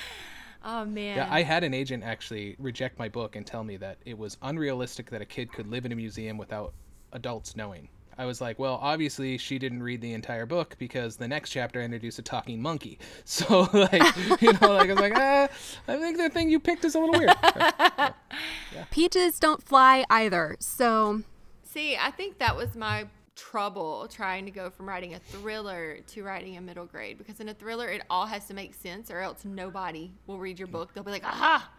Oh, 0.64 0.86
man. 0.86 1.18
yeah, 1.18 1.28
I 1.30 1.42
had 1.42 1.64
an 1.64 1.74
agent 1.74 2.04
actually 2.04 2.56
reject 2.58 2.98
my 2.98 3.10
book 3.10 3.36
and 3.36 3.46
tell 3.46 3.64
me 3.64 3.78
that 3.78 3.98
it 4.06 4.18
was 4.18 4.38
unrealistic 4.42 5.10
that 5.10 5.22
a 5.22 5.26
kid 5.26 5.52
could 5.52 5.68
live 5.68 5.86
in 5.86 5.92
a 5.92 5.96
museum 5.96 6.38
without 6.38 6.74
adults 7.12 7.56
knowing. 7.56 7.90
I 8.18 8.26
was 8.26 8.40
like, 8.42 8.60
well, 8.60 8.80
obviously 8.82 9.38
she 9.38 9.58
didn't 9.58 9.82
read 9.82 10.02
the 10.02 10.14
entire 10.14 10.46
book 10.46 10.76
because 10.78 11.16
the 11.18 11.28
next 11.28 11.50
chapter 11.50 11.82
introduced 11.82 12.20
a 12.20 12.22
talking 12.22 12.62
monkey. 12.62 13.00
So 13.26 13.68
like, 13.74 14.42
you 14.42 14.54
know, 14.62 14.74
like 14.74 14.90
I 14.90 14.94
was 14.94 15.00
like, 15.00 15.14
ah, 15.16 15.48
I 15.88 15.98
think 15.98 16.18
the 16.18 16.30
thing 16.30 16.50
you 16.50 16.60
picked 16.60 16.86
is 16.86 16.94
a 16.94 17.00
little 17.00 17.20
weird. 17.20 17.34
Peaches 18.92 19.40
don't 19.40 19.64
fly 19.64 20.06
either. 20.10 20.56
So 20.60 21.24
See, 21.64 21.98
I 21.98 22.12
think 22.12 22.38
that 22.38 22.56
was 22.56 22.76
my 22.76 23.08
trouble 23.36 24.08
trying 24.10 24.46
to 24.46 24.52
go 24.52 24.70
from 24.70 24.88
writing 24.88 25.14
a 25.16 25.20
thriller 25.20 25.98
to 26.08 26.24
writing 26.24 26.58
a 26.58 26.62
middle 26.62 26.86
grade 26.86 27.18
because 27.18 27.40
in 27.40 27.50
a 27.50 27.54
thriller 27.54 27.88
it 27.90 28.02
all 28.10 28.26
has 28.26 28.46
to 28.48 28.54
make 28.54 28.74
sense 28.74 29.10
or 29.10 29.20
else 29.20 29.44
nobody 29.46 30.12
will 30.28 30.38
read 30.40 30.60
your 30.60 30.68
book. 30.68 30.94
They'll 30.94 31.04
be 31.04 31.12
like, 31.12 31.24
"Aha! 31.26 31.70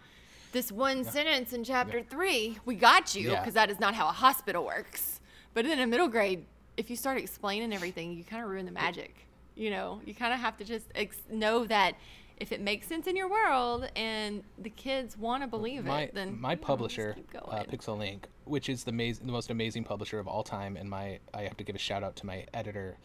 This 0.53 0.71
one 0.71 1.05
sentence 1.05 1.53
in 1.53 1.65
chapter 1.65 2.03
3, 2.03 2.59
we 2.65 2.75
got 2.77 3.15
you" 3.15 3.33
Yeah. 3.33 3.41
because 3.41 3.55
that 3.55 3.71
is 3.71 3.81
not 3.81 3.95
how 3.95 4.09
a 4.09 4.13
hospital 4.13 4.65
works. 4.65 5.21
But 5.53 5.67
in 5.67 5.79
a 5.79 5.87
middle 5.87 6.09
grade, 6.09 6.45
if 6.77 6.91
you 6.91 6.97
start 6.97 7.19
explaining 7.19 7.73
everything, 7.73 8.13
you 8.13 8.25
kind 8.25 8.43
of 8.43 8.51
ruin 8.51 8.67
the 8.67 8.73
magic. 8.73 9.15
You 9.55 9.71
know, 9.71 10.01
you 10.05 10.15
kind 10.15 10.33
of 10.35 10.41
have 10.41 10.57
to 10.57 10.65
just 10.65 10.87
ex- 10.97 11.23
know 11.31 11.65
that 11.67 11.95
if 12.39 12.53
it 12.53 12.61
makes 12.61 12.87
sense 12.87 13.07
in 13.07 13.17
your 13.17 13.29
world 13.29 13.89
and 13.97 14.43
the 14.59 14.71
kids 14.71 15.17
want 15.17 15.43
to 15.43 15.47
believe 15.47 15.85
my 15.85 16.03
it, 16.03 16.15
then 16.15 16.41
my 16.41 16.51
you 16.51 16.57
know, 16.57 16.61
just 16.61 16.67
publisher, 16.67 17.17
uh. 17.35 17.65
Pixel+Ink, 17.65 18.27
which 18.45 18.69
is 18.69 18.85
the, 18.85 18.93
maz- 18.93 19.21
the 19.21 19.33
most 19.33 19.51
amazing 19.51 19.85
publisher 19.85 20.19
of 20.19 20.27
all 20.27 20.43
time, 20.43 20.77
and 20.77 20.89
my 20.89 21.19
I 21.33 21.43
have 21.43 21.57
to 21.59 21.65
give 21.65 21.77
a 21.77 21.79
shout 21.79 22.03
out 22.03 22.17
to 22.17 22.27
my 22.27 22.45
editor, 22.53 22.97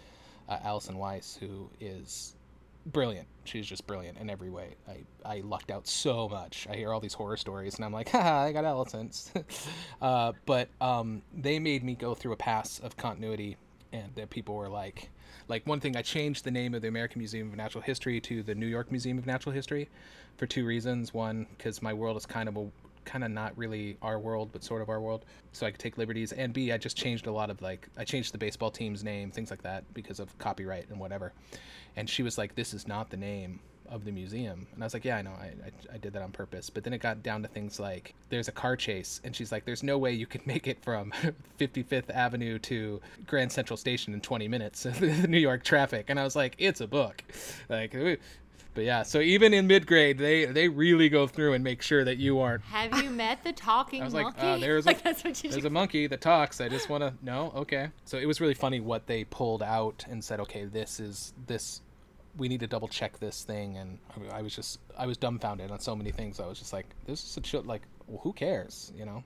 uh, 0.48 0.58
Alison 0.64 0.98
Weiss, 0.98 1.38
who 1.40 1.70
is 1.80 2.36
brilliant. 2.86 3.28
She's 3.44 3.68
just 3.68 3.86
brilliant 3.86 4.18
in 4.18 4.30
every 4.30 4.50
way. 4.50 4.76
I 4.88 5.04
I 5.26 5.42
lucked 5.42 5.72
out 5.72 5.88
so 5.88 6.28
much. 6.30 6.68
I 6.70 6.76
hear 6.76 6.94
all 6.94 7.00
these 7.00 7.14
horror 7.14 7.38
stories, 7.38 7.76
and 7.76 7.86
I'm 7.86 7.94
like, 7.94 8.10
haha, 8.16 8.44
I 8.44 8.52
got 8.52 8.66
Alison's. 8.66 9.32
uh, 10.02 10.34
but 10.46 10.70
um, 10.82 11.22
they 11.36 11.60
made 11.60 11.84
me 11.84 11.96
go 11.96 12.16
through 12.16 12.34
a 12.34 12.38
pass 12.38 12.80
of 12.80 12.98
continuity, 12.98 13.58
and 13.92 14.14
that 14.16 14.30
people 14.30 14.56
were 14.56 14.70
like. 14.70 15.10
Like 15.48 15.66
one 15.66 15.80
thing, 15.80 15.96
I 15.96 16.02
changed 16.02 16.44
the 16.44 16.52
name 16.52 16.76
of 16.76 16.82
the 16.82 16.88
American 16.88 17.20
Museum 17.20 17.50
of 17.50 17.56
Natural 17.56 17.82
History 17.82 18.20
to 18.22 18.44
the 18.44 18.54
New 18.54 18.68
York 18.68 18.92
Museum 18.92 19.18
of 19.18 19.26
Natural 19.26 19.54
History, 19.54 19.90
for 20.38 20.46
two 20.46 20.66
reasons. 20.66 21.14
One, 21.14 21.48
because 21.58 21.82
my 21.82 21.94
world 21.94 22.18
is 22.18 22.26
kind 22.26 22.48
of 22.48 22.58
a 22.58 22.68
kind 23.06 23.24
of 23.24 23.32
not 23.32 23.58
really 23.58 23.98
our 24.02 24.20
world, 24.20 24.50
but 24.52 24.64
sort 24.64 24.82
of 24.82 24.90
our 24.90 25.02
world, 25.02 25.26
so 25.52 25.66
I 25.66 25.72
could 25.72 25.80
take 25.80 25.98
liberties. 25.98 26.32
And 26.32 26.54
B, 26.54 26.72
I 26.72 26.78
just 26.78 26.96
changed 26.96 27.26
a 27.28 27.32
lot 27.32 27.50
of 27.50 27.62
like 27.62 27.88
I 27.98 28.04
changed 28.04 28.34
the 28.34 28.38
baseball 28.38 28.70
team's 28.70 29.04
name, 29.04 29.32
things 29.32 29.50
like 29.50 29.64
that, 29.64 29.84
because 29.94 30.20
of 30.20 30.38
copyright 30.38 30.90
and 30.90 31.00
whatever. 31.00 31.34
And 31.96 32.10
she 32.10 32.22
was 32.24 32.38
like, 32.38 32.56
"This 32.56 32.74
is 32.74 32.88
not 32.88 33.10
the 33.10 33.18
name 33.18 33.60
of 33.90 34.06
the 34.06 34.12
museum," 34.12 34.68
and 34.74 34.84
I 34.84 34.86
was 34.86 34.94
like, 34.94 35.06
"Yeah, 35.06 35.18
I 35.18 35.22
know, 35.22 35.32
I, 35.32 35.46
I, 35.66 35.96
I 35.96 35.98
did 35.98 36.14
that 36.14 36.22
on 36.22 36.32
purpose." 36.32 36.70
But 36.70 36.84
then 36.84 36.94
it 36.94 37.00
got 37.00 37.24
down 37.24 37.42
to 37.44 37.48
things 37.48 37.80
like 37.80 38.14
there's 38.30 38.48
a 38.48 38.52
car 38.52 38.76
chase, 38.76 39.22
and 39.24 39.36
she's 39.36 39.52
like, 39.52 39.66
"There's 39.66 39.84
no 39.84 39.98
way 39.98 40.14
you 40.14 40.26
could 40.28 40.46
make 40.54 40.68
it 40.68 40.84
from 40.84 41.12
55th 41.60 42.10
Avenue 42.10 42.60
to 42.60 43.02
Grand 43.28 43.52
Central 43.52 43.78
Station 43.78 44.14
in 44.14 44.22
20 44.22 44.48
minutes, 44.48 44.86
New 45.02 45.38
York 45.40 45.64
traffic." 45.64 46.06
And 46.10 46.20
I 46.20 46.24
was 46.24 46.36
like, 46.36 46.56
"It's 46.58 46.82
a 46.82 46.88
book," 46.88 47.24
like. 47.70 47.96
But 48.76 48.84
yeah, 48.86 49.04
so 49.04 49.20
even 49.20 49.54
in 49.54 49.68
mid 49.68 49.88
grade, 49.88 50.18
they 50.18 50.46
they 50.46 50.68
really 50.70 51.10
go 51.10 51.28
through 51.28 51.54
and 51.54 51.64
make 51.64 51.82
sure 51.82 52.06
that 52.06 52.18
you 52.18 52.40
aren't. 52.40 52.62
Have 52.64 53.02
you 53.04 53.10
met 53.10 53.44
the 53.44 53.52
talking 53.52 54.02
I 54.02 54.06
was 54.06 54.14
like, 54.14 54.26
monkey? 54.26 54.42
uh, 54.42 54.58
there's 54.58 54.86
like 54.86 55.00
a, 55.02 55.04
that's 55.04 55.24
what 55.24 55.44
you 55.44 55.50
there's 55.50 55.66
a 55.66 55.70
monkey 55.70 56.08
that 56.08 56.22
talks. 56.22 56.62
I 56.62 56.70
just 56.70 56.88
want 56.88 57.02
to 57.02 57.14
know. 57.22 57.52
Okay, 57.56 57.90
so 58.06 58.18
it 58.18 58.26
was 58.26 58.40
really 58.40 58.54
funny 58.54 58.80
what 58.80 59.08
they 59.08 59.24
pulled 59.26 59.64
out 59.64 60.06
and 60.10 60.24
said. 60.24 60.40
Okay, 60.42 60.66
this 60.66 61.00
is 61.00 61.34
this. 61.48 61.82
We 62.40 62.48
need 62.48 62.62
to 62.62 62.68
double 62.68 62.88
check 62.88 63.20
this 63.20 63.44
thing, 63.44 63.78
and 63.78 64.00
I- 64.32 64.40
I 64.40 64.42
was 64.42 64.56
just 64.56 64.80
I 64.98 65.06
was 65.06 65.18
dumbfounded 65.18 65.70
on 65.72 65.80
so 65.80 65.96
many 65.96 66.12
things. 66.12 66.40
I 66.40 66.48
was 66.48 66.58
just 66.58 66.74
like, 66.74 66.86
this 67.06 67.24
is 67.24 67.38
a 67.38 67.42
chill. 67.42 67.62
Like, 67.64 67.84
well, 68.08 68.22
who 68.24 68.34
cares, 68.34 68.92
you 68.96 69.06
know? 69.06 69.24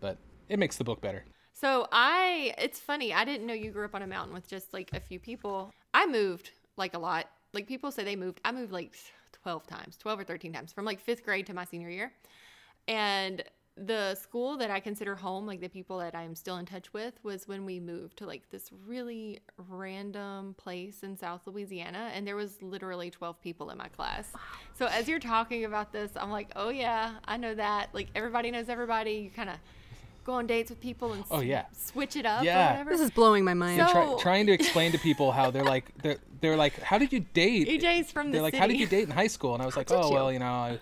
But 0.00 0.18
it 0.48 0.58
makes 0.58 0.76
the 0.76 0.84
book 0.84 1.00
better. 1.00 1.24
So 1.52 1.86
I, 1.92 2.54
it's 2.58 2.80
funny. 2.80 3.14
I 3.14 3.24
didn't 3.24 3.46
know 3.46 3.54
you 3.54 3.70
grew 3.70 3.84
up 3.84 3.94
on 3.94 4.02
a 4.02 4.06
mountain 4.06 4.34
with 4.34 4.48
just 4.48 4.72
like 4.72 4.90
a 4.92 4.98
few 5.00 5.20
people. 5.20 5.72
I 5.94 6.06
moved 6.06 6.50
like 6.76 6.94
a 6.94 6.98
lot. 6.98 7.26
Like 7.52 7.68
people 7.68 7.92
say 7.92 8.02
they 8.02 8.16
moved. 8.16 8.40
I 8.44 8.50
moved 8.50 8.72
like 8.72 8.94
twelve 9.32 9.66
times, 9.66 9.96
twelve 9.96 10.18
or 10.18 10.24
thirteen 10.24 10.52
times, 10.52 10.72
from 10.72 10.84
like 10.84 11.00
fifth 11.00 11.24
grade 11.24 11.46
to 11.46 11.54
my 11.54 11.64
senior 11.64 11.90
year. 11.90 12.12
And 12.88 13.44
the 13.76 14.14
school 14.16 14.58
that 14.58 14.70
I 14.70 14.80
consider 14.80 15.14
home, 15.14 15.46
like 15.46 15.60
the 15.60 15.68
people 15.68 15.98
that 15.98 16.14
I'm 16.14 16.34
still 16.34 16.56
in 16.58 16.66
touch 16.66 16.92
with, 16.92 17.14
was 17.22 17.48
when 17.48 17.64
we 17.64 17.80
moved 17.80 18.18
to 18.18 18.26
like 18.26 18.48
this 18.50 18.70
really 18.86 19.40
random 19.68 20.54
place 20.58 21.02
in 21.02 21.16
South 21.16 21.46
Louisiana. 21.46 22.10
And 22.14 22.26
there 22.26 22.36
was 22.36 22.60
literally 22.62 23.10
12 23.10 23.40
people 23.40 23.70
in 23.70 23.78
my 23.78 23.88
class. 23.88 24.30
So 24.74 24.86
as 24.86 25.08
you're 25.08 25.18
talking 25.18 25.64
about 25.64 25.92
this, 25.92 26.10
I'm 26.16 26.30
like, 26.30 26.50
oh 26.54 26.68
yeah, 26.68 27.14
I 27.24 27.36
know 27.38 27.54
that. 27.54 27.88
Like 27.94 28.08
everybody 28.14 28.50
knows 28.50 28.68
everybody. 28.68 29.12
You 29.12 29.30
kind 29.30 29.48
of 29.50 29.56
go 30.24 30.34
on 30.34 30.46
dates 30.46 30.70
with 30.70 30.80
people 30.80 31.14
and 31.14 31.24
Oh, 31.30 31.38
s- 31.40 31.44
yeah. 31.44 31.64
switch 31.72 32.14
it 32.14 32.26
up 32.26 32.44
Yeah. 32.44 32.66
or 32.66 32.70
whatever. 32.72 32.90
this 32.90 33.00
is 33.00 33.10
blowing 33.10 33.42
my 33.44 33.54
mind. 33.54 33.80
So- 33.80 33.90
Try, 33.92 34.16
trying 34.20 34.46
to 34.46 34.52
explain 34.52 34.92
to 34.92 34.98
people 34.98 35.32
how 35.32 35.50
they're 35.50 35.64
like 35.64 35.86
they're 36.02 36.18
they're 36.40 36.56
like, 36.56 36.74
how 36.80 36.98
did 36.98 37.12
you 37.12 37.20
date? 37.20 37.68
EJ's 37.68 38.10
from 38.12 38.26
the 38.26 38.32
they're 38.34 38.42
like, 38.42 38.52
city. 38.52 38.60
how 38.60 38.66
did 38.66 38.78
you 38.78 38.86
date 38.86 39.04
in 39.04 39.10
high 39.10 39.26
school? 39.28 39.54
And 39.54 39.62
I 39.62 39.66
was 39.66 39.76
like, 39.76 39.90
oh 39.90 40.02
did 40.08 40.12
well, 40.14 40.26
you? 40.28 40.34
you 40.34 40.38
know, 40.40 40.46
I, 40.46 40.78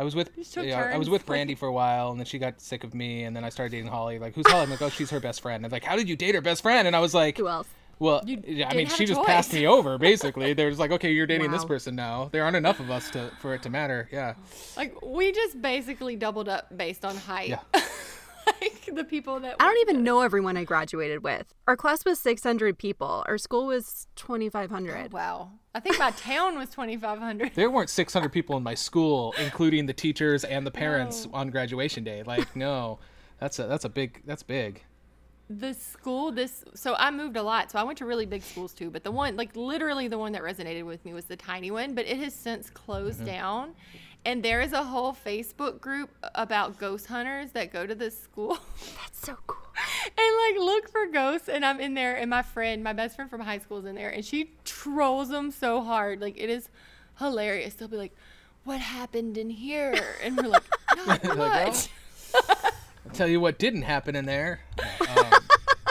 I 0.00 0.02
was 0.02 0.16
with 0.16 0.34
took 0.50 0.64
you 0.64 0.70
know, 0.70 0.78
I 0.78 0.96
was 0.96 1.10
with 1.10 1.26
Brandy 1.26 1.54
for 1.54 1.68
a 1.68 1.72
while, 1.72 2.10
and 2.10 2.18
then 2.18 2.24
she 2.24 2.38
got 2.38 2.58
sick 2.58 2.84
of 2.84 2.94
me, 2.94 3.24
and 3.24 3.36
then 3.36 3.44
I 3.44 3.50
started 3.50 3.72
dating 3.72 3.88
Holly. 3.88 4.18
Like, 4.18 4.34
who's 4.34 4.46
Holly? 4.48 4.62
I'm 4.62 4.70
like, 4.70 4.80
oh, 4.80 4.88
she's 4.88 5.10
her 5.10 5.20
best 5.20 5.42
friend. 5.42 5.62
And 5.62 5.70
like, 5.70 5.84
how 5.84 5.94
did 5.94 6.08
you 6.08 6.16
date 6.16 6.34
her 6.34 6.40
best 6.40 6.62
friend? 6.62 6.86
And 6.86 6.96
I 6.96 7.00
was 7.00 7.12
like, 7.12 7.36
Who 7.36 7.48
else? 7.48 7.68
Well, 7.98 8.22
You 8.24 8.64
I 8.64 8.72
mean, 8.72 8.86
she 8.88 9.04
just 9.04 9.20
choice. 9.20 9.26
passed 9.26 9.52
me 9.52 9.66
over. 9.66 9.98
Basically, 9.98 10.54
there's 10.54 10.78
like, 10.78 10.90
okay, 10.90 11.12
you're 11.12 11.26
dating 11.26 11.50
this 11.50 11.66
person 11.66 11.94
now. 11.94 12.30
There 12.32 12.42
aren't 12.42 12.56
enough 12.56 12.80
of 12.80 12.90
us 12.90 13.10
to 13.10 13.30
for 13.40 13.52
it 13.54 13.62
to 13.64 13.68
matter. 13.68 14.08
Yeah, 14.10 14.36
Like 14.74 15.04
we 15.04 15.32
just 15.32 15.60
basically 15.60 16.16
doubled 16.16 16.48
up 16.48 16.74
based 16.74 17.04
on 17.04 17.14
height. 17.14 17.50
Yeah. 17.50 17.58
like 18.60 18.90
the 18.94 19.04
people 19.04 19.40
that 19.40 19.56
I 19.60 19.64
don't 19.64 19.78
even 19.88 20.02
know 20.02 20.20
everyone 20.22 20.56
I 20.56 20.64
graduated 20.64 21.22
with. 21.22 21.52
Our 21.66 21.76
class 21.76 22.04
was 22.04 22.18
600 22.20 22.78
people. 22.78 23.24
Our 23.28 23.38
school 23.38 23.66
was 23.66 24.06
2,500. 24.16 25.12
Wow. 25.12 25.50
I 25.74 25.80
think 25.80 25.98
my 25.98 26.10
town 26.12 26.58
was 26.58 26.70
2,500. 26.70 27.52
there 27.54 27.70
weren't 27.70 27.90
600 27.90 28.30
people 28.30 28.56
in 28.56 28.62
my 28.62 28.74
school, 28.74 29.34
including 29.38 29.86
the 29.86 29.92
teachers 29.92 30.44
and 30.44 30.66
the 30.66 30.70
parents 30.70 31.28
on 31.32 31.50
graduation 31.50 32.02
day. 32.04 32.22
Like, 32.24 32.54
no, 32.56 32.98
that's 33.38 33.58
a 33.58 33.66
that's 33.66 33.84
a 33.84 33.88
big 33.88 34.22
that's 34.26 34.42
big. 34.42 34.82
The 35.52 35.74
school, 35.74 36.30
this, 36.30 36.64
so 36.76 36.94
I 36.94 37.10
moved 37.10 37.36
a 37.36 37.42
lot. 37.42 37.72
So 37.72 37.78
I 37.80 37.82
went 37.82 37.98
to 37.98 38.04
really 38.06 38.24
big 38.24 38.44
schools 38.44 38.72
too. 38.72 38.88
But 38.88 39.02
the 39.02 39.10
one, 39.10 39.34
like 39.36 39.56
literally 39.56 40.06
the 40.06 40.16
one 40.18 40.30
that 40.32 40.42
resonated 40.42 40.84
with 40.84 41.04
me 41.04 41.12
was 41.12 41.24
the 41.24 41.34
tiny 41.34 41.72
one. 41.72 41.92
But 41.94 42.06
it 42.06 42.18
has 42.18 42.34
since 42.34 42.70
closed 42.70 43.16
Mm-hmm. 43.18 43.26
down. 43.26 43.74
And 44.24 44.42
there 44.42 44.60
is 44.60 44.72
a 44.72 44.84
whole 44.84 45.12
Facebook 45.14 45.80
group 45.80 46.10
about 46.34 46.78
ghost 46.78 47.06
hunters 47.06 47.52
that 47.52 47.72
go 47.72 47.86
to 47.86 47.94
this 47.94 48.20
school. 48.20 48.58
That's 49.00 49.18
so 49.20 49.36
cool. 49.46 49.56
and 50.04 50.56
like 50.56 50.64
look 50.66 50.90
for 50.90 51.06
ghosts 51.06 51.48
and 51.48 51.64
i'm 51.64 51.80
in 51.80 51.94
there 51.94 52.14
and 52.14 52.28
my 52.28 52.42
friend 52.42 52.84
my 52.84 52.92
best 52.92 53.16
friend 53.16 53.30
from 53.30 53.40
high 53.40 53.56
school 53.58 53.78
is 53.78 53.86
in 53.86 53.94
there 53.94 54.10
and 54.10 54.22
she 54.24 54.50
trolls 54.64 55.30
them 55.30 55.50
so 55.50 55.80
hard 55.82 56.20
like 56.20 56.36
it 56.36 56.50
is 56.50 56.68
hilarious 57.18 57.72
they'll 57.74 57.88
be 57.88 57.96
like 57.96 58.14
what 58.64 58.78
happened 58.78 59.38
in 59.38 59.48
here 59.48 59.94
and 60.22 60.36
we're 60.36 60.48
like 60.48 60.64
not 60.96 61.06
Like, 61.24 61.24
well, 61.36 61.72
I'll 62.34 63.12
tell 63.14 63.26
you 63.28 63.40
what 63.40 63.58
didn't 63.58 63.82
happen 63.82 64.14
in 64.16 64.26
there. 64.26 64.60
Um, 65.16 65.32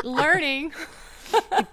learning 0.04 0.72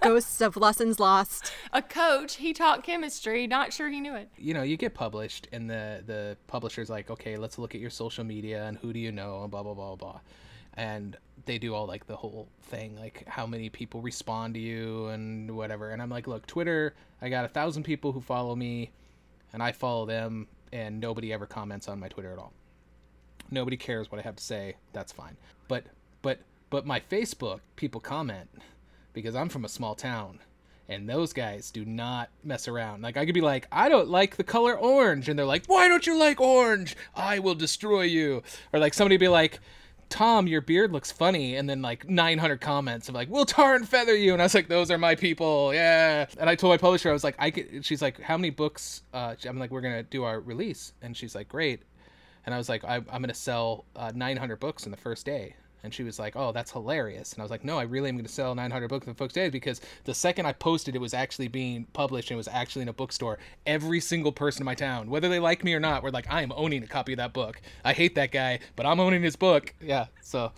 Ghosts 0.01 0.41
of 0.41 0.55
lessons 0.57 0.99
lost. 0.99 1.51
a 1.73 1.81
coach 1.81 2.35
he 2.35 2.53
taught 2.53 2.83
chemistry 2.83 3.47
not 3.47 3.73
sure 3.73 3.89
he 3.89 3.99
knew 3.99 4.15
it 4.15 4.29
you 4.37 4.53
know, 4.53 4.63
you 4.63 4.77
get 4.77 4.93
published, 4.93 5.47
and 5.51 5.69
the 5.69 6.03
the 6.05 6.37
publisher's 6.47 6.89
like, 6.89 7.09
okay, 7.09 7.37
let's 7.37 7.57
look 7.57 7.75
at 7.75 7.81
your 7.81 7.89
social 7.89 8.23
media 8.23 8.65
and 8.65 8.77
who 8.77 8.93
do 8.93 8.99
you 8.99 9.11
know, 9.11 9.41
and 9.41 9.51
blah 9.51 9.63
blah 9.63 9.73
blah 9.73 9.95
blah, 9.95 10.19
and 10.75 11.17
they 11.45 11.57
do 11.57 11.73
all 11.73 11.85
like 11.87 12.07
the 12.07 12.15
whole 12.15 12.47
thing, 12.63 12.95
like 12.97 13.23
how 13.27 13.45
many 13.47 13.69
people 13.69 14.01
respond 14.01 14.53
to 14.53 14.59
you 14.59 15.07
and 15.07 15.55
whatever. 15.55 15.91
And 15.91 16.01
I'm 16.01 16.09
like, 16.09 16.27
look, 16.27 16.45
Twitter, 16.45 16.93
I 17.21 17.29
got 17.29 17.45
a 17.45 17.47
thousand 17.47 17.83
people 17.83 18.11
who 18.11 18.21
follow 18.21 18.55
me, 18.55 18.91
and 19.53 19.63
I 19.63 19.71
follow 19.71 20.05
them, 20.05 20.47
and 20.71 20.99
nobody 20.99 21.33
ever 21.33 21.45
comments 21.45 21.87
on 21.87 21.99
my 21.99 22.07
Twitter 22.07 22.31
at 22.31 22.37
all. 22.37 22.53
Nobody 23.49 23.77
cares 23.77 24.11
what 24.11 24.19
I 24.19 24.23
have 24.23 24.35
to 24.35 24.43
say. 24.43 24.75
That's 24.93 25.11
fine. 25.11 25.37
But 25.67 25.85
but 26.21 26.39
but 26.69 26.85
my 26.85 26.99
Facebook 26.99 27.61
people 27.75 28.01
comment 28.01 28.49
because 29.17 29.35
I'm 29.35 29.49
from 29.49 29.65
a 29.65 29.69
small 29.69 29.95
town 29.95 30.39
and 30.87 31.09
those 31.09 31.33
guys 31.33 31.71
do 31.71 31.83
not 31.83 32.29
mess 32.43 32.67
around. 32.67 33.01
Like 33.01 33.17
I 33.17 33.25
could 33.25 33.33
be 33.33 33.41
like, 33.41 33.67
I 33.71 33.89
don't 33.89 34.09
like 34.09 34.37
the 34.37 34.43
color 34.43 34.77
orange, 34.77 35.27
and 35.27 35.37
they're 35.37 35.45
like, 35.45 35.65
Why 35.65 35.87
don't 35.87 36.05
you 36.05 36.17
like 36.17 36.39
orange? 36.39 36.95
I 37.15 37.39
will 37.39 37.55
destroy 37.55 38.03
you. 38.03 38.43
Or 38.71 38.79
like 38.79 38.93
somebody 38.93 39.17
be 39.17 39.27
like, 39.27 39.59
Tom, 40.09 40.47
your 40.47 40.61
beard 40.61 40.93
looks 40.93 41.11
funny, 41.11 41.55
and 41.55 41.69
then 41.69 41.81
like 41.81 42.07
900 42.07 42.61
comments 42.61 43.09
of 43.09 43.15
like, 43.15 43.29
"We'll 43.29 43.43
tar 43.45 43.75
and 43.75 43.87
feather 43.89 44.15
you," 44.15 44.31
and 44.31 44.41
I 44.41 44.45
was 44.45 44.53
like, 44.53 44.69
"Those 44.69 44.89
are 44.89 44.97
my 44.97 45.15
people, 45.15 45.73
yeah." 45.73 46.27
And 46.39 46.49
I 46.49 46.55
told 46.55 46.71
my 46.71 46.77
publisher, 46.77 47.09
I 47.09 47.13
was 47.13 47.25
like, 47.25 47.35
"I 47.37 47.51
could." 47.51 47.85
She's 47.85 48.01
like, 48.01 48.21
"How 48.21 48.37
many 48.37 48.49
books?" 48.49 49.01
Uh, 49.13 49.35
I'm 49.45 49.59
like, 49.59 49.69
"We're 49.69 49.81
gonna 49.81 50.03
do 50.03 50.23
our 50.23 50.39
release," 50.39 50.93
and 51.01 51.17
she's 51.17 51.35
like, 51.35 51.49
"Great." 51.49 51.81
And 52.45 52.55
I 52.55 52.57
was 52.57 52.69
like, 52.69 52.85
I, 52.85 52.95
I'm 52.95 53.03
going 53.03 53.27
to 53.27 53.33
sell 53.33 53.83
uh, 53.93 54.13
900 54.15 54.57
books 54.61 54.85
in 54.85 54.91
the 54.91 54.97
first 54.97 55.25
day. 55.25 55.57
And 55.83 55.93
she 55.93 56.03
was 56.03 56.19
like, 56.19 56.35
oh, 56.35 56.51
that's 56.51 56.71
hilarious. 56.71 57.33
And 57.33 57.41
I 57.41 57.43
was 57.43 57.51
like, 57.51 57.63
no, 57.63 57.77
I 57.77 57.83
really 57.83 58.09
am 58.09 58.15
going 58.15 58.25
to 58.25 58.31
sell 58.31 58.55
900 58.55 58.87
books 58.87 59.05
in 59.05 59.13
the 59.13 59.17
first 59.17 59.35
day 59.35 59.49
because 59.49 59.81
the 60.05 60.13
second 60.13 60.45
I 60.45 60.53
posted 60.53 60.95
it 60.95 60.99
was 60.99 61.13
actually 61.13 61.47
being 61.47 61.85
published 61.93 62.29
and 62.29 62.35
it 62.35 62.37
was 62.37 62.47
actually 62.47 62.83
in 62.83 62.89
a 62.89 62.93
bookstore, 62.93 63.37
every 63.65 63.99
single 63.99 64.31
person 64.31 64.61
in 64.63 64.65
my 64.65 64.75
town, 64.75 65.09
whether 65.09 65.29
they 65.29 65.39
like 65.39 65.63
me 65.63 65.73
or 65.73 65.79
not, 65.79 66.03
were 66.03 66.11
like, 66.11 66.31
I 66.31 66.41
am 66.41 66.51
owning 66.55 66.83
a 66.83 66.87
copy 66.87 67.13
of 67.13 67.17
that 67.17 67.33
book. 67.33 67.61
I 67.85 67.93
hate 67.93 68.15
that 68.15 68.31
guy, 68.31 68.59
but 68.75 68.85
I'm 68.85 68.99
owning 68.99 69.21
his 69.21 69.35
book. 69.35 69.73
Yeah. 69.81 70.07
So 70.21 70.51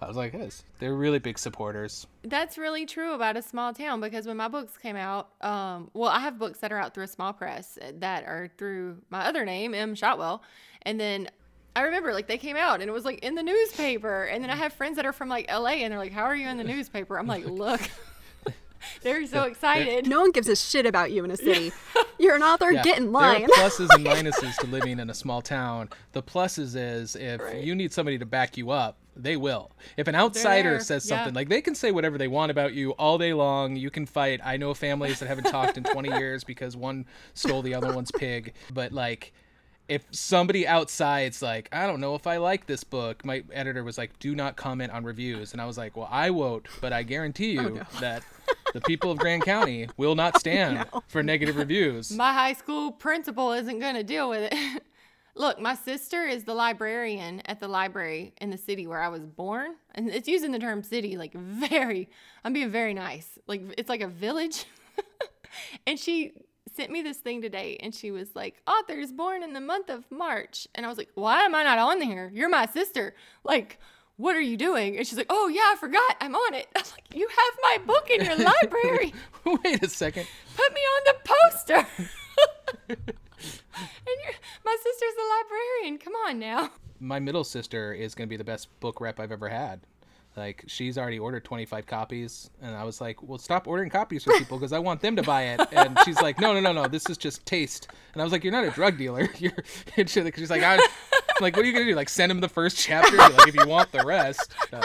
I 0.00 0.08
was 0.08 0.16
like, 0.16 0.32
yes, 0.32 0.64
they're 0.78 0.94
really 0.94 1.18
big 1.18 1.38
supporters. 1.38 2.06
That's 2.24 2.58
really 2.58 2.86
true 2.86 3.14
about 3.14 3.36
a 3.36 3.42
small 3.42 3.72
town 3.72 4.00
because 4.00 4.26
when 4.26 4.36
my 4.36 4.48
books 4.48 4.76
came 4.76 4.96
out, 4.96 5.28
um, 5.40 5.90
well, 5.94 6.10
I 6.10 6.20
have 6.20 6.38
books 6.38 6.58
that 6.60 6.72
are 6.72 6.78
out 6.78 6.94
through 6.94 7.04
a 7.04 7.08
small 7.08 7.32
press 7.32 7.78
that 8.00 8.24
are 8.24 8.50
through 8.58 8.98
my 9.10 9.26
other 9.26 9.44
name, 9.44 9.74
M. 9.74 9.94
Shotwell. 9.94 10.42
And 10.82 11.00
then 11.00 11.28
I 11.76 11.82
remember 11.82 12.12
like 12.12 12.28
they 12.28 12.38
came 12.38 12.56
out 12.56 12.80
and 12.80 12.88
it 12.88 12.92
was 12.92 13.04
like 13.04 13.18
in 13.20 13.34
the 13.34 13.42
newspaper. 13.42 14.24
And 14.24 14.42
then 14.42 14.50
I 14.50 14.56
have 14.56 14.72
friends 14.72 14.96
that 14.96 15.06
are 15.06 15.12
from 15.12 15.28
like 15.28 15.50
LA 15.50 15.70
and 15.82 15.92
they're 15.92 15.98
like, 15.98 16.12
How 16.12 16.24
are 16.24 16.36
you 16.36 16.46
in 16.48 16.56
the 16.56 16.64
newspaper? 16.64 17.18
I'm 17.18 17.26
like, 17.26 17.44
Look, 17.46 17.80
they're 19.02 19.26
so 19.26 19.42
excited. 19.44 20.06
No 20.06 20.20
one 20.20 20.30
gives 20.30 20.48
a 20.48 20.54
shit 20.56 20.86
about 20.86 21.10
you 21.10 21.24
in 21.24 21.30
a 21.30 21.36
city. 21.36 21.72
You're 22.18 22.36
an 22.36 22.42
author, 22.42 22.70
Yeah, 22.70 22.82
get 22.82 22.98
in 22.98 23.12
There 23.12 23.22
are 23.22 23.38
line. 23.40 23.48
pluses 23.48 23.88
and 23.92 24.06
minuses 24.06 24.56
to 24.58 24.66
living 24.68 25.00
in 25.00 25.10
a 25.10 25.14
small 25.14 25.42
town. 25.42 25.88
The 26.12 26.22
pluses 26.22 26.76
is 26.76 27.16
if 27.16 27.40
you 27.64 27.74
need 27.74 27.92
somebody 27.92 28.18
to 28.18 28.26
back 28.26 28.56
you 28.56 28.70
up, 28.70 28.98
they 29.16 29.36
will. 29.36 29.72
If 29.96 30.08
an 30.08 30.14
outsider 30.14 30.70
there, 30.70 30.80
says 30.80 31.08
yeah. 31.08 31.16
something, 31.16 31.34
like 31.34 31.48
they 31.48 31.60
can 31.60 31.74
say 31.74 31.90
whatever 31.92 32.18
they 32.18 32.28
want 32.28 32.50
about 32.50 32.74
you 32.74 32.92
all 32.92 33.18
day 33.18 33.32
long. 33.32 33.76
You 33.76 33.90
can 33.90 34.06
fight. 34.06 34.40
I 34.44 34.56
know 34.56 34.74
families 34.74 35.18
that 35.20 35.26
haven't 35.26 35.44
talked 35.44 35.76
in 35.76 35.84
20 35.84 36.16
years 36.16 36.44
because 36.44 36.76
one 36.76 37.06
stole 37.32 37.62
the 37.62 37.74
other 37.74 37.92
one's 37.94 38.10
pig. 38.12 38.54
But 38.72 38.92
like, 38.92 39.32
if 39.88 40.04
somebody 40.10 40.66
outside's 40.66 41.42
like, 41.42 41.68
I 41.72 41.86
don't 41.86 42.00
know 42.00 42.14
if 42.14 42.26
I 42.26 42.38
like 42.38 42.66
this 42.66 42.84
book, 42.84 43.24
my 43.24 43.44
editor 43.52 43.84
was 43.84 43.98
like, 43.98 44.18
do 44.18 44.34
not 44.34 44.56
comment 44.56 44.92
on 44.92 45.04
reviews. 45.04 45.52
And 45.52 45.60
I 45.60 45.66
was 45.66 45.76
like, 45.76 45.96
well, 45.96 46.08
I 46.10 46.30
won't, 46.30 46.66
but 46.80 46.92
I 46.92 47.02
guarantee 47.02 47.58
oh, 47.58 47.62
you 47.62 47.86
that 48.00 48.22
the 48.72 48.80
people 48.80 49.10
of 49.10 49.18
Grand 49.18 49.42
County 49.42 49.88
will 49.96 50.14
not 50.14 50.38
stand 50.40 50.86
for 51.08 51.22
negative 51.22 51.56
reviews. 51.56 52.10
my 52.12 52.32
high 52.32 52.54
school 52.54 52.92
principal 52.92 53.52
isn't 53.52 53.78
going 53.78 53.94
to 53.94 54.02
deal 54.02 54.30
with 54.30 54.52
it. 54.52 54.82
Look, 55.36 55.60
my 55.60 55.74
sister 55.74 56.24
is 56.24 56.44
the 56.44 56.54
librarian 56.54 57.42
at 57.46 57.58
the 57.58 57.66
library 57.66 58.34
in 58.40 58.50
the 58.50 58.56
city 58.56 58.86
where 58.86 59.02
I 59.02 59.08
was 59.08 59.26
born. 59.26 59.74
And 59.94 60.08
it's 60.08 60.28
using 60.28 60.52
the 60.52 60.60
term 60.60 60.82
city 60.84 61.16
like 61.16 61.34
very, 61.34 62.08
I'm 62.44 62.52
being 62.52 62.70
very 62.70 62.94
nice. 62.94 63.38
Like 63.48 63.62
it's 63.76 63.88
like 63.88 64.00
a 64.00 64.06
village. 64.06 64.64
and 65.86 65.98
she 65.98 66.32
sent 66.74 66.90
me 66.90 67.02
this 67.02 67.18
thing 67.18 67.40
today 67.42 67.76
and 67.80 67.94
she 67.94 68.10
was 68.10 68.34
like, 68.34 68.60
authors 68.66 69.12
born 69.12 69.42
in 69.42 69.52
the 69.52 69.60
month 69.60 69.88
of 69.88 70.10
March. 70.10 70.66
And 70.74 70.84
I 70.84 70.88
was 70.88 70.98
like, 70.98 71.10
why 71.14 71.42
am 71.42 71.54
I 71.54 71.62
not 71.64 71.78
on 71.78 72.00
here? 72.00 72.30
You're 72.34 72.48
my 72.48 72.66
sister. 72.66 73.14
Like, 73.44 73.78
what 74.16 74.36
are 74.36 74.40
you 74.40 74.56
doing? 74.56 74.96
And 74.96 75.06
she's 75.06 75.18
like, 75.18 75.30
oh, 75.30 75.48
yeah, 75.48 75.72
I 75.72 75.76
forgot. 75.76 76.16
I'm 76.20 76.34
on 76.34 76.54
it. 76.54 76.68
I 76.76 76.80
was 76.80 76.92
like, 76.92 77.14
you 77.14 77.28
have 77.28 77.58
my 77.62 77.78
book 77.86 78.10
in 78.10 78.24
your 78.24 78.36
library. 78.36 79.14
Wait 79.44 79.82
a 79.82 79.88
second. 79.88 80.26
Put 80.56 80.72
me 80.72 80.80
on 80.80 81.02
the 81.06 81.16
poster. 81.24 81.86
and 82.88 82.98
you're, 84.24 84.34
my 84.64 84.76
sister's 84.82 85.14
a 85.18 85.26
librarian. 85.38 85.98
Come 85.98 86.14
on 86.26 86.38
now. 86.38 86.70
my 87.00 87.18
middle 87.18 87.44
sister 87.44 87.92
is 87.92 88.14
going 88.14 88.28
to 88.28 88.30
be 88.30 88.36
the 88.36 88.44
best 88.44 88.68
book 88.80 89.00
rep 89.00 89.18
I've 89.18 89.32
ever 89.32 89.48
had. 89.48 89.80
Like 90.36 90.64
she's 90.66 90.98
already 90.98 91.18
ordered 91.18 91.44
25 91.44 91.86
copies 91.86 92.50
and 92.60 92.74
I 92.74 92.82
was 92.84 93.00
like, 93.00 93.22
"Well, 93.22 93.38
stop 93.38 93.68
ordering 93.68 93.90
copies 93.90 94.24
for 94.24 94.32
people 94.38 94.58
because 94.58 94.72
I 94.72 94.80
want 94.80 95.00
them 95.00 95.14
to 95.16 95.22
buy 95.22 95.42
it." 95.44 95.60
And 95.72 95.96
she's 96.04 96.20
like, 96.20 96.40
"No, 96.40 96.52
no, 96.52 96.60
no, 96.60 96.72
no. 96.72 96.88
This 96.88 97.08
is 97.08 97.16
just 97.16 97.46
taste." 97.46 97.88
And 98.12 98.20
I 98.20 98.24
was 98.24 98.32
like, 98.32 98.42
"You're 98.42 98.52
not 98.52 98.64
a 98.64 98.70
drug 98.70 98.98
dealer. 98.98 99.28
You're." 99.38 99.52
And 99.96 100.10
she, 100.10 100.22
like, 100.22 100.36
she's 100.36 100.50
like, 100.50 100.62
I'm 100.62 100.80
like, 101.40 101.56
what 101.56 101.64
are 101.64 101.68
you 101.68 101.72
gonna 101.72 101.84
do? 101.84 101.94
Like, 101.94 102.08
send 102.08 102.32
him 102.32 102.40
the 102.40 102.48
first 102.48 102.78
chapter? 102.78 103.16
Like, 103.16 103.48
if 103.48 103.54
you 103.54 103.66
want 103.66 103.92
the 103.92 104.04
rest. 104.04 104.52
No. 104.72 104.80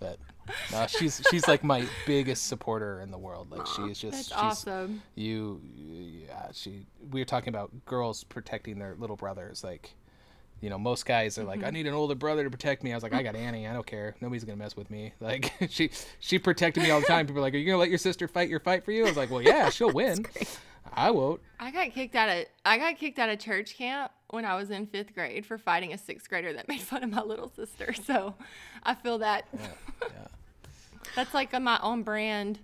But 0.00 0.18
no, 0.72 0.86
she's 0.86 1.22
she's 1.30 1.46
like 1.46 1.62
my 1.62 1.86
biggest 2.06 2.46
supporter 2.48 3.00
in 3.00 3.10
the 3.10 3.18
world. 3.18 3.50
Like, 3.50 3.66
she 3.66 3.82
is 3.82 3.98
just 3.98 4.12
That's 4.12 4.28
she's, 4.28 4.36
awesome. 4.36 5.02
you 5.14 5.60
yeah 6.28 6.48
she 6.52 6.86
we 7.10 7.20
were 7.20 7.24
talking 7.24 7.50
about 7.50 7.70
girls 7.86 8.24
protecting 8.24 8.78
their 8.78 8.94
little 8.98 9.16
brothers 9.16 9.62
like 9.62 9.94
you 10.62 10.70
know 10.70 10.78
most 10.78 11.04
guys 11.04 11.36
are 11.36 11.44
like 11.44 11.60
i 11.60 11.64
mm-hmm. 11.64 11.74
need 11.74 11.86
an 11.86 11.92
older 11.92 12.14
brother 12.14 12.44
to 12.44 12.50
protect 12.50 12.82
me. 12.82 12.92
I 12.92 12.94
was 12.94 13.02
like 13.02 13.12
i 13.12 13.22
got 13.22 13.34
annie. 13.34 13.66
I 13.66 13.74
don't 13.74 13.86
care. 13.86 14.14
Nobody's 14.22 14.44
gonna 14.44 14.56
mess 14.56 14.76
with 14.76 14.90
me. 14.90 15.12
Like 15.20 15.52
she 15.68 15.90
she 16.20 16.38
protected 16.38 16.82
me 16.82 16.90
all 16.90 17.00
the 17.00 17.06
time. 17.06 17.26
People 17.26 17.40
are 17.40 17.42
like 17.42 17.54
are 17.54 17.58
you 17.58 17.66
gonna 17.66 17.78
let 17.78 17.90
your 17.90 17.98
sister 17.98 18.26
fight 18.26 18.48
your 18.48 18.60
fight 18.60 18.84
for 18.84 18.92
you? 18.92 19.04
I 19.04 19.08
was 19.08 19.16
like 19.16 19.30
well 19.30 19.42
yeah 19.42 19.68
she'll 19.70 19.92
win. 19.92 20.24
I 20.94 21.10
won't. 21.10 21.40
I 21.58 21.70
got 21.70 21.92
kicked 21.92 22.14
out 22.14 22.28
of 22.28 22.46
I 22.64 22.78
got 22.78 22.96
kicked 22.96 23.18
out 23.18 23.28
of 23.28 23.38
church 23.38 23.76
camp 23.76 24.12
when 24.30 24.44
I 24.44 24.54
was 24.54 24.70
in 24.70 24.86
fifth 24.86 25.14
grade 25.14 25.44
for 25.44 25.58
fighting 25.58 25.92
a 25.92 25.98
sixth 25.98 26.28
grader 26.28 26.52
that 26.54 26.68
made 26.68 26.80
fun 26.80 27.02
of 27.02 27.10
my 27.10 27.22
little 27.22 27.48
sister. 27.48 27.92
So 27.92 28.34
I 28.82 28.94
feel 28.94 29.18
that. 29.18 29.46
Yeah. 29.52 30.08
That's 31.14 31.34
like 31.34 31.52
a, 31.52 31.60
my 31.60 31.78
own 31.82 32.02
brand 32.02 32.58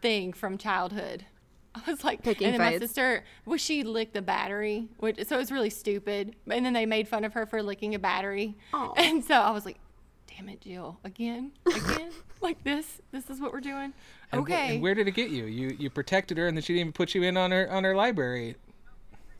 thing 0.00 0.32
from 0.32 0.58
childhood. 0.58 1.24
I 1.86 1.90
was 1.90 2.02
like, 2.04 2.22
Picking 2.22 2.48
and 2.48 2.54
then 2.54 2.72
my 2.72 2.78
sister, 2.78 3.24
well, 3.46 3.56
she 3.58 3.82
licked 3.84 4.14
the 4.14 4.22
battery, 4.22 4.88
which 4.98 5.24
so 5.26 5.36
it 5.36 5.38
was 5.38 5.52
really 5.52 5.70
stupid. 5.70 6.34
And 6.50 6.64
then 6.66 6.72
they 6.72 6.86
made 6.86 7.06
fun 7.08 7.24
of 7.24 7.32
her 7.34 7.46
for 7.46 7.62
licking 7.62 7.94
a 7.94 7.98
battery, 7.98 8.56
Aw. 8.74 8.92
and 8.96 9.24
so 9.24 9.34
I 9.34 9.50
was 9.52 9.64
like, 9.64 9.78
"Damn 10.26 10.48
it, 10.48 10.60
Jill, 10.60 10.98
again, 11.04 11.52
again, 11.66 12.10
like 12.40 12.62
this. 12.64 13.00
This 13.12 13.30
is 13.30 13.40
what 13.40 13.52
we're 13.52 13.60
doing." 13.60 13.92
and, 14.32 14.40
wh- 14.40 14.44
okay, 14.44 14.74
and 14.74 14.82
where 14.82 14.94
did 14.94 15.06
it 15.08 15.12
get 15.12 15.30
you 15.30 15.44
you 15.44 15.76
you 15.78 15.90
protected 15.90 16.38
her 16.38 16.46
and 16.46 16.56
then 16.56 16.62
she 16.62 16.72
didn't 16.72 16.80
even 16.80 16.92
put 16.92 17.14
you 17.14 17.22
in 17.22 17.36
on 17.36 17.50
her 17.50 17.70
on 17.70 17.84
her 17.84 17.94
library 17.94 18.56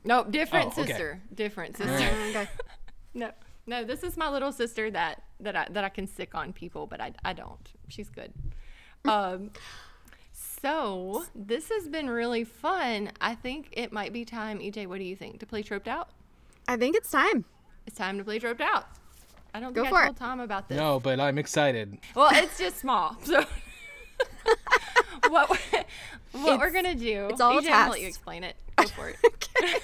no, 0.05 0.25
different 0.25 0.73
Oh, 0.77 0.81
okay. 0.81 0.87
sister, 0.93 1.21
different 1.35 1.77
sister. 1.77 1.93
Alright. 1.93 2.37
Okay. 2.37 2.49
No, 3.13 3.31
no, 3.67 3.85
this 3.85 4.03
is 4.03 4.17
my 4.17 4.31
little 4.31 4.51
sister 4.53 4.91
that 4.93 5.23
that 5.41 5.55
I 5.57 5.67
that 5.71 5.85
I 5.85 5.89
can 5.91 6.07
sick 6.07 6.35
on 6.35 6.53
people, 6.53 6.87
but 6.87 7.01
I 7.01 7.13
I 7.25 7.33
don't. 7.35 7.69
She's 7.89 8.09
good. 8.09 8.33
Um, 9.05 9.51
So 10.61 11.25
this 11.35 11.71
has 11.71 11.89
been 11.89 12.11
really 12.11 12.45
fun. 12.45 13.13
I 13.21 13.35
think 13.35 13.69
it 13.73 13.93
might 13.93 14.13
be 14.13 14.25
time. 14.25 14.59
EJ, 14.59 14.87
what 14.87 14.99
do 14.99 15.05
you 15.05 15.17
think? 15.17 15.41
To 15.41 15.47
play 15.47 15.63
Troped 15.63 15.89
Out? 15.89 16.11
I 16.69 16.77
think 16.77 16.97
it's 16.97 17.11
time. 17.11 17.47
It's 17.87 17.97
time 17.97 18.19
to 18.19 18.25
play 18.25 18.39
Troped 18.39 18.61
Out. 18.61 18.87
I 19.55 19.61
don't 19.61 19.73
Go 19.73 19.83
think 19.83 19.95
for 19.95 20.03
I 20.03 20.07
told 20.07 20.17
it. 20.17 20.19
Tom 20.19 20.41
about 20.41 20.69
this. 20.69 20.79
No, 20.79 21.01
but 21.01 21.19
I'm 21.19 21.39
excited. 21.39 21.99
Well, 22.15 22.31
it's 22.33 22.59
just 22.59 22.79
small. 22.79 23.17
So 23.25 23.45
what 25.31 25.49
we're, 25.49 25.85
what 26.33 26.59
we're 26.61 26.71
gonna 26.71 26.95
do? 26.95 27.29
it's 27.31 27.41
all 27.41 27.57
a 27.57 27.63
EJ, 27.63 27.67
I'm 27.67 27.73
gonna 27.73 27.91
let 27.93 28.01
you 28.03 28.07
explain 28.07 28.45
it. 28.45 28.55
Go 28.77 28.87
for 28.87 29.09
it. 29.09 29.83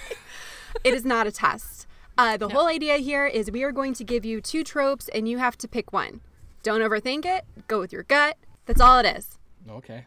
It 0.83 0.93
is 0.93 1.03
not 1.03 1.25
a 1.25 1.31
test. 1.31 1.87
Uh, 2.17 2.37
the 2.37 2.49
whole 2.49 2.67
idea 2.67 2.97
here 2.97 3.25
is 3.25 3.49
we 3.49 3.63
are 3.63 3.71
going 3.71 3.93
to 3.95 4.03
give 4.03 4.25
you 4.25 4.41
two 4.41 4.63
tropes 4.63 5.09
and 5.09 5.27
you 5.27 5.39
have 5.39 5.57
to 5.57 5.67
pick 5.67 5.91
one. 5.91 6.21
Don't 6.61 6.81
overthink 6.81 7.25
it. 7.25 7.45
Go 7.67 7.79
with 7.79 7.91
your 7.91 8.03
gut. 8.03 8.37
That's 8.67 8.81
all 8.81 8.99
it 8.99 9.05
is. 9.05 9.39
Okay. 9.69 10.05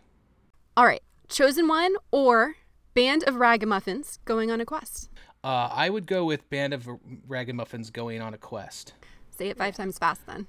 All 0.80 0.86
right. 0.86 1.02
Chosen 1.28 1.68
one 1.68 1.94
or 2.10 2.54
band 2.94 3.22
of 3.24 3.34
ragamuffins 3.34 4.18
going 4.24 4.50
on 4.50 4.62
a 4.62 4.64
quest. 4.64 5.10
Uh, 5.44 5.68
I 5.70 5.90
would 5.90 6.06
go 6.06 6.24
with 6.24 6.48
Band 6.48 6.72
of 6.72 6.88
Ragamuffins 7.28 7.90
going 7.90 8.22
on 8.22 8.32
a 8.32 8.38
quest. 8.38 8.94
Say 9.30 9.48
it 9.50 9.58
five 9.58 9.76
times 9.76 9.98
fast 9.98 10.26
then. 10.26 10.46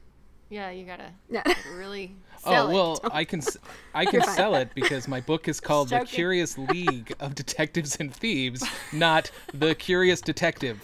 Yeah, 0.50 0.70
you 0.72 0.86
gotta 0.86 1.12
Yeah. 1.30 1.44
really. 1.76 2.16
Oh 2.46 2.52
sell 2.54 2.70
it. 2.70 2.74
well, 2.74 3.00
I 3.12 3.26
can 3.26 3.40
s- 3.42 3.58
I 3.94 4.06
can 4.06 4.24
sell 4.24 4.56
it 4.56 4.70
because 4.74 5.06
my 5.10 5.20
book 5.20 5.50
is 5.50 5.60
called 5.60 5.90
The 5.90 6.00
Curious 6.06 6.58
League 6.58 7.14
of 7.20 7.36
Detectives 7.36 7.98
and 8.00 8.16
Thieves, 8.16 8.66
not 8.94 9.30
The 9.54 9.76
Curious 9.76 10.22
Detective 10.22 10.82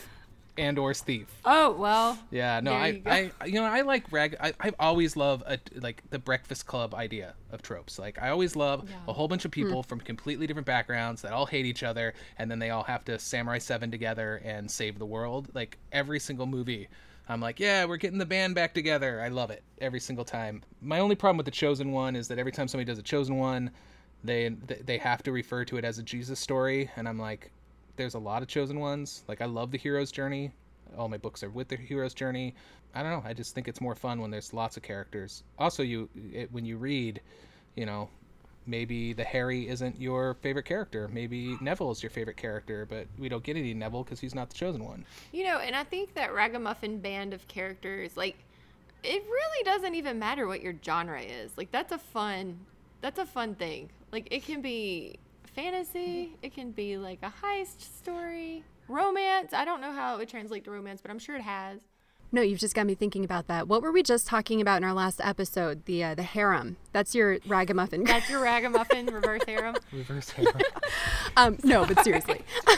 and 0.57 0.77
or 0.79 0.93
Thief. 0.93 1.27
Oh 1.45 1.71
well. 1.73 2.17
Yeah, 2.31 2.59
no, 2.59 2.71
There 2.71 2.79
I, 2.79 2.87
you 2.87 2.99
go. 2.99 3.11
I, 3.11 3.45
you 3.45 3.53
know, 3.53 3.65
I 3.65 3.81
like 3.81 4.11
rag. 4.11 4.35
I, 4.39 4.53
I've 4.59 4.75
always 4.79 5.15
loved 5.15 5.43
a, 5.45 5.59
like 5.75 6.03
the 6.09 6.19
Breakfast 6.19 6.65
Club 6.65 6.95
idea 6.95 7.33
of 7.51 7.61
tropes. 7.61 7.99
Like, 7.99 8.21
I 8.21 8.29
always 8.29 8.55
love 8.55 8.89
a 9.07 9.13
whole 9.13 9.27
bunch 9.27 9.45
of 9.45 9.51
people 9.51 9.83
hmm. 9.83 9.87
from 9.87 9.99
completely 9.99 10.47
different 10.47 10.65
backgrounds 10.65 11.21
that 11.21 11.33
all 11.33 11.45
hate 11.45 11.65
each 11.65 11.83
other, 11.83 12.13
and 12.37 12.49
then 12.49 12.59
they 12.59 12.69
all 12.69 12.83
have 12.83 13.05
to 13.05 13.19
samurai 13.19 13.57
seven 13.57 13.91
together 13.91 14.41
and 14.43 14.69
save 14.69 14.99
the 14.99 15.05
world. 15.05 15.49
Like 15.53 15.77
every 15.91 16.19
single 16.19 16.45
movie, 16.45 16.87
I'm 17.29 17.41
like, 17.41 17.59
yeah, 17.59 17.85
we're 17.85 17.97
getting 17.97 18.19
the 18.19 18.25
band 18.25 18.55
back 18.55 18.73
together. 18.73 19.21
I 19.21 19.27
love 19.27 19.51
it 19.51 19.63
every 19.79 19.99
single 19.99 20.25
time. 20.25 20.63
My 20.81 20.99
only 20.99 21.15
problem 21.15 21.37
with 21.37 21.45
the 21.45 21.51
Chosen 21.51 21.91
One 21.91 22.15
is 22.15 22.27
that 22.29 22.39
every 22.39 22.51
time 22.51 22.67
somebody 22.67 22.85
does 22.85 22.99
a 22.99 23.03
Chosen 23.03 23.37
One, 23.37 23.71
they 24.23 24.49
they 24.49 24.97
have 24.97 25.23
to 25.23 25.31
refer 25.31 25.63
to 25.65 25.77
it 25.77 25.85
as 25.85 25.99
a 25.99 26.03
Jesus 26.03 26.39
story, 26.39 26.89
and 26.95 27.07
I'm 27.07 27.19
like, 27.19 27.51
there's 27.97 28.13
a 28.13 28.19
lot 28.19 28.41
of 28.41 28.47
chosen 28.47 28.79
ones. 28.79 29.23
Like 29.27 29.41
I 29.41 29.45
love 29.45 29.71
the 29.71 29.77
hero's 29.77 30.11
journey. 30.11 30.51
All 30.97 31.09
my 31.09 31.17
books 31.17 31.43
are 31.43 31.49
with 31.49 31.67
the 31.67 31.75
hero's 31.75 32.13
journey. 32.13 32.55
I 32.95 33.03
don't 33.03 33.11
know. 33.11 33.23
I 33.27 33.33
just 33.33 33.53
think 33.53 33.67
it's 33.67 33.81
more 33.81 33.95
fun 33.95 34.21
when 34.21 34.31
there's 34.31 34.53
lots 34.53 34.77
of 34.77 34.83
characters. 34.83 35.43
Also, 35.59 35.83
you 35.83 36.09
it, 36.33 36.51
when 36.51 36.65
you 36.65 36.77
read, 36.77 37.21
you 37.75 37.85
know, 37.85 38.09
maybe 38.67 39.13
the 39.13 39.23
Harry 39.23 39.67
isn't 39.67 39.99
your 39.99 40.35
favorite 40.35 40.65
character. 40.65 41.07
Maybe 41.11 41.57
Neville 41.61 41.91
is 41.91 42.03
your 42.03 42.09
favorite 42.09 42.37
character, 42.37 42.85
but 42.89 43.07
we 43.17 43.29
don't 43.29 43.43
get 43.43 43.57
any 43.57 43.73
Neville 43.73 44.03
because 44.03 44.19
he's 44.19 44.35
not 44.35 44.49
the 44.49 44.55
chosen 44.55 44.83
one. 44.83 45.05
You 45.31 45.45
know, 45.45 45.57
and 45.59 45.75
I 45.75 45.83
think 45.83 46.13
that 46.15 46.33
ragamuffin 46.33 46.99
band 46.99 47.33
of 47.33 47.47
characters, 47.47 48.15
like, 48.17 48.35
it 49.03 49.23
really 49.23 49.63
doesn't 49.63 49.95
even 49.95 50.19
matter 50.19 50.47
what 50.47 50.61
your 50.61 50.73
genre 50.83 51.21
is. 51.21 51.51
Like, 51.57 51.71
that's 51.71 51.91
a 51.91 51.97
fun, 51.97 52.59
that's 53.01 53.19
a 53.19 53.25
fun 53.25 53.55
thing. 53.55 53.89
Like, 54.11 54.27
it 54.31 54.43
can 54.43 54.61
be 54.61 55.17
fantasy, 55.57 56.37
it 56.43 56.53
can 56.53 56.69
be 56.69 56.97
like 56.97 57.17
a 57.23 57.33
heist 57.43 57.81
story, 57.81 58.63
romance. 58.87 59.53
I 59.53 59.65
don't 59.65 59.81
know 59.81 59.91
how 59.91 60.13
it 60.13 60.19
would 60.19 60.29
translate 60.29 60.63
to 60.65 60.71
romance, 60.71 61.01
but 61.01 61.09
I'm 61.09 61.17
sure 61.17 61.35
it 61.35 61.41
has. 61.41 61.81
No, 62.31 62.43
you've 62.43 62.59
just 62.59 62.75
got 62.75 62.85
me 62.85 62.93
thinking 62.93 63.25
about 63.25 63.47
that. 63.47 63.67
What 63.67 63.81
were 63.81 63.91
we 63.91 64.03
just 64.03 64.27
talking 64.27 64.61
about 64.61 64.77
in 64.77 64.83
our 64.83 64.93
last 64.93 65.19
episode? 65.23 65.85
The 65.85 66.03
uh, 66.03 66.15
the 66.15 66.23
harem. 66.23 66.77
That's 66.91 67.15
your 67.15 67.39
ragamuffin. 67.47 68.03
That's 68.03 68.29
your 68.29 68.41
ragamuffin 68.41 69.05
reverse 69.11 69.41
harem. 69.47 69.75
Reverse 69.91 70.29
harem. 70.29 70.61
um, 71.37 71.57
no, 71.63 71.85
but 71.85 72.03
seriously. 72.03 72.41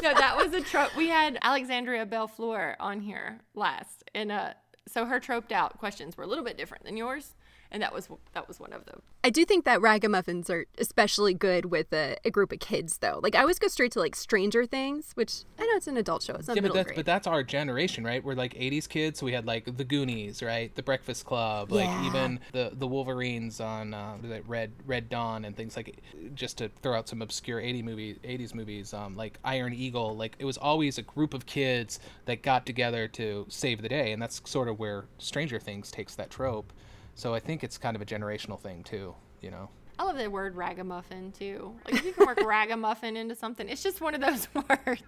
No, 0.00 0.14
that 0.14 0.36
was 0.36 0.52
a 0.52 0.60
trope. 0.60 0.94
We 0.94 1.08
had 1.08 1.38
Alexandria 1.42 2.06
Bellefleur 2.06 2.76
on 2.78 3.00
here 3.00 3.40
last, 3.56 4.08
and 4.14 4.30
uh, 4.30 4.52
so 4.86 5.06
her 5.06 5.18
troped 5.18 5.50
out 5.50 5.76
questions 5.78 6.16
were 6.16 6.22
a 6.22 6.26
little 6.28 6.44
bit 6.44 6.56
different 6.56 6.84
than 6.84 6.96
yours, 6.96 7.34
and 7.70 7.82
that 7.82 7.92
was 7.92 8.08
that 8.32 8.48
was 8.48 8.58
one 8.58 8.72
of 8.72 8.84
them. 8.86 9.02
I 9.24 9.30
do 9.30 9.44
think 9.44 9.64
that 9.64 9.80
ragamuffins 9.80 10.48
are 10.48 10.64
especially 10.78 11.34
good 11.34 11.66
with 11.66 11.92
a, 11.92 12.16
a 12.24 12.30
group 12.30 12.52
of 12.52 12.60
kids, 12.60 12.98
though. 12.98 13.20
Like 13.22 13.34
I 13.34 13.40
always 13.40 13.58
go 13.58 13.68
straight 13.68 13.92
to 13.92 13.98
like 13.98 14.14
Stranger 14.16 14.64
Things, 14.64 15.12
which 15.14 15.42
I 15.58 15.62
know 15.62 15.72
it's 15.76 15.86
an 15.86 15.96
adult 15.96 16.22
show. 16.22 16.34
It's 16.34 16.48
not 16.48 16.56
yeah, 16.56 16.62
but 16.62 16.72
that's 16.74 16.86
grade. 16.86 16.96
but 16.96 17.06
that's 17.06 17.26
our 17.26 17.42
generation, 17.42 18.04
right? 18.04 18.22
We're 18.22 18.34
like 18.34 18.54
'80s 18.54 18.88
kids, 18.88 19.18
so 19.18 19.26
we 19.26 19.32
had 19.32 19.46
like 19.46 19.76
the 19.76 19.84
Goonies, 19.84 20.42
right? 20.42 20.74
The 20.74 20.82
Breakfast 20.82 21.24
Club, 21.24 21.72
like 21.72 21.88
Yeah. 21.88 22.06
even 22.06 22.40
the 22.52 22.70
the 22.72 22.86
Wolverines 22.86 23.60
on 23.60 23.92
uh, 23.94 24.14
what 24.14 24.24
is 24.24 24.30
it, 24.30 24.44
Red 24.46 24.72
Red 24.86 25.08
Dawn 25.08 25.44
and 25.44 25.56
things 25.56 25.76
like. 25.76 25.96
Just 26.34 26.58
to 26.58 26.68
throw 26.82 26.96
out 26.96 27.08
some 27.08 27.22
obscure 27.22 27.60
'80 27.60 27.82
movie 27.82 28.14
'80s 28.24 28.54
movies, 28.54 28.92
um, 28.94 29.16
like 29.16 29.38
Iron 29.44 29.72
Eagle, 29.72 30.16
like 30.16 30.36
it 30.38 30.44
was 30.44 30.56
always 30.56 30.98
a 30.98 31.02
group 31.02 31.34
of 31.34 31.46
kids 31.46 31.98
that 32.26 32.42
got 32.42 32.66
together 32.66 33.08
to 33.08 33.46
save 33.48 33.82
the 33.82 33.88
day, 33.88 34.12
and 34.12 34.20
that's 34.22 34.40
sort 34.44 34.68
of 34.68 34.78
where 34.78 35.06
Stranger 35.18 35.58
Things 35.58 35.90
takes 35.90 36.14
that 36.16 36.30
trope. 36.30 36.72
So 37.18 37.34
I 37.34 37.40
think 37.40 37.64
it's 37.64 37.76
kind 37.78 37.96
of 37.96 38.00
a 38.00 38.06
generational 38.06 38.60
thing 38.60 38.84
too, 38.84 39.12
you 39.42 39.50
know. 39.50 39.68
I 39.98 40.04
love 40.04 40.16
the 40.16 40.30
word 40.30 40.54
ragamuffin 40.54 41.32
too. 41.32 41.74
Like 41.84 41.94
if 41.96 42.04
you 42.04 42.12
can 42.12 42.26
work 42.26 42.40
ragamuffin 42.46 43.16
into 43.16 43.34
something, 43.34 43.68
it's 43.68 43.82
just 43.82 44.00
one 44.00 44.14
of 44.14 44.20
those 44.20 44.46
words. 44.54 45.02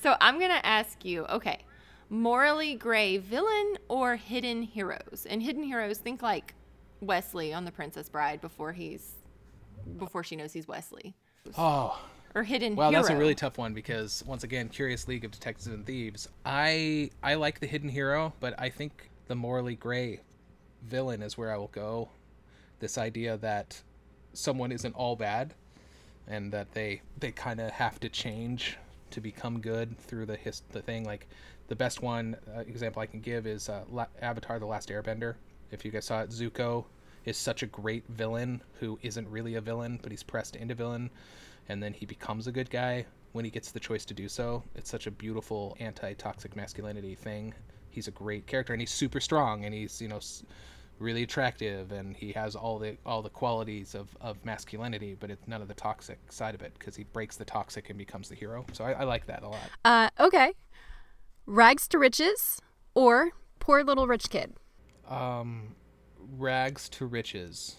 So 0.00 0.14
I'm 0.20 0.38
gonna 0.38 0.60
ask 0.62 1.04
you, 1.04 1.26
okay, 1.26 1.64
morally 2.08 2.76
gray 2.76 3.16
villain 3.18 3.78
or 3.88 4.14
hidden 4.14 4.62
heroes? 4.62 5.26
And 5.28 5.42
hidden 5.42 5.64
heroes, 5.64 5.98
think 5.98 6.22
like 6.22 6.54
Wesley 7.00 7.52
on 7.52 7.64
The 7.64 7.72
Princess 7.72 8.08
Bride 8.08 8.40
before 8.40 8.72
he's 8.72 9.14
before 9.98 10.22
she 10.22 10.36
knows 10.36 10.52
he's 10.52 10.68
Wesley. 10.68 11.16
Oh, 11.58 12.00
Or 12.36 12.44
hidden 12.44 12.76
Wow, 12.76 12.90
hero. 12.90 13.02
that's 13.02 13.12
a 13.12 13.16
really 13.18 13.34
tough 13.34 13.58
one 13.58 13.74
because 13.74 14.22
once 14.24 14.44
again, 14.44 14.68
Curious 14.68 15.08
League 15.08 15.24
of 15.24 15.32
Detectives 15.32 15.66
and 15.66 15.84
Thieves. 15.84 16.28
I 16.46 17.10
I 17.24 17.34
like 17.34 17.58
the 17.58 17.66
hidden 17.66 17.88
hero, 17.88 18.34
but 18.38 18.54
I 18.56 18.68
think 18.68 19.10
the 19.26 19.34
morally 19.34 19.74
gray 19.74 20.20
villain 20.82 21.22
is 21.22 21.36
where 21.38 21.52
I 21.52 21.56
will 21.56 21.68
go. 21.68 22.10
This 22.78 22.98
idea 22.98 23.36
that 23.38 23.82
someone 24.32 24.72
isn't 24.72 24.94
all 24.94 25.16
bad, 25.16 25.54
and 26.26 26.52
that 26.52 26.72
they 26.72 27.02
they 27.18 27.32
kind 27.32 27.60
of 27.60 27.70
have 27.70 28.00
to 28.00 28.08
change 28.08 28.78
to 29.10 29.20
become 29.20 29.60
good 29.60 29.98
through 29.98 30.26
the 30.26 30.36
his 30.36 30.62
the 30.72 30.82
thing. 30.82 31.04
Like 31.04 31.28
the 31.68 31.76
best 31.76 32.02
one 32.02 32.36
uh, 32.56 32.60
example 32.60 33.02
I 33.02 33.06
can 33.06 33.20
give 33.20 33.46
is 33.46 33.68
uh, 33.68 33.84
La- 33.90 34.06
Avatar: 34.22 34.58
The 34.58 34.66
Last 34.66 34.88
Airbender. 34.88 35.34
If 35.70 35.84
you 35.84 35.90
guys 35.90 36.06
saw 36.06 36.22
it, 36.22 36.30
Zuko 36.30 36.84
is 37.24 37.36
such 37.36 37.62
a 37.62 37.66
great 37.66 38.04
villain 38.08 38.62
who 38.80 38.98
isn't 39.02 39.28
really 39.28 39.54
a 39.56 39.60
villain, 39.60 39.98
but 40.02 40.10
he's 40.10 40.22
pressed 40.22 40.56
into 40.56 40.74
villain, 40.74 41.10
and 41.68 41.82
then 41.82 41.92
he 41.92 42.06
becomes 42.06 42.46
a 42.46 42.52
good 42.52 42.70
guy 42.70 43.04
when 43.32 43.44
he 43.44 43.50
gets 43.50 43.70
the 43.70 43.78
choice 43.78 44.04
to 44.06 44.14
do 44.14 44.28
so. 44.28 44.62
It's 44.74 44.90
such 44.90 45.06
a 45.06 45.10
beautiful 45.10 45.76
anti-toxic 45.78 46.56
masculinity 46.56 47.14
thing. 47.14 47.54
He's 47.90 48.08
a 48.08 48.12
great 48.12 48.46
character, 48.46 48.72
and 48.72 48.80
he's 48.80 48.90
super 48.90 49.20
strong, 49.20 49.64
and 49.64 49.74
he's 49.74 50.00
you 50.00 50.08
know 50.08 50.20
really 50.98 51.22
attractive, 51.22 51.92
and 51.92 52.16
he 52.16 52.32
has 52.32 52.54
all 52.54 52.78
the 52.78 52.96
all 53.04 53.22
the 53.22 53.30
qualities 53.30 53.94
of, 53.94 54.08
of 54.20 54.44
masculinity, 54.44 55.16
but 55.18 55.30
it's 55.30 55.48
none 55.48 55.62
of 55.62 55.68
the 55.68 55.74
toxic 55.74 56.18
side 56.30 56.54
of 56.54 56.62
it 56.62 56.72
because 56.78 56.94
he 56.94 57.04
breaks 57.04 57.36
the 57.36 57.44
toxic 57.44 57.88
and 57.90 57.98
becomes 57.98 58.28
the 58.28 58.34
hero. 58.34 58.64
So 58.72 58.84
I, 58.84 58.92
I 58.92 59.04
like 59.04 59.26
that 59.26 59.42
a 59.42 59.48
lot. 59.48 59.70
uh, 59.84 60.10
okay. 60.20 60.52
Rags 61.46 61.88
to 61.88 61.98
riches 61.98 62.60
or 62.94 63.30
poor 63.58 63.82
little 63.82 64.06
rich 64.06 64.30
kid. 64.30 64.54
Um, 65.08 65.74
rags 66.36 66.88
to 66.90 67.06
riches. 67.06 67.76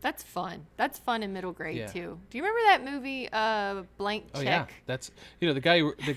That's 0.00 0.22
fun. 0.22 0.66
That's 0.76 0.98
fun 0.98 1.22
in 1.22 1.32
middle 1.32 1.52
grade 1.52 1.78
Yeah. 1.78 1.86
too. 1.86 2.20
Do 2.28 2.38
you 2.38 2.44
remember 2.44 2.60
that 2.66 2.84
movie, 2.92 3.28
uh, 3.32 3.84
Blank 3.96 4.26
Oh 4.34 4.40
yeah, 4.42 4.66
that's 4.86 5.10
you 5.40 5.48
know 5.48 5.54
the 5.54 5.60
guy 5.60 5.80
the, 5.80 6.16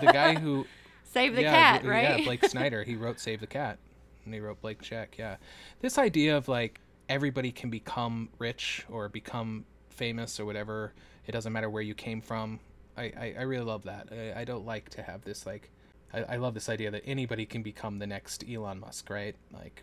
the 0.00 0.10
guy 0.10 0.34
who 0.34 0.66
Save 1.12 1.36
the 1.36 1.42
yeah, 1.42 1.52
cat, 1.52 1.84
yeah, 1.84 1.90
right? 1.90 2.18
Yeah, 2.18 2.24
Blake 2.24 2.44
Snyder. 2.44 2.82
He 2.86 2.96
wrote 2.96 3.20
Save 3.20 3.40
the 3.40 3.46
Cat, 3.46 3.78
and 4.24 4.34
he 4.34 4.40
wrote 4.40 4.60
Blank 4.60 4.82
Check. 4.82 5.16
Yeah, 5.18 5.36
this 5.80 5.98
idea 5.98 6.36
of 6.36 6.48
like 6.48 6.80
everybody 7.08 7.52
can 7.52 7.70
become 7.70 8.28
rich 8.38 8.84
or 8.90 9.08
become 9.08 9.64
famous 9.90 10.38
or 10.38 10.44
whatever. 10.44 10.92
It 11.26 11.32
doesn't 11.32 11.52
matter 11.52 11.70
where 11.70 11.82
you 11.82 11.94
came 11.94 12.20
from. 12.20 12.60
I 12.96 13.04
I, 13.04 13.34
I 13.38 13.42
really 13.42 13.64
love 13.64 13.84
that. 13.84 14.08
I, 14.12 14.40
I 14.40 14.44
don't 14.44 14.66
like 14.66 14.90
to 14.90 15.02
have 15.02 15.24
this 15.24 15.46
like. 15.46 15.70
I, 16.12 16.22
I 16.22 16.36
love 16.36 16.54
this 16.54 16.68
idea 16.68 16.90
that 16.90 17.02
anybody 17.04 17.46
can 17.46 17.62
become 17.62 17.98
the 17.98 18.06
next 18.06 18.44
Elon 18.48 18.78
Musk, 18.78 19.10
right? 19.10 19.34
Like, 19.52 19.82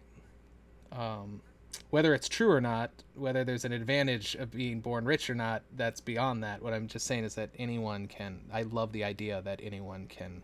um, 0.92 1.42
whether 1.90 2.14
it's 2.14 2.30
true 2.30 2.50
or 2.50 2.62
not, 2.62 2.92
whether 3.16 3.44
there's 3.44 3.66
an 3.66 3.74
advantage 3.74 4.36
of 4.36 4.52
being 4.52 4.80
born 4.80 5.06
rich 5.06 5.30
or 5.30 5.36
not, 5.36 5.64
that's 5.76 6.00
beyond 6.00 6.44
that. 6.44 6.62
What 6.62 6.74
I'm 6.74 6.88
just 6.88 7.06
saying 7.06 7.24
is 7.24 7.36
that 7.36 7.50
anyone 7.58 8.08
can. 8.08 8.40
I 8.54 8.64
love 8.64 8.92
the 8.92 9.04
idea 9.04 9.42
that 9.42 9.60
anyone 9.64 10.08
can 10.08 10.44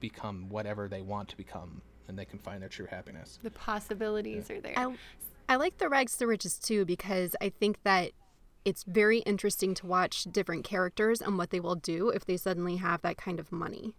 become 0.00 0.48
whatever 0.48 0.88
they 0.88 1.02
want 1.02 1.28
to 1.28 1.36
become 1.36 1.82
and 2.08 2.18
they 2.18 2.24
can 2.24 2.38
find 2.38 2.60
their 2.60 2.68
true 2.68 2.86
happiness. 2.86 3.38
the 3.42 3.50
possibilities 3.50 4.50
are 4.50 4.60
there. 4.60 4.74
I, 4.76 4.94
I 5.48 5.56
like 5.56 5.78
the 5.78 5.88
rags 5.88 6.16
to 6.18 6.26
riches 6.26 6.58
too 6.58 6.84
because 6.84 7.36
I 7.40 7.50
think 7.50 7.82
that 7.84 8.12
it's 8.64 8.82
very 8.84 9.18
interesting 9.20 9.74
to 9.74 9.86
watch 9.86 10.24
different 10.24 10.64
characters 10.64 11.20
and 11.20 11.38
what 11.38 11.50
they 11.50 11.60
will 11.60 11.76
do 11.76 12.08
if 12.10 12.24
they 12.26 12.36
suddenly 12.36 12.76
have 12.76 13.00
that 13.02 13.16
kind 13.16 13.38
of 13.40 13.50
money. 13.52 13.94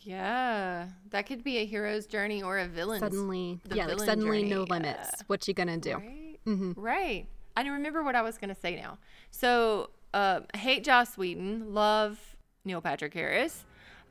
yeah, 0.00 0.88
that 1.10 1.26
could 1.26 1.44
be 1.44 1.58
a 1.58 1.66
hero's 1.66 2.06
journey 2.06 2.42
or 2.42 2.58
a 2.58 2.66
villain's 2.66 3.00
Suddenly, 3.00 3.60
the 3.64 3.76
yeah, 3.76 3.82
like 3.86 3.94
villain 3.94 4.06
suddenly 4.06 4.40
journey, 4.42 4.50
no 4.54 4.62
limits. 4.62 5.10
yeah. 5.12 5.22
What 5.26 5.46
you 5.48 5.54
gonna 5.54 5.76
do? 5.78 5.96
Right. 5.96 6.38
Right. 6.76 7.26
I 7.56 7.62
don't 7.62 7.72
remember 7.74 8.02
what 8.02 8.14
I 8.14 8.22
was 8.22 8.38
gonna 8.38 8.54
say 8.54 8.76
now. 8.76 8.98
So, 9.30 9.90
uh, 10.14 10.40
hate 10.54 10.84
Joss 10.84 11.18
Whedon, 11.18 11.74
love 11.74 12.36
Neil 12.64 12.80
Patrick 12.80 13.12
Harris. 13.12 13.64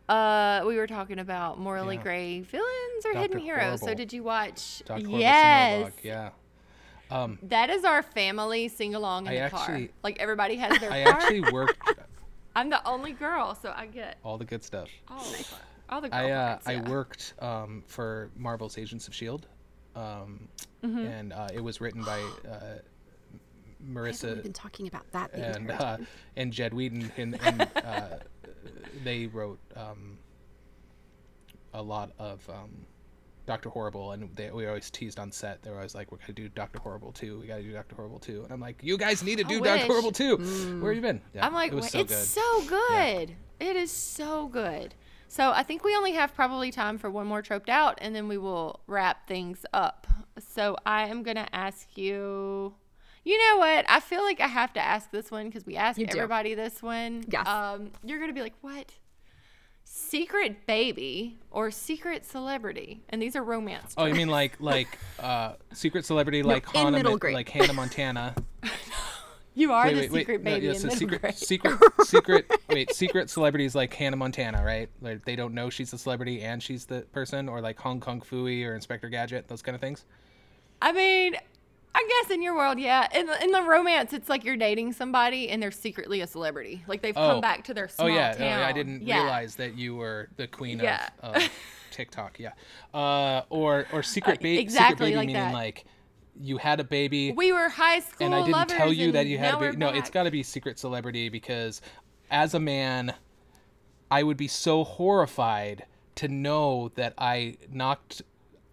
Uh, 0.10 0.64
we 0.66 0.76
were 0.78 0.88
talking 0.88 1.20
about 1.20 1.60
morally 1.60 1.95
Yeah. 1.95 2.01
gray 2.03 2.41
villains 2.41 3.05
or 3.05 3.14
Dr. 3.14 3.22
hidden 3.22 3.39
heroes. 3.39 3.80
So, 3.82 3.93
did 3.93 4.12
you 4.12 4.24
watch? 4.24 4.82
Dr. 4.86 5.07
Yes, 5.07 5.91
yeah. 6.03 6.32
Um, 7.12 7.38
that 7.43 7.70
is 7.70 7.84
our 7.86 8.01
family 8.03 8.68
sing 8.68 8.95
along 8.95 9.28
in 9.28 9.34
I 9.34 9.36
the 9.36 9.41
actually- 9.41 9.88
car. 9.88 9.95
Like 10.03 10.20
everybody 10.20 10.55
has 10.57 10.80
their 10.80 10.91
I 10.91 11.03
part. 11.03 11.16
actually 11.24 11.41
worked 11.51 11.78
I'm 12.55 12.70
the 12.70 12.86
only 12.88 13.14
girl, 13.14 13.55
so 13.55 13.72
I 13.76 13.86
get 13.86 14.18
all 14.24 14.38
the 14.38 14.45
good 14.45 14.64
stuff. 14.64 14.89
all, 15.07 15.24
all 15.89 16.01
the 16.01 16.10
girl 16.10 16.20
I 16.20 16.32
uh, 16.32 16.47
parts, 16.57 16.68
I 16.68 16.82
worked 16.89 17.34
um, 17.39 17.84
for 17.88 18.30
Marvel's 18.36 18.78
Agents 18.78 19.07
of 19.07 19.14
Shield, 19.16 19.47
um, 19.95 20.47
Mm-hmm. 20.84 20.97
and 20.99 21.34
uh, 21.34 21.47
it 21.53 21.62
was 21.62 21.82
written 21.82 22.01
by 22.03 22.20
uh, 22.49 22.80
We've 23.82 24.43
been 24.43 24.51
talking 24.53 24.88
about 24.88 25.10
that 25.14 25.32
the 25.32 25.55
and 25.55 25.72
uh, 25.72 25.97
and 26.36 26.51
Jed 26.51 26.74
Whedon, 26.74 27.12
and, 27.18 27.39
and 27.41 27.62
uh, 27.78 28.07
they 29.03 29.28
wrote 29.28 29.59
um, 29.76 30.17
a 31.74 31.82
lot 31.82 32.11
of 32.20 32.47
um, 32.49 32.86
Doctor 33.45 33.70
Horrible, 33.70 34.11
and 34.11 34.30
they 34.36 34.51
we 34.51 34.67
always 34.67 34.91
teased 34.91 35.20
on 35.20 35.32
set. 35.32 35.63
They 35.63 35.72
were 35.72 35.78
always 35.78 35.95
like, 35.95 36.11
"We're 36.11 36.20
gonna 36.20 36.34
do 36.34 36.49
Doctor 36.49 36.80
Horrible 36.80 37.11
too. 37.11 37.39
We 37.39 37.47
gotta 37.47 37.63
do 37.63 37.72
Doctor 37.74 37.95
Horrible 37.95 38.20
too." 38.20 38.43
And 38.43 38.53
I'm 38.53 38.59
like, 38.59 38.80
"You 38.84 38.97
guys 38.97 39.24
need 39.24 39.39
to 39.39 39.43
do 39.43 39.59
Doctor. 39.59 39.88
Horrible 39.88 40.11
too. 40.11 40.38
Where 40.80 40.93
have 40.93 40.95
you 40.95 41.01
been?" 41.01 41.22
Yeah, 41.34 41.45
I'm 41.45 41.53
like, 41.53 41.74
it 41.74 41.84
so 41.86 41.99
it's 41.99 42.13
good. 42.13 42.26
so 42.26 42.63
good. 42.67 43.36
It 43.59 43.76
is 43.76 43.91
so 43.91 44.47
good. 44.47 44.93
So 45.28 45.51
I 45.51 45.63
think 45.63 45.84
we 45.84 45.95
only 45.95 46.13
have 46.13 46.34
probably 46.36 46.72
time 46.72 46.97
for 46.97 47.09
one 47.09 47.28
more 47.28 47.41
troped 47.41 47.70
out, 47.70 47.97
and 48.01 48.15
then 48.15 48.28
we 48.28 48.38
will 48.38 48.82
wrap 48.88 49.28
things 49.28 49.65
up. 49.74 50.07
So 50.39 50.76
I 50.86 51.07
am 51.07 51.24
gonna 51.24 51.47
ask 51.51 51.97
you. 51.97 52.76
You 53.24 53.38
know 53.38 53.57
what? 53.59 53.86
I 53.89 53.99
feel 53.99 54.24
like 54.24 54.39
I 54.39 54.47
have 54.47 54.74
to 54.74 54.80
ask 54.80 55.11
this 55.11 55.30
one 55.30 55.47
because 55.47 55.65
we 55.65 55.76
asked 55.76 55.99
You 55.99 56.07
do. 56.07 56.17
everybody 56.17 56.53
this 56.55 56.82
one. 56.82 57.24
Yes. 57.30 57.47
Um, 57.47 57.91
you're 58.03 58.20
gonna 58.20 58.34
be 58.34 58.41
like, 58.41 58.55
what? 58.61 58.91
Secret 59.84 60.65
baby 60.67 61.38
or 61.51 61.72
secret 61.72 62.26
celebrity? 62.26 63.01
And 63.09 63.22
these 63.22 63.36
are 63.36 63.43
romance. 63.43 63.93
Oh, 63.97 64.05
you 64.05 64.13
mean 64.15 64.28
like 64.30 64.55
like 64.59 64.88
uh, 65.20 65.53
secret 65.74 66.05
celebrity 66.05 66.43
like 66.43 66.65
in 66.76 66.82
Hannah, 66.82 66.91
middle 66.97 67.17
grade. 67.17 67.34
like 67.34 67.49
Hannah 67.49 67.74
Montana? 67.74 68.36
you 69.55 69.72
are 69.74 69.86
wait, 69.88 69.93
the 69.93 69.99
wait, 70.01 70.11
wait. 70.11 70.20
secret 70.22 70.43
No, 70.43 70.51
baby 70.51 70.65
yeah, 70.67 70.74
in 70.74 70.80
so 70.80 70.88
middle 70.88 70.99
secret, 70.99 71.22
grade. 71.22 71.36
secret, 71.36 71.80
secret. 72.05 72.51
Wait, 72.70 72.91
secret 72.93 73.30
celebrities 73.32 73.74
like 73.74 73.91
Hannah 73.93 74.15
Montana, 74.15 74.63
right? 74.63 74.89
Like 75.01 75.26
they 75.26 75.36
don't 75.36 75.53
know 75.55 75.70
she's 75.72 75.91
a 75.91 75.97
celebrity 75.97 76.41
and 76.43 76.61
she's 76.61 76.86
the 76.86 77.01
person, 77.11 77.49
or 77.49 77.59
like 77.59 77.80
Hong 77.80 77.99
Kong 77.99 78.22
Phooey 78.22 78.65
or 78.67 78.76
Inspector 78.76 79.09
Gadget, 79.09 79.47
those 79.47 79.63
kind 79.63 79.74
of 79.76 79.82
things. 79.82 80.05
I 80.82 80.91
mean, 80.93 81.36
I 81.96 82.08
guess 82.24 82.32
in 82.32 82.42
your 82.42 82.56
world, 82.56 82.80
yeah. 82.80 83.08
In 83.14 83.26
the, 83.26 83.44
in 83.44 83.52
the 83.52 83.62
romance, 83.64 84.14
it's 84.14 84.30
like 84.30 84.44
you're 84.44 84.56
dating 84.58 84.94
somebody 84.94 85.50
and 85.50 85.62
they're 85.62 85.72
secretly 85.72 86.22
a 86.22 86.28
celebrity. 86.28 86.84
Like 86.88 87.02
they've 87.02 87.18
Oh. 87.18 87.32
come 87.32 87.42
back 87.42 87.64
to 87.66 87.74
their 87.74 87.86
Oh 87.86 87.88
small 88.06 88.10
yeah, 88.10 88.32
town. 88.34 88.40
no, 88.42 88.46
yeah, 88.48 88.68
I 88.68 88.72
didn't 88.72 89.02
Yeah. 89.02 89.22
realize 89.24 89.56
that 89.56 89.78
you 89.78 89.96
were 89.96 90.30
the 90.38 90.48
queen 90.48 90.80
Yeah. 90.80 91.10
of, 91.22 91.36
of 91.38 91.50
TikTok. 91.92 92.40
Yeah, 92.40 92.52
uh, 92.94 93.42
or 93.50 93.88
or 93.92 94.04
secret, 94.04 94.34
Uh, 94.34 94.42
ba- 94.42 94.48
secret 94.48 94.60
exactly 94.60 95.06
baby 95.08 95.16
like 95.18 95.28
meaning 95.28 95.42
that. 95.42 95.54
like 95.54 95.86
you 96.40 96.58
had 96.58 96.80
a 96.80 96.84
baby. 96.84 97.32
We 97.34 97.52
were 97.52 97.68
high 97.70 98.00
school 98.00 98.26
and 98.28 98.36
I 98.36 98.46
didn't 98.46 98.70
tell 98.70 98.94
you 98.94 99.12
that 99.14 99.26
you 99.26 99.38
had 99.40 99.56
a 99.56 99.58
baby. 99.58 99.78
No, 99.78 99.90
it's 99.90 100.10
got 100.10 100.24
to 100.24 100.32
be 100.32 100.42
secret 100.44 100.80
celebrity 100.80 101.28
because 101.30 101.82
as 102.32 102.54
a 102.54 102.60
man, 102.60 103.14
I 104.12 104.24
would 104.24 104.38
be 104.38 104.48
so 104.48 104.84
horrified 104.84 105.86
to 106.16 106.28
know 106.28 106.92
that 106.96 107.14
I 107.18 107.58
knocked 107.72 108.22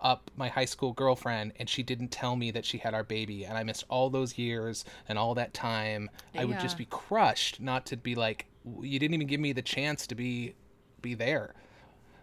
up 0.07 0.31
my 0.37 0.47
high 0.47 0.65
school 0.65 0.93
girlfriend 0.93 1.53
and 1.59 1.69
she 1.69 1.83
didn't 1.83 2.09
tell 2.09 2.37
me 2.37 2.53
that 2.53 2.65
she 2.65 2.79
had 2.79 2.95
our 2.95 3.03
baby 3.03 3.45
and 3.45 3.59
I 3.59 3.65
missed 3.65 3.85
all 3.89 4.09
those 4.09 4.39
years 4.39 4.85
and 5.09 5.19
all 5.19 5.35
that 5.35 5.53
time. 5.53 6.09
I 6.33 6.45
would 6.45 6.61
just 6.61 6.79
be 6.79 6.85
crushed 6.85 7.61
not 7.61 7.87
to 7.87 7.97
be 7.97 8.15
like 8.15 8.47
you 8.81 9.01
didn't 9.01 9.15
even 9.15 9.27
give 9.27 9.41
me 9.41 9.53
the 9.53 9.63
chance 9.63 10.07
to 10.07 10.15
be 10.15 10.55
be 11.03 11.15
there. 11.15 11.55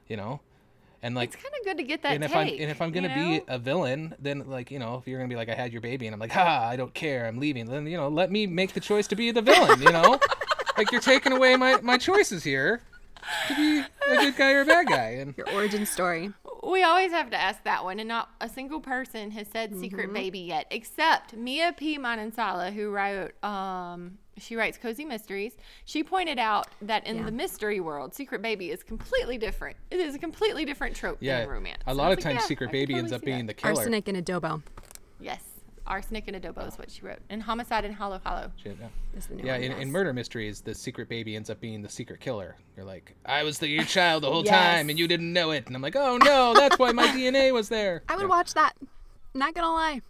You 0.07 0.15
know? 0.15 0.39
And 1.01 1.13
like 1.13 1.33
It's 1.33 1.43
kind 1.43 1.53
of 1.59 1.65
good 1.65 1.77
to 1.77 1.83
get 1.83 2.01
that 2.03 2.13
and 2.13 2.23
if 2.23 2.31
take. 2.31 2.53
I'm 2.53 2.61
and 2.61 2.71
if 2.71 2.81
I'm 2.81 2.91
gonna 2.91 3.09
you 3.09 3.41
be 3.41 3.45
a 3.49 3.59
villain, 3.59 4.15
then 4.17 4.47
like 4.47 4.71
you 4.71 4.79
know, 4.79 4.95
if 4.95 5.05
you're 5.05 5.19
gonna 5.19 5.27
be 5.27 5.35
like, 5.35 5.49
I 5.49 5.53
had 5.53 5.73
your 5.73 5.81
baby, 5.81 6.07
and 6.07 6.13
I'm 6.13 6.19
like, 6.21 6.31
ha, 6.31 6.65
I 6.69 6.77
don't 6.77 6.93
care, 6.93 7.27
I'm 7.27 7.37
leaving. 7.37 7.65
Then 7.65 7.85
you 7.85 7.97
know, 7.97 8.07
let 8.07 8.31
me 8.31 8.47
make 8.47 8.71
the 8.71 8.79
choice 8.79 9.07
to 9.07 9.15
be 9.17 9.31
the 9.31 9.41
villain. 9.41 9.81
You 9.81 9.91
know, 9.91 10.17
like 10.77 10.93
you're 10.93 11.01
taking 11.01 11.33
away 11.33 11.57
my 11.57 11.81
my 11.81 11.97
choices 11.97 12.45
here 12.45 12.81
to 13.49 13.55
be 13.55 13.79
a 13.79 14.15
good 14.15 14.37
guy 14.37 14.53
or 14.53 14.61
a 14.61 14.65
bad 14.65 14.87
guy. 14.87 15.09
And 15.19 15.35
Your 15.35 15.49
origin 15.51 15.85
story. 15.85 16.31
We 16.73 16.83
always 16.83 17.11
have 17.11 17.29
to 17.29 17.39
ask 17.39 17.63
that 17.63 17.83
one, 17.85 17.99
and 17.99 18.07
not 18.09 18.29
a 18.41 18.49
single 18.49 18.79
person 18.81 19.31
has 19.31 19.47
said 19.47 19.73
secret 19.79 20.05
Mm-hmm. 20.07 20.13
baby 20.13 20.39
yet, 20.39 20.67
except 20.71 21.33
Mia 21.35 21.73
P. 21.77 21.97
Manansala, 21.97 22.73
who 22.73 22.89
wrote, 22.89 23.31
um, 23.43 24.17
she 24.37 24.55
writes 24.55 24.77
cozy 24.77 25.05
mysteries. 25.05 25.55
She 25.85 26.03
pointed 26.03 26.39
out 26.39 26.67
that 26.81 27.05
in 27.05 27.17
Yeah. 27.17 27.23
the 27.25 27.31
mystery 27.31 27.79
world, 27.79 28.13
secret 28.13 28.41
baby 28.41 28.71
is 28.71 28.81
completely 28.83 29.37
different. 29.37 29.77
It 29.91 29.99
is 29.99 30.15
a 30.15 30.19
completely 30.19 30.65
different 30.65 30.95
trope 30.95 31.19
yeah, 31.21 31.41
than 31.41 31.49
romance. 31.49 31.83
a 31.87 31.93
lot 31.93 32.11
of 32.11 32.17
like, 32.17 32.23
times, 32.23 32.39
yeah, 32.41 32.47
secret 32.47 32.67
I 32.69 32.71
can 32.71 32.79
baby 32.79 32.95
ends 32.95 33.11
up 33.13 33.21
being 33.23 33.45
that. 33.45 33.55
the 33.55 33.61
killer. 33.61 33.75
Arsenic 33.75 34.07
and 34.07 34.17
adobo 34.25 34.61
Yes, 35.19 35.41
arsenic 35.85 36.27
and 36.27 36.41
adobo 36.41 36.67
is 36.67 36.77
what 36.77 36.89
she 36.89 37.01
wrote, 37.01 37.19
and 37.29 37.43
homicide 37.43 37.83
and 37.85 37.93
halo-halo. 37.95 38.51
Shit, 38.61 38.77
yeah. 38.79 38.87
is 39.17 39.25
the 39.27 39.35
new 39.35 39.43
Yeah, 39.43 39.53
one. 39.53 39.63
in, 39.63 39.71
yes. 39.71 39.81
in 39.81 39.91
murder 39.91 40.13
mysteries, 40.13 40.61
the 40.61 40.73
secret 40.73 41.09
baby 41.09 41.35
ends 41.35 41.49
up 41.49 41.59
being 41.59 41.81
the 41.81 41.89
secret 41.89 42.19
killer. 42.19 42.55
You're 42.77 42.85
like, 42.85 43.15
I 43.25 43.43
was 43.43 43.59
the 43.59 43.67
your 43.67 43.83
child 43.97 44.23
the 44.23 44.31
whole 44.31 44.45
Yes. 44.45 44.53
time, 44.53 44.89
and 44.89 44.97
you 44.97 45.07
didn't 45.07 45.31
know 45.33 45.51
it. 45.51 45.67
And 45.67 45.75
I'm 45.75 45.81
like, 45.81 45.95
oh 45.95 46.17
no, 46.17 46.53
that's 46.53 46.79
why 46.79 46.91
my 46.91 47.07
DNA 47.15 47.51
was 47.53 47.69
there. 47.69 48.03
I 48.07 48.15
would 48.15 48.23
Yeah. 48.23 48.27
watch 48.29 48.53
that. 48.53 48.73
Not 49.33 49.53
gonna 49.55 49.71
lie. 49.73 50.01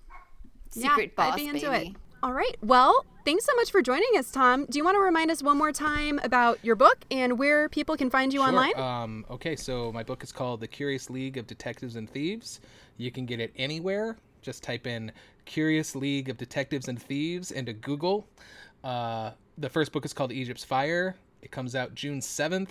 Secret 0.69 1.11
yeah, 1.17 1.23
boss 1.29 1.33
I'd 1.33 1.37
be 1.37 1.47
into 1.47 1.69
baby. 1.69 1.89
it. 1.89 1.95
All 2.23 2.33
right. 2.33 2.55
Well, 2.61 3.05
thanks 3.25 3.45
so 3.45 3.53
much 3.55 3.69
for 3.71 3.81
joining 3.81 4.07
us, 4.17 4.31
Tom. 4.31 4.65
Do 4.69 4.77
you 4.77 4.83
want 4.85 4.95
to 4.95 5.01
remind 5.01 5.29
us 5.29 5.43
one 5.43 5.57
more 5.57 5.71
time 5.73 6.19
about 6.23 6.57
your 6.63 6.75
book 6.75 7.03
and 7.11 7.37
where 7.37 7.67
people 7.69 7.97
can 7.97 8.09
find 8.09 8.31
you 8.33 8.39
Sure. 8.39 8.47
online? 8.47 8.77
Um, 8.77 9.25
okay, 9.29 9.55
so 9.57 9.91
my 9.91 10.03
book 10.03 10.23
is 10.23 10.31
called 10.31 10.61
The 10.61 10.67
Curious 10.67 11.09
League 11.09 11.37
of 11.37 11.47
Detectives 11.47 11.95
and 11.97 12.09
Thieves. 12.09 12.61
You 12.97 13.11
can 13.11 13.25
get 13.25 13.39
it 13.41 13.51
anywhere. 13.57 14.15
Just 14.41 14.63
type 14.63 14.87
in 14.87 15.11
Curious 15.45 15.95
League 15.95 16.29
of 16.29 16.37
Detectives 16.37 16.87
and 16.87 17.01
Thieves 17.01 17.51
into 17.51 17.73
Google. 17.73 18.27
Uh, 18.83 19.31
the 19.57 19.69
first 19.69 19.91
book 19.91 20.05
is 20.05 20.13
called 20.13 20.31
Egypt's 20.31 20.63
Fire. 20.63 21.15
It 21.41 21.51
comes 21.51 21.75
out 21.75 21.93
June 21.95 22.19
7th. 22.19 22.69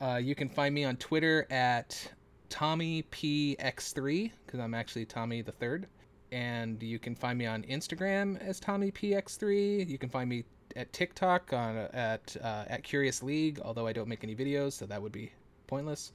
Uh, 0.00 0.20
you 0.22 0.34
can 0.34 0.48
find 0.48 0.74
me 0.74 0.84
on 0.84 0.96
Twitter 0.96 1.46
at 1.50 2.12
TommyPX3 2.50 4.30
because 4.46 4.60
I'm 4.60 4.74
actually 4.74 5.04
Tommy 5.04 5.42
the 5.42 5.52
Third. 5.52 5.86
And 6.32 6.82
you 6.82 6.98
can 6.98 7.14
find 7.14 7.38
me 7.38 7.46
on 7.46 7.62
Instagram 7.62 8.40
as 8.40 8.60
TommyPX3. 8.60 9.88
You 9.88 9.98
can 9.98 10.08
find 10.08 10.28
me 10.28 10.44
at 10.76 10.92
TikTok 10.92 11.52
on 11.52 11.76
at 11.76 12.36
uh, 12.42 12.64
at 12.66 12.82
Curious 12.82 13.22
League, 13.22 13.60
although 13.64 13.86
I 13.86 13.92
don't 13.92 14.08
make 14.08 14.24
any 14.24 14.34
videos, 14.34 14.72
so 14.72 14.86
that 14.86 15.00
would 15.00 15.12
be 15.12 15.30
pointless. 15.66 16.12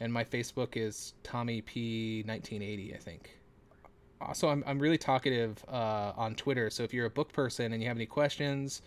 And 0.00 0.12
my 0.12 0.24
Facebook 0.24 0.76
is 0.76 1.14
Tommy 1.22 1.60
P 1.60 2.22
1980, 2.26 2.94
I 2.94 2.98
think. 2.98 3.36
Also, 4.26 4.48
I'm 4.48 4.64
I'm 4.66 4.78
really 4.78 4.98
talkative 4.98 5.62
uh, 5.68 6.12
on 6.16 6.34
Twitter, 6.34 6.70
so 6.70 6.82
if 6.82 6.94
you're 6.94 7.06
a 7.06 7.10
book 7.10 7.32
person 7.32 7.72
and 7.72 7.82
you 7.82 7.88
have 7.88 7.96
any 7.96 8.06
questions, 8.06 8.82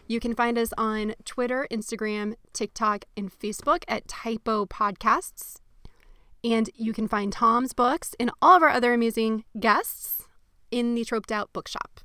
You 0.07 0.21
can 0.21 0.35
find 0.35 0.59
us 0.59 0.73
on 0.77 1.15
Twitter, 1.25 1.67
Instagram, 1.71 2.35
TikTok, 2.53 3.05
and 3.17 3.31
Facebook 3.31 3.85
at 3.89 4.09
Typo 4.09 4.67
Podcasts. 4.67 5.57
And 6.45 6.71
you 6.75 6.93
can 6.93 7.07
find 7.07 7.33
Tom's 7.33 7.73
books 7.73 8.15
and 8.19 8.31
all 8.41 8.57
of 8.57 8.63
our 8.63 8.69
other 8.69 8.95
amazing 8.95 9.45
guests 9.61 10.27
in 10.71 10.95
the 10.95 11.05
Troped 11.05 11.31
Out 11.31 11.53
Bookshop. 11.53 12.01